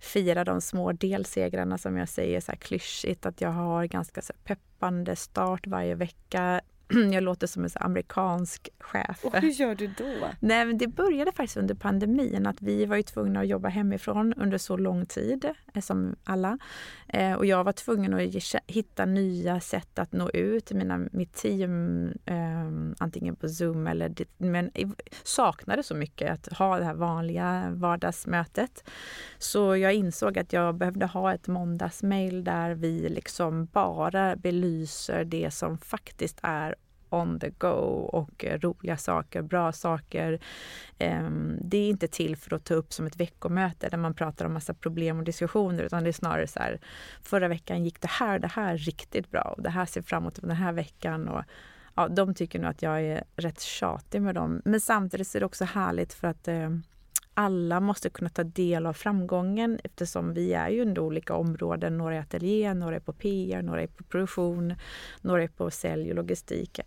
fira 0.00 0.44
de 0.44 0.60
små 0.60 0.92
delsegrarna 0.92 1.78
som 1.78 1.96
jag 1.96 2.08
säger 2.08 2.40
så 2.40 2.52
här 2.52 2.56
klyschigt 2.56 3.26
att 3.26 3.40
jag 3.40 3.50
har 3.50 3.84
ganska 3.84 4.22
så 4.22 4.32
peppande 4.44 5.16
start 5.16 5.66
varje 5.66 5.94
vecka 5.94 6.60
jag 7.12 7.22
låter 7.22 7.46
som 7.46 7.64
en 7.64 7.70
amerikansk 7.74 8.68
chef. 8.78 9.24
Och 9.24 9.36
hur 9.36 9.50
gör 9.50 9.74
du 9.74 9.86
då? 9.86 10.28
Nej, 10.40 10.66
men 10.66 10.78
det 10.78 10.86
började 10.86 11.32
faktiskt 11.32 11.56
under 11.56 11.74
pandemin. 11.74 12.46
att 12.46 12.62
Vi 12.62 12.84
var 12.84 12.96
ju 12.96 13.02
tvungna 13.02 13.40
att 13.40 13.48
jobba 13.48 13.68
hemifrån 13.68 14.34
under 14.34 14.58
så 14.58 14.76
lång 14.76 15.06
tid, 15.06 15.44
eh, 15.74 15.80
som 15.80 16.16
alla. 16.24 16.58
Eh, 17.08 17.32
och 17.32 17.46
jag 17.46 17.64
var 17.64 17.72
tvungen 17.72 18.14
att 18.14 18.60
hitta 18.66 19.04
nya 19.04 19.60
sätt 19.60 19.98
att 19.98 20.12
nå 20.12 20.30
ut 20.30 20.66
till 20.66 20.76
mina, 20.76 20.98
mitt 21.12 21.34
team, 21.34 22.06
eh, 22.24 22.94
antingen 22.98 23.36
på 23.36 23.48
Zoom 23.48 23.86
eller... 23.86 24.14
Men 24.38 24.70
saknade 25.22 25.82
så 25.82 25.94
mycket 25.94 26.30
att 26.30 26.58
ha 26.58 26.78
det 26.78 26.84
här 26.84 26.94
vanliga 26.94 27.70
vardagsmötet. 27.70 28.84
Så 29.38 29.76
jag 29.76 29.94
insåg 29.94 30.38
att 30.38 30.52
jag 30.52 30.74
behövde 30.74 31.06
ha 31.06 31.34
ett 31.34 31.48
måndagsmail 31.48 32.44
där 32.44 32.74
vi 32.74 33.08
liksom 33.08 33.64
bara 33.64 34.36
belyser 34.36 35.24
det 35.24 35.50
som 35.50 35.78
faktiskt 35.78 36.38
är 36.42 36.74
on 37.10 37.40
the 37.40 37.50
go 37.50 37.68
och 38.12 38.44
eh, 38.44 38.58
roliga 38.58 38.96
saker, 38.96 39.42
bra 39.42 39.72
saker. 39.72 40.40
Ehm, 40.98 41.58
det 41.60 41.76
är 41.76 41.90
inte 41.90 42.08
till 42.08 42.36
för 42.36 42.56
att 42.56 42.64
ta 42.64 42.74
upp 42.74 42.92
som 42.92 43.06
ett 43.06 43.16
veckomöte 43.16 43.88
där 43.88 43.98
man 43.98 44.14
pratar 44.14 44.44
om 44.46 44.52
massa 44.52 44.74
problem 44.74 45.18
och 45.18 45.24
diskussioner 45.24 45.82
utan 45.82 46.04
det 46.04 46.10
är 46.10 46.12
snarare 46.12 46.46
så 46.46 46.58
här, 46.58 46.80
förra 47.22 47.48
veckan 47.48 47.84
gick 47.84 48.00
det 48.00 48.10
här, 48.10 48.38
det 48.38 48.48
här 48.48 48.76
riktigt 48.76 49.30
bra 49.30 49.54
och 49.56 49.62
det 49.62 49.70
här 49.70 49.86
ser 49.86 50.02
fram 50.02 50.22
emot 50.22 50.42
den 50.42 50.50
här 50.50 50.72
veckan. 50.72 51.28
Och, 51.28 51.44
ja, 51.94 52.08
de 52.08 52.34
tycker 52.34 52.58
nog 52.58 52.70
att 52.70 52.82
jag 52.82 53.02
är 53.02 53.24
rätt 53.36 53.60
tjatig 53.60 54.22
med 54.22 54.34
dem. 54.34 54.62
Men 54.64 54.80
samtidigt 54.80 55.34
är 55.34 55.40
det 55.40 55.46
också 55.46 55.64
härligt 55.64 56.12
för 56.12 56.28
att 56.28 56.48
eh, 56.48 56.70
alla 57.40 57.80
måste 57.80 58.10
kunna 58.10 58.30
ta 58.30 58.44
del 58.44 58.86
av 58.86 58.92
framgången 58.92 59.80
eftersom 59.84 60.34
vi 60.34 60.52
är 60.52 60.68
ju 60.68 60.82
under 60.82 61.02
olika 61.02 61.34
områden. 61.34 61.98
Några 61.98 62.16
är 62.16 62.20
ateljé, 62.20 62.74
några 62.74 62.96
är 62.96 63.00
på 63.00 63.12
PR, 63.12 63.62
några 63.62 63.82
är 63.82 63.86
på 63.86 64.04
produktion, 64.04 64.74
några 65.20 65.42
är 65.42 65.48
på 65.48 65.70
sälj 65.70 66.10
och 66.10 66.16
logistik. 66.16 66.80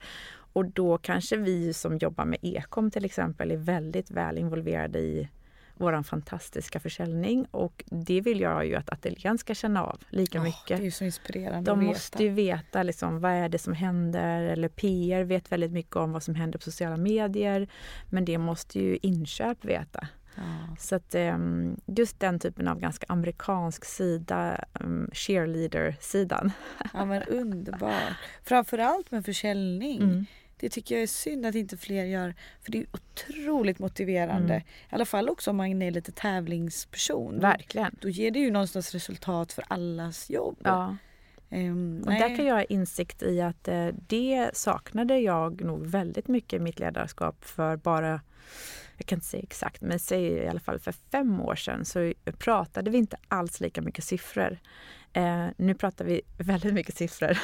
Och 0.53 0.65
då 0.65 0.97
kanske 0.97 1.37
vi 1.37 1.73
som 1.73 1.97
jobbar 1.97 2.25
med 2.25 2.39
ekom 2.41 2.91
till 2.91 3.05
exempel 3.05 3.51
är 3.51 3.57
väldigt 3.57 4.11
väl 4.11 4.37
involverade 4.37 4.99
i 4.99 5.29
vår 5.77 6.03
fantastiska 6.03 6.79
försäljning 6.79 7.45
och 7.51 7.83
det 7.85 8.21
vill 8.21 8.39
jag 8.39 8.65
ju 8.65 8.75
att 8.75 8.89
ateljén 8.89 9.37
ska 9.37 9.53
känna 9.53 9.83
av 9.83 9.99
lika 10.09 10.39
oh, 10.39 10.43
mycket. 10.43 10.79
Det 10.79 10.87
är 10.87 10.91
så 10.91 11.03
inspirerande 11.03 11.71
De 11.71 11.85
måste 11.85 12.23
ju 12.23 12.29
veta 12.29 12.83
liksom, 12.83 13.19
vad 13.19 13.31
är 13.31 13.49
det 13.49 13.59
som 13.59 13.73
händer 13.73 14.43
eller 14.43 14.69
PR 14.69 15.23
vet 15.23 15.51
väldigt 15.51 15.71
mycket 15.71 15.95
om 15.95 16.11
vad 16.11 16.23
som 16.23 16.35
händer 16.35 16.59
på 16.59 16.63
sociala 16.63 16.97
medier 16.97 17.67
men 18.09 18.25
det 18.25 18.37
måste 18.37 18.79
ju 18.79 18.97
inköp 19.01 19.65
veta. 19.65 20.07
Ja. 20.35 20.75
Så 20.79 20.95
att 20.95 21.15
um, 21.15 21.77
just 21.85 22.19
den 22.19 22.39
typen 22.39 22.67
av 22.67 22.79
ganska 22.79 23.05
amerikansk 23.09 23.85
sida, 23.85 24.65
um, 24.79 25.09
cheerleader-sidan. 25.13 26.51
Ja 26.93 27.05
men 27.05 27.23
underbart. 27.27 28.13
Framförallt 28.43 29.11
med 29.11 29.25
försäljning. 29.25 30.01
Mm. 30.01 30.25
Det 30.57 30.69
tycker 30.69 30.95
jag 30.95 31.03
är 31.03 31.07
synd 31.07 31.45
att 31.45 31.55
inte 31.55 31.77
fler 31.77 32.03
gör 32.03 32.35
för 32.61 32.71
det 32.71 32.77
är 32.77 32.85
otroligt 32.91 33.79
motiverande. 33.79 34.53
Mm. 34.53 34.67
I 34.89 34.95
alla 34.95 35.05
fall 35.05 35.29
också 35.29 35.49
om 35.49 35.57
man 35.57 35.81
är 35.81 35.91
lite 35.91 36.11
tävlingsperson. 36.11 37.39
Verkligen. 37.39 37.95
Då 38.01 38.09
ger 38.09 38.31
det 38.31 38.39
ju 38.39 38.51
någonstans 38.51 38.91
resultat 38.91 39.53
för 39.53 39.63
allas 39.67 40.29
jobb. 40.29 40.57
Ja. 40.63 40.97
Um, 41.49 42.03
och 42.05 42.11
där 42.11 42.35
kan 42.35 42.45
jag 42.45 42.55
ha 42.55 42.63
insikt 42.63 43.23
i 43.23 43.41
att 43.41 43.67
eh, 43.67 43.87
det 44.07 44.49
saknade 44.53 45.19
jag 45.19 45.63
nog 45.63 45.87
väldigt 45.87 46.27
mycket 46.27 46.53
i 46.53 46.59
mitt 46.59 46.79
ledarskap 46.79 47.45
för 47.45 47.75
bara 47.77 48.21
jag 48.97 49.05
kan 49.05 49.17
inte 49.17 49.27
säga 49.27 49.43
exakt, 49.43 49.81
men 49.81 49.99
säg 49.99 50.23
i 50.23 50.47
alla 50.47 50.59
fall 50.59 50.79
för 50.79 50.91
fem 50.91 51.41
år 51.41 51.55
sedan 51.55 51.85
så 51.85 52.13
pratade 52.37 52.91
vi 52.91 52.97
inte 52.97 53.17
alls 53.27 53.59
lika 53.59 53.81
mycket 53.81 54.03
siffror. 54.03 54.57
Eh, 55.13 55.47
nu 55.57 55.73
pratar 55.73 56.05
vi 56.05 56.21
väldigt 56.37 56.73
mycket 56.73 56.97
siffror, 56.97 57.37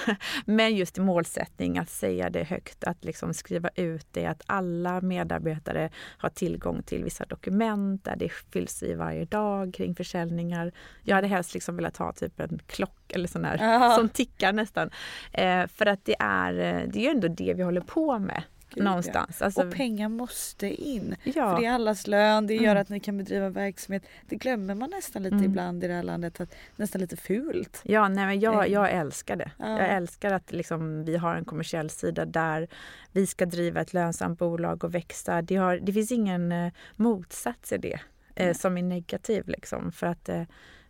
men 0.45 0.75
just 0.75 0.97
i 0.97 1.01
målsättning 1.01 1.77
att 1.77 1.89
säga 1.89 2.29
det 2.29 2.43
högt, 2.43 2.83
att 2.83 3.05
liksom 3.05 3.33
skriva 3.33 3.69
ut 3.75 4.07
det, 4.11 4.25
att 4.25 4.41
alla 4.45 5.01
medarbetare 5.01 5.89
har 6.17 6.29
tillgång 6.29 6.83
till 6.83 7.03
vissa 7.03 7.25
dokument 7.25 8.03
där 8.03 8.15
det 8.15 8.29
fylls 8.29 8.83
i 8.83 8.93
varje 8.93 9.25
dag 9.25 9.73
kring 9.73 9.95
försäljningar. 9.95 10.71
Jag 11.03 11.15
hade 11.15 11.27
helst 11.27 11.53
liksom 11.53 11.75
velat 11.75 11.97
ha 11.97 12.13
typ 12.13 12.39
en 12.39 12.59
klocka 12.67 13.15
eller 13.15 13.27
sån 13.27 13.45
här, 13.45 13.95
som 13.95 14.09
tickar 14.09 14.53
nästan. 14.53 14.89
Eh, 15.31 15.67
för 15.67 15.85
att 15.85 16.05
det 16.05 16.15
är, 16.19 16.53
det 16.87 16.99
är 16.99 17.03
ju 17.03 17.09
ändå 17.09 17.27
det 17.27 17.53
vi 17.53 17.63
håller 17.63 17.81
på 17.81 18.19
med. 18.19 18.43
Någonstans. 18.83 19.41
Alltså, 19.41 19.67
och 19.67 19.73
pengar 19.73 20.09
måste 20.09 20.67
in. 20.67 21.15
Ja. 21.23 21.33
För 21.33 21.61
det 21.61 21.65
är 21.65 21.71
allas 21.71 22.07
lön, 22.07 22.47
det 22.47 22.53
gör 22.53 22.71
mm. 22.71 22.81
att 22.81 22.89
ni 22.89 22.99
kan 22.99 23.17
bedriva 23.17 23.49
verksamhet. 23.49 24.03
Det 24.29 24.35
glömmer 24.35 24.75
man 24.75 24.89
nästan 24.89 25.23
lite 25.23 25.35
mm. 25.35 25.45
ibland 25.45 25.83
i 25.83 25.87
det 25.87 25.93
här 25.93 26.03
landet, 26.03 26.41
att 26.41 26.55
nästan 26.75 27.01
lite 27.01 27.17
fult. 27.17 27.81
Ja, 27.83 28.07
nej, 28.07 28.25
men 28.25 28.39
jag, 28.39 28.65
eh. 28.65 28.73
jag 28.73 28.91
älskar 28.91 29.35
det. 29.35 29.51
Ja. 29.57 29.79
Jag 29.79 29.89
älskar 29.89 30.33
att 30.33 30.51
liksom, 30.51 31.05
vi 31.05 31.17
har 31.17 31.35
en 31.35 31.45
kommersiell 31.45 31.89
sida 31.89 32.25
där 32.25 32.67
vi 33.11 33.27
ska 33.27 33.45
driva 33.45 33.81
ett 33.81 33.93
lönsamt 33.93 34.39
bolag 34.39 34.83
och 34.83 34.95
växa. 34.95 35.41
Det, 35.41 35.55
har, 35.55 35.77
det 35.77 35.93
finns 35.93 36.11
ingen 36.11 36.51
eh, 36.51 36.73
motsats 36.95 37.71
i 37.71 37.77
det 37.77 37.99
eh, 38.35 38.53
som 38.53 38.77
är 38.77 38.83
negativ. 38.83 39.47
Liksom, 39.47 39.91
för 39.91 40.07
att 40.07 40.29
eh, 40.29 40.43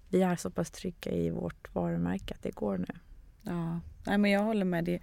vi 0.10 0.22
är 0.22 0.36
så 0.36 0.50
pass 0.50 0.72
trygga 0.72 1.12
i 1.12 1.30
vårt 1.30 1.76
varumärke 1.76 2.34
att 2.34 2.44
det 2.44 2.56
går 2.56 2.78
nu. 2.78 3.00
Ja, 3.42 3.80
nej, 4.06 4.18
men 4.18 4.32
jag 4.32 4.42
håller 4.42 4.66
med. 4.66 4.86
Det 4.86 5.00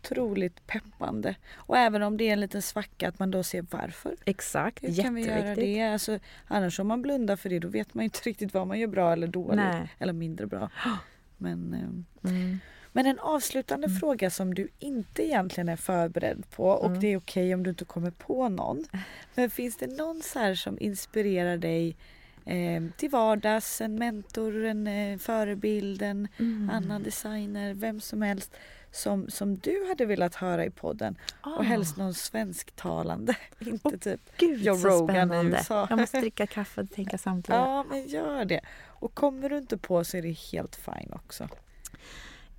otroligt 0.00 0.66
peppande. 0.66 1.34
Och 1.54 1.78
även 1.78 2.02
om 2.02 2.16
det 2.16 2.28
är 2.28 2.32
en 2.32 2.40
liten 2.40 2.62
svacka 2.62 3.08
att 3.08 3.18
man 3.18 3.30
då 3.30 3.42
ser 3.42 3.66
varför. 3.70 4.16
Exakt, 4.24 4.84
Hur 4.84 5.02
kan 5.02 5.14
vi 5.14 5.26
göra 5.26 5.54
det? 5.54 5.82
Alltså, 5.82 6.18
annars 6.46 6.80
om 6.80 6.86
man 6.86 7.02
blundar 7.02 7.36
för 7.36 7.48
det 7.48 7.58
då 7.58 7.68
vet 7.68 7.94
man 7.94 8.04
inte 8.04 8.20
riktigt 8.24 8.54
vad 8.54 8.66
man 8.66 8.78
gör 8.78 8.88
bra 8.88 9.12
eller 9.12 9.26
dåligt. 9.26 9.56
Nej. 9.56 9.94
Eller 9.98 10.12
mindre 10.12 10.46
bra. 10.46 10.70
Men, 11.36 11.74
eh, 11.74 12.30
mm. 12.30 12.58
men 12.92 13.06
en 13.06 13.18
avslutande 13.18 13.86
mm. 13.86 13.98
fråga 13.98 14.30
som 14.30 14.54
du 14.54 14.68
inte 14.78 15.26
egentligen 15.26 15.68
är 15.68 15.76
förberedd 15.76 16.44
på 16.50 16.64
och 16.64 16.86
mm. 16.86 17.00
det 17.00 17.06
är 17.06 17.16
okej 17.16 17.42
okay 17.42 17.54
om 17.54 17.62
du 17.62 17.70
inte 17.70 17.84
kommer 17.84 18.10
på 18.10 18.48
någon. 18.48 18.84
Men 19.34 19.50
finns 19.50 19.76
det 19.76 19.86
någon 19.86 20.22
så 20.22 20.38
här 20.38 20.54
som 20.54 20.78
inspirerar 20.80 21.56
dig 21.56 21.96
eh, 22.44 22.82
till 22.96 23.10
vardags? 23.10 23.80
En 23.80 23.94
mentor, 23.94 24.64
en 24.64 24.86
eh, 24.86 25.18
förebild, 25.18 26.02
en 26.02 26.28
mm. 26.38 26.70
annan 26.70 27.02
designer, 27.02 27.74
vem 27.74 28.00
som 28.00 28.22
helst 28.22 28.56
som, 28.90 29.30
som 29.30 29.58
du 29.58 29.86
hade 29.88 30.06
velat 30.06 30.34
höra 30.34 30.64
i 30.64 30.70
podden. 30.70 31.18
Oh. 31.44 31.58
Och 31.58 31.64
helst 31.64 31.96
någon 31.96 32.14
svensktalande. 32.14 33.36
Inte 33.58 33.88
oh, 33.88 33.96
typ 33.96 34.20
Gud, 34.36 34.60
Joe 34.60 34.76
Rogan 34.76 35.08
spännande. 35.08 35.56
i 35.56 35.60
USA. 35.60 35.86
Jag 35.90 35.98
måste 35.98 36.20
dricka 36.20 36.46
kaffe 36.46 36.80
och 36.80 36.90
tänka 36.90 37.18
samtidigt. 37.18 37.58
Ja, 37.58 37.84
men 37.88 38.06
gör 38.06 38.44
det. 38.44 38.60
Och 38.86 39.14
kommer 39.14 39.48
du 39.48 39.58
inte 39.58 39.78
på 39.78 40.04
så 40.04 40.16
är 40.16 40.22
det 40.22 40.38
helt 40.52 40.76
fine 40.76 41.12
också. 41.12 41.48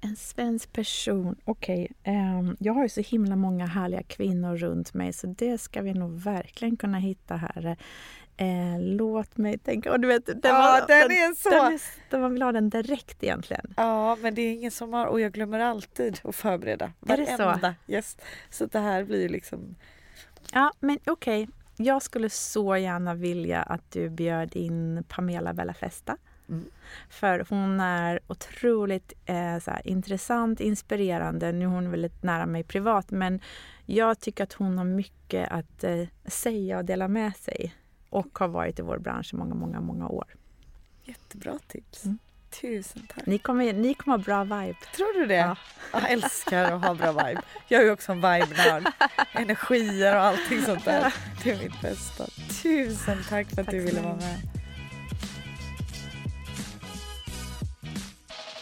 En 0.03 0.15
svensk 0.15 0.73
person, 0.73 1.36
okej. 1.45 1.88
Okay. 1.99 2.15
Um, 2.15 2.19
ehm, 2.19 2.57
jag 2.59 2.73
har 2.73 2.84
ju 2.84 2.89
så 2.89 3.01
himla 3.01 3.36
många 3.36 3.65
härliga 3.65 4.03
kvinnor 4.03 4.57
runt 4.57 4.93
mig 4.93 5.13
så 5.13 5.27
det 5.27 5.57
ska 5.57 5.82
vi 5.82 5.93
nog 5.93 6.19
verkligen 6.19 6.77
kunna 6.77 6.97
hitta 6.97 7.36
här. 7.36 7.77
Eh, 8.38 8.79
låt 8.79 9.38
mig 9.38 9.57
tänka. 9.57 9.91
Och 9.91 9.99
du 9.99 10.07
vet, 10.07 10.25
den, 10.25 10.39
ja, 10.43 10.51
var, 10.51 10.88
den, 10.88 11.07
den, 11.07 11.11
är 11.11 11.36
så... 11.36 11.49
Den 11.49 12.19
är, 12.19 12.21
man 12.21 12.34
vill 12.34 12.41
ha 12.41 12.51
den 12.51 12.69
direkt 12.69 13.23
egentligen. 13.23 13.73
Ja, 13.77 14.15
men 14.21 14.36
det 14.36 14.41
är 14.41 14.51
ingen 14.51 14.71
som 14.71 14.93
har... 14.93 15.05
Och 15.05 15.21
jag 15.21 15.32
glömmer 15.32 15.59
alltid 15.59 16.19
att 16.23 16.36
förbereda. 16.36 16.91
Varenda 16.99 17.32
är 17.32 17.59
så? 17.59 17.73
Yes. 17.88 18.17
Så 18.49 18.65
det 18.65 18.79
här 18.79 19.03
blir 19.03 19.29
liksom... 19.29 19.75
Ja, 20.53 20.71
men 20.79 20.99
okej. 21.05 21.43
Okay. 21.43 21.53
Jag 21.77 22.01
skulle 22.01 22.29
så 22.29 22.77
gärna 22.77 23.13
vilja 23.13 23.61
att 23.61 23.91
du 23.91 24.09
bjöd 24.09 24.55
in 24.55 25.03
Pamela 25.07 25.53
Bella 25.53 25.73
Festa. 25.73 26.17
Mm. 26.49 26.65
För 27.09 27.45
hon 27.49 27.79
är 27.79 28.19
otroligt 28.27 29.13
eh, 29.25 29.59
såhär, 29.59 29.88
intressant, 29.88 30.59
inspirerande. 30.59 31.51
Nu 31.51 31.65
är 31.65 31.69
hon 31.69 31.91
väldigt 31.91 32.23
nära 32.23 32.45
mig 32.45 32.63
privat 32.63 33.11
men 33.11 33.39
jag 33.86 34.19
tycker 34.19 34.43
att 34.43 34.53
hon 34.53 34.77
har 34.77 34.86
mycket 34.86 35.51
att 35.51 35.84
eh, 35.84 36.07
säga 36.25 36.77
och 36.77 36.86
dela 36.86 37.07
med 37.07 37.36
sig 37.36 37.73
och 38.12 38.39
har 38.39 38.47
varit 38.47 38.80
i 38.80 38.82
vår 38.82 38.97
bransch 38.97 39.34
i 39.34 39.38
många, 39.38 39.55
många, 39.55 39.82
många 39.82 40.07
år. 40.07 40.26
Jättebra 41.03 41.59
tips. 41.68 42.05
Mm. 42.05 42.20
Tusen 42.62 43.07
tack. 43.16 43.26
Ni 43.26 43.38
kommer, 43.38 43.74
ni 43.74 43.93
kommer 43.93 44.18
ha 44.18 44.24
bra 44.24 44.43
vibe. 44.43 44.78
Tror 44.95 45.20
du 45.20 45.26
det? 45.26 45.36
Ja. 45.36 45.55
Jag 45.93 46.12
älskar 46.12 46.72
att 46.72 46.86
ha 46.86 46.93
bra 46.93 47.12
vibe. 47.12 47.41
Jag 47.68 47.84
är 47.84 47.91
också 47.91 48.12
en 48.12 48.18
vibe-nörd. 48.18 48.88
Energier 49.34 50.16
och 50.16 50.22
allting 50.22 50.62
sånt 50.62 50.86
där. 50.86 51.14
Det 51.43 51.51
är 51.51 51.57
mitt 51.57 51.82
bästa. 51.82 52.26
Tusen 52.64 53.18
tack 53.30 53.47
för 53.49 53.62
att 53.62 53.66
tack 53.66 53.72
du 53.72 53.80
ville 53.80 54.01
vara 54.01 54.16
med. 54.16 54.38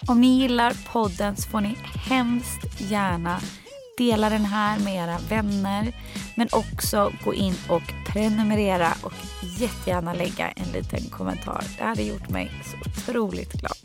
Om 0.07 0.21
ni 0.21 0.39
gillar 0.39 0.73
podden 0.91 1.37
så 1.37 1.49
får 1.49 1.61
ni 1.61 1.77
hemskt 2.09 2.81
gärna 2.81 3.39
dela 3.97 4.29
den 4.29 4.45
här 4.45 4.79
med 4.79 4.95
era 4.95 5.17
vänner 5.29 5.93
men 6.39 6.47
också 6.51 7.11
gå 7.23 7.33
in 7.33 7.53
och 7.69 7.93
prenumerera 8.07 8.93
och 9.03 9.13
jättegärna 9.59 10.13
lägga 10.13 10.49
en 10.49 10.71
liten 10.71 11.09
kommentar. 11.09 11.63
Det 11.77 11.83
hade 11.83 12.03
gjort 12.03 12.29
mig 12.29 12.51
så 12.65 12.89
otroligt 12.89 13.53
glad. 13.53 13.77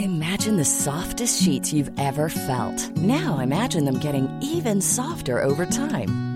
Imagine 0.00 0.56
the 0.56 0.64
softest 0.64 1.44
sheets 1.44 1.72
you've 1.72 1.92
ever 1.98 2.28
felt. 2.28 2.96
Now 2.96 3.42
imagine 3.42 3.84
them 3.84 4.00
getting 4.00 4.28
even 4.42 4.82
softer 4.82 5.44
over 5.44 5.66
time. 5.66 6.35